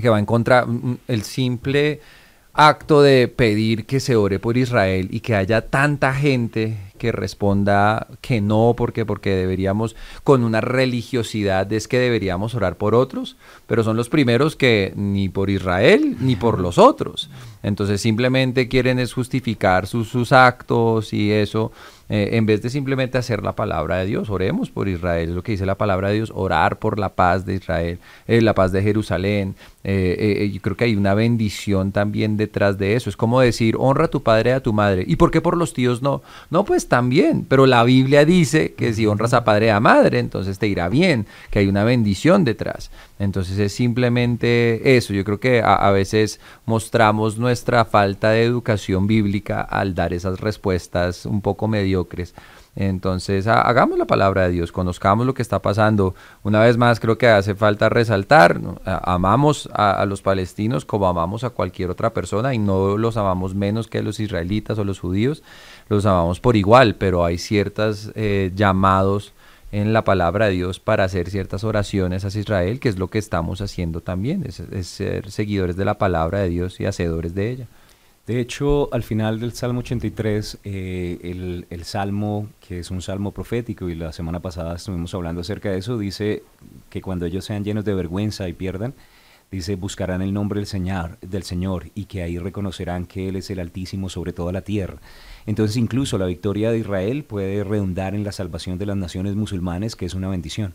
que 0.00 0.08
va 0.08 0.18
en 0.18 0.24
contra 0.26 0.64
mm, 0.64 0.98
el 1.08 1.22
simple 1.22 2.00
acto 2.54 3.02
de 3.02 3.28
pedir 3.28 3.86
que 3.86 4.00
se 4.00 4.16
ore 4.16 4.38
por 4.38 4.56
Israel 4.56 5.08
y 5.10 5.20
que 5.20 5.34
haya 5.34 5.68
tanta 5.68 6.12
gente 6.12 6.76
que 7.02 7.10
responda 7.10 8.06
que 8.20 8.40
no, 8.40 8.74
porque 8.76 9.04
porque 9.04 9.30
deberíamos 9.34 9.96
con 10.22 10.44
una 10.44 10.60
religiosidad 10.60 11.72
es 11.72 11.88
que 11.88 11.98
deberíamos 11.98 12.54
orar 12.54 12.76
por 12.76 12.94
otros, 12.94 13.36
pero 13.66 13.82
son 13.82 13.96
los 13.96 14.08
primeros 14.08 14.54
que 14.54 14.92
ni 14.94 15.28
por 15.28 15.50
Israel 15.50 16.16
ni 16.20 16.36
por 16.36 16.60
los 16.60 16.78
otros. 16.78 17.28
Entonces 17.64 18.00
simplemente 18.00 18.68
quieren 18.68 19.00
es 19.00 19.12
justificar 19.14 19.88
sus, 19.88 20.10
sus 20.10 20.30
actos 20.30 21.12
y 21.12 21.32
eso, 21.32 21.72
eh, 22.08 22.30
en 22.34 22.46
vez 22.46 22.62
de 22.62 22.70
simplemente 22.70 23.18
hacer 23.18 23.42
la 23.42 23.56
palabra 23.56 23.96
de 23.96 24.06
Dios, 24.06 24.30
oremos 24.30 24.70
por 24.70 24.88
Israel, 24.88 25.30
es 25.30 25.34
lo 25.34 25.42
que 25.42 25.52
dice 25.52 25.66
la 25.66 25.78
palabra 25.78 26.10
de 26.10 26.14
Dios, 26.14 26.32
orar 26.32 26.78
por 26.78 27.00
la 27.00 27.08
paz 27.16 27.44
de 27.44 27.54
Israel, 27.54 27.98
eh, 28.28 28.40
la 28.42 28.54
paz 28.54 28.70
de 28.70 28.80
Jerusalén. 28.80 29.56
Eh, 29.84 30.38
eh, 30.42 30.50
yo 30.50 30.60
creo 30.60 30.76
que 30.76 30.84
hay 30.84 30.94
una 30.94 31.14
bendición 31.14 31.92
también 31.92 32.36
detrás 32.36 32.78
de 32.78 32.94
eso. 32.94 33.10
Es 33.10 33.16
como 33.16 33.40
decir, 33.40 33.76
honra 33.78 34.04
a 34.04 34.08
tu 34.08 34.22
padre 34.22 34.50
y 34.50 34.52
a 34.54 34.62
tu 34.62 34.72
madre. 34.72 35.04
¿Y 35.06 35.16
por 35.16 35.30
qué 35.30 35.40
por 35.40 35.56
los 35.56 35.72
tíos 35.74 36.02
no? 36.02 36.22
No, 36.50 36.64
pues 36.64 36.88
también, 36.88 37.44
pero 37.48 37.66
la 37.66 37.82
Biblia 37.84 38.24
dice 38.24 38.74
que 38.74 38.94
si 38.94 39.06
honras 39.06 39.34
a 39.34 39.44
padre 39.44 39.66
y 39.66 39.70
a 39.70 39.80
madre, 39.80 40.18
entonces 40.18 40.58
te 40.58 40.68
irá 40.68 40.88
bien, 40.88 41.26
que 41.50 41.58
hay 41.58 41.66
una 41.66 41.84
bendición 41.84 42.44
detrás. 42.44 42.90
Entonces 43.18 43.58
es 43.58 43.72
simplemente 43.72 44.96
eso. 44.96 45.12
Yo 45.14 45.24
creo 45.24 45.40
que 45.40 45.60
a, 45.60 45.74
a 45.74 45.90
veces 45.90 46.40
mostramos 46.64 47.38
nuestra 47.38 47.84
falta 47.84 48.30
de 48.30 48.44
educación 48.44 49.06
bíblica 49.06 49.62
al 49.62 49.94
dar 49.94 50.12
esas 50.12 50.40
respuestas 50.40 51.26
un 51.26 51.40
poco 51.40 51.68
mediocres. 51.68 52.34
Entonces, 52.74 53.46
ha- 53.46 53.60
hagamos 53.60 53.98
la 53.98 54.06
palabra 54.06 54.44
de 54.44 54.50
Dios, 54.50 54.72
conozcamos 54.72 55.26
lo 55.26 55.34
que 55.34 55.42
está 55.42 55.60
pasando. 55.60 56.14
Una 56.42 56.60
vez 56.60 56.78
más, 56.78 57.00
creo 57.00 57.18
que 57.18 57.28
hace 57.28 57.54
falta 57.54 57.88
resaltar, 57.90 58.58
amamos 58.84 59.68
a, 59.74 60.04
los 60.06 60.22
palestinos 60.22 60.84
como 60.84 61.06
amamos 61.06 61.44
a 61.44 61.50
cualquier 61.50 61.90
otra 61.90 62.14
persona 62.14 62.54
y 62.54 62.58
no 62.58 62.96
los 62.96 63.16
amamos 63.16 63.54
menos 63.54 63.88
que 63.88 64.02
los 64.02 64.20
israelitas 64.20 64.78
o 64.78 64.84
los 64.84 65.00
judíos, 65.00 65.42
los 65.88 66.06
amamos 66.06 66.40
por 66.40 66.56
igual, 66.56 66.94
pero 66.94 67.24
hay 67.24 67.36
ciertos 67.36 68.10
llamados 68.54 69.32
en 69.70 69.92
la 69.92 70.04
palabra 70.04 70.46
de 70.46 70.52
Dios 70.52 70.80
para 70.80 71.04
hacer 71.04 71.30
ciertas 71.30 71.64
oraciones 71.64 72.24
hacia 72.24 72.40
Israel, 72.40 72.78
que 72.80 72.88
es 72.90 72.98
lo 72.98 73.08
que 73.08 73.18
estamos 73.18 73.60
haciendo 73.60 74.00
también, 74.00 74.44
es 74.46 74.86
ser 74.86 75.30
seguidores 75.30 75.76
de 75.76 75.84
la 75.84 75.98
palabra 75.98 76.40
de 76.40 76.48
Dios 76.48 76.80
y 76.80 76.86
hacedores 76.86 77.34
de 77.34 77.50
ella. 77.50 77.66
De 78.26 78.38
hecho, 78.38 78.88
al 78.94 79.02
final 79.02 79.40
del 79.40 79.52
Salmo 79.52 79.80
83, 79.80 80.58
eh, 80.62 81.18
el, 81.22 81.66
el 81.70 81.84
Salmo, 81.84 82.48
que 82.60 82.78
es 82.78 82.92
un 82.92 83.02
salmo 83.02 83.32
profético, 83.32 83.88
y 83.88 83.96
la 83.96 84.12
semana 84.12 84.38
pasada 84.38 84.76
estuvimos 84.76 85.12
hablando 85.14 85.40
acerca 85.40 85.70
de 85.70 85.78
eso, 85.78 85.98
dice 85.98 86.44
que 86.88 87.02
cuando 87.02 87.26
ellos 87.26 87.44
sean 87.44 87.64
llenos 87.64 87.84
de 87.84 87.94
vergüenza 87.94 88.48
y 88.48 88.52
pierdan, 88.52 88.94
dice, 89.50 89.74
buscarán 89.74 90.22
el 90.22 90.32
nombre 90.32 90.60
del 90.60 90.68
Señor, 90.68 91.18
del 91.20 91.42
Señor 91.42 91.90
y 91.96 92.04
que 92.04 92.22
ahí 92.22 92.38
reconocerán 92.38 93.06
que 93.06 93.28
Él 93.28 93.36
es 93.36 93.50
el 93.50 93.58
Altísimo 93.58 94.08
sobre 94.08 94.32
toda 94.32 94.52
la 94.52 94.62
tierra. 94.62 94.98
Entonces, 95.44 95.76
incluso 95.76 96.16
la 96.16 96.26
victoria 96.26 96.70
de 96.70 96.78
Israel 96.78 97.24
puede 97.24 97.64
redundar 97.64 98.14
en 98.14 98.22
la 98.22 98.30
salvación 98.30 98.78
de 98.78 98.86
las 98.86 98.96
naciones 98.96 99.34
musulmanes, 99.34 99.96
que 99.96 100.06
es 100.06 100.14
una 100.14 100.28
bendición. 100.28 100.74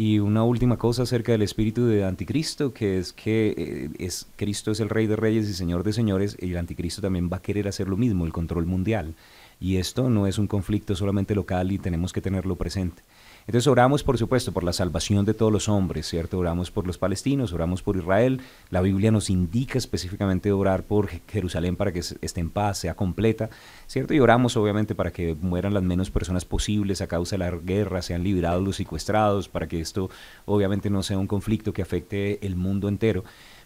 Y 0.00 0.18
una 0.18 0.44
última 0.44 0.78
cosa 0.78 1.02
acerca 1.02 1.32
del 1.32 1.42
espíritu 1.42 1.84
de 1.84 2.06
anticristo, 2.06 2.72
que 2.72 2.96
es 2.96 3.12
que 3.12 3.54
eh, 3.54 3.90
es, 3.98 4.26
Cristo 4.36 4.70
es 4.70 4.80
el 4.80 4.88
rey 4.88 5.06
de 5.06 5.14
reyes 5.14 5.46
y 5.46 5.52
señor 5.52 5.84
de 5.84 5.92
señores, 5.92 6.38
y 6.40 6.52
el 6.52 6.56
anticristo 6.56 7.02
también 7.02 7.28
va 7.30 7.36
a 7.36 7.42
querer 7.42 7.68
hacer 7.68 7.86
lo 7.86 7.98
mismo, 7.98 8.24
el 8.24 8.32
control 8.32 8.64
mundial. 8.64 9.14
Y 9.60 9.76
esto 9.76 10.08
no 10.08 10.26
es 10.26 10.38
un 10.38 10.46
conflicto 10.46 10.96
solamente 10.96 11.34
local 11.34 11.70
y 11.70 11.78
tenemos 11.78 12.14
que 12.14 12.22
tenerlo 12.22 12.56
presente. 12.56 13.02
Entonces 13.50 13.66
oramos, 13.66 14.04
por 14.04 14.16
supuesto, 14.16 14.52
por 14.52 14.62
la 14.62 14.72
salvación 14.72 15.24
de 15.24 15.34
todos 15.34 15.50
los 15.50 15.68
hombres, 15.68 16.06
¿cierto? 16.06 16.38
Oramos 16.38 16.70
por 16.70 16.86
los 16.86 16.98
palestinos, 16.98 17.52
oramos 17.52 17.82
por 17.82 17.96
Israel. 17.96 18.40
La 18.70 18.80
Biblia 18.80 19.10
nos 19.10 19.28
indica 19.28 19.76
específicamente 19.76 20.52
orar 20.52 20.84
por 20.84 21.08
Je- 21.08 21.20
Jerusalén 21.26 21.74
para 21.74 21.90
que 21.90 21.98
esté 21.98 22.40
en 22.40 22.50
paz, 22.50 22.78
sea 22.78 22.94
completa, 22.94 23.50
¿cierto? 23.88 24.14
Y 24.14 24.20
oramos, 24.20 24.56
obviamente, 24.56 24.94
para 24.94 25.10
que 25.10 25.34
mueran 25.42 25.74
las 25.74 25.82
menos 25.82 26.12
personas 26.12 26.44
posibles 26.44 27.00
a 27.00 27.08
causa 27.08 27.34
de 27.34 27.38
la 27.38 27.50
guerra, 27.50 28.02
sean 28.02 28.22
liberados 28.22 28.62
los 28.62 28.76
secuestrados, 28.76 29.48
para 29.48 29.66
que 29.66 29.80
esto, 29.80 30.10
obviamente, 30.46 30.88
no 30.88 31.02
sea 31.02 31.18
un 31.18 31.26
conflicto 31.26 31.72
que 31.72 31.82
afecte 31.82 32.38
el 32.46 32.54
mundo 32.54 32.86
entero. 32.88 33.24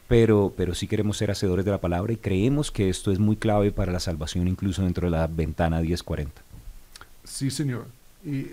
Pero, 0.09 0.55
pero 0.57 0.75
sí 0.75 0.87
queremos 0.87 1.19
ser 1.19 1.31
hacedores 1.31 1.67
de 1.67 1.71
la 1.73 1.83
palabra 1.83 2.11
y 2.15 2.17
creemos 2.17 2.71
que 2.71 2.89
esto 2.89 3.13
es 3.13 3.19
muy 3.19 3.37
clave 3.37 3.71
para 3.71 3.93
la 3.93 4.01
salvación, 4.01 4.49
incluso 4.49 4.81
dentro 4.81 5.09
de 5.09 5.11
la 5.11 5.27
ventana 5.27 5.83
1040. 5.83 6.41
Sí, 7.25 7.51
señor. 7.51 7.87
Y 8.25 8.47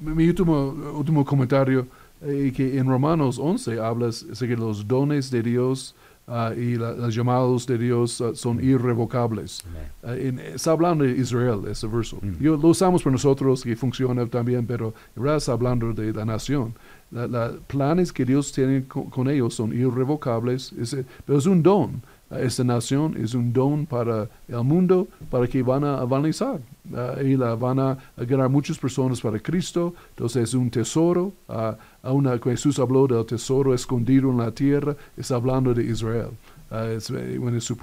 mi 0.00 0.28
último, 0.28 0.74
último 0.96 1.24
comentario, 1.24 1.86
eh, 2.22 2.52
que 2.54 2.78
en 2.78 2.88
Romanos 2.88 3.38
11 3.38 3.78
hablas 3.80 4.26
de 4.38 4.48
que 4.48 4.56
los 4.56 4.86
dones 4.86 5.30
de 5.30 5.42
Dios 5.42 5.94
ah, 6.28 6.52
y 6.56 6.74
la- 6.76 6.92
los 6.92 7.14
llamados 7.14 7.66
de 7.66 7.78
Dios 7.78 8.20
ah, 8.20 8.30
son 8.34 8.62
irrevocables. 8.62 9.62
Ah, 10.02 10.14
en- 10.16 10.38
está 10.40 10.72
hablando 10.72 11.04
de 11.04 11.12
Israel, 11.12 11.60
ese 11.70 11.86
verso. 11.86 12.18
Mm. 12.20 12.42
Yo, 12.42 12.56
lo 12.56 12.68
usamos 12.68 13.02
por 13.02 13.12
nosotros, 13.12 13.62
que 13.62 13.76
funciona 13.76 14.26
también, 14.26 14.66
pero 14.66 14.92
en 15.14 15.22
verdad 15.22 15.36
está 15.36 15.52
hablando 15.52 15.92
de 15.92 16.12
la 16.12 16.24
nación. 16.24 16.74
Los 17.12 17.58
planes 17.68 18.12
que 18.12 18.24
Dios 18.24 18.50
tiene 18.50 18.84
con, 18.88 19.04
con 19.10 19.28
ellos 19.28 19.54
son 19.54 19.72
irrevocables, 19.72 20.72
es- 20.72 20.96
pero 21.24 21.38
es 21.38 21.46
un 21.46 21.62
don. 21.62 22.02
Ah, 22.28 22.40
Esta 22.40 22.64
nación 22.64 23.16
es 23.22 23.34
un 23.34 23.52
don 23.52 23.86
para 23.86 24.28
el 24.48 24.64
mundo, 24.64 25.06
para 25.30 25.46
que 25.46 25.62
van 25.62 25.84
a 25.84 25.98
avanzar 25.98 26.60
ah, 26.94 27.14
y 27.22 27.36
la 27.36 27.54
van 27.54 27.78
a 27.78 27.98
ganar 28.16 28.48
muchas 28.48 28.78
personas 28.78 29.20
para 29.20 29.38
Cristo. 29.38 29.94
Entonces 30.10 30.42
es 30.44 30.54
un 30.54 30.70
tesoro. 30.70 31.32
ah, 31.48 31.76
a 32.02 32.12
una, 32.12 32.38
Jesús 32.38 32.78
habló 32.78 33.06
del 33.06 33.24
tesoro 33.26 33.74
escondido 33.74 34.30
en 34.30 34.38
la 34.38 34.50
tierra, 34.50 34.96
está 35.16 35.36
hablando 35.36 35.72
de 35.72 35.84
Israel. 35.84 36.30
Ah, 36.68 36.86
es 36.86 37.10
eh, 37.10 37.38
una 37.38 37.52
de 37.52 37.60
sus 37.60 37.78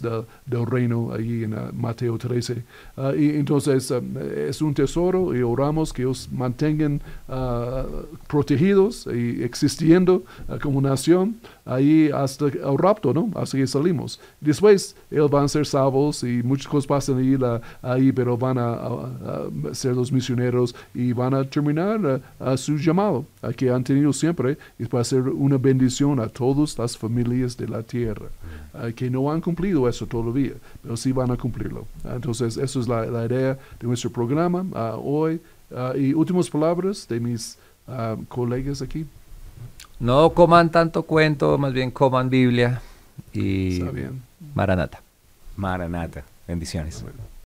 del, 0.00 0.66
reino 0.66 1.12
ahí 1.12 1.42
en 1.42 1.56
Mateo 1.72 2.16
13. 2.16 2.62
Ah, 2.96 3.12
y 3.16 3.30
entonces 3.30 3.90
es 3.90 4.62
un 4.62 4.72
tesoro 4.72 5.34
y 5.34 5.42
oramos 5.42 5.92
que 5.92 6.06
os 6.06 6.30
mantengan 6.30 7.00
protegidos 8.28 9.08
y 9.12 9.42
existiendo 9.42 10.22
como 10.62 10.80
nación 10.80 11.40
ahí 11.70 12.10
hasta 12.12 12.46
el 12.46 12.78
rapto, 12.78 13.12
¿no? 13.14 13.30
Hasta 13.34 13.58
que 13.58 13.66
salimos. 13.66 14.20
Después 14.40 14.96
ellos 15.10 15.30
van 15.30 15.44
a 15.44 15.48
ser 15.48 15.66
salvos 15.66 16.22
y 16.24 16.42
muchas 16.42 16.66
cosas 16.66 16.86
pasan 16.86 17.18
ahí, 17.18 17.38
ahí 17.82 18.12
pero 18.12 18.36
van 18.36 18.58
a, 18.58 18.80
ser 19.72 19.94
los 19.94 20.10
misioneros 20.10 20.74
y 20.94 21.12
van 21.12 21.34
a 21.34 21.44
terminar 21.44 22.22
ah, 22.40 22.52
a 22.52 22.56
su 22.56 22.76
llamado 22.76 23.24
que 23.56 23.70
han 23.70 23.84
tenido 23.84 24.12
siempre 24.12 24.58
y 24.78 24.86
para 24.86 25.04
ser 25.04 25.22
una 25.22 25.58
bendición 25.58 26.20
a 26.20 26.28
todas 26.28 26.78
las 26.78 26.96
familias 26.96 27.56
de 27.56 27.68
la 27.68 27.82
tierra 27.82 28.26
ah, 28.74 28.90
que 28.94 29.08
no 29.10 29.30
han 29.30 29.40
cumplido 29.40 29.88
eso 29.88 30.06
todavía, 30.06 30.54
pero 30.82 30.96
sí 30.96 31.12
van 31.12 31.30
a 31.30 31.36
cumplirlo. 31.36 31.86
Entonces, 32.04 32.56
eso 32.56 32.80
es 32.80 32.88
la, 32.88 33.06
la 33.06 33.26
idea 33.26 33.58
de 33.78 33.86
nuestro 33.86 34.10
programa 34.10 34.64
ah, 34.74 34.96
hoy. 34.96 35.40
Ah, 35.72 35.92
y 35.96 36.12
últimas 36.14 36.50
palabras 36.50 37.06
de 37.08 37.20
mis 37.20 37.56
ah, 37.86 38.16
colegas 38.28 38.82
aquí. 38.82 39.06
No 40.00 40.30
coman 40.30 40.70
tanto 40.70 41.02
cuento, 41.02 41.58
más 41.58 41.72
bien 41.74 41.90
coman 41.90 42.30
Biblia 42.30 42.80
y 43.34 43.78
Está 43.80 43.90
bien. 43.90 44.22
Maranata. 44.54 45.02
Maranata. 45.56 46.24
Bendiciones. 46.48 47.04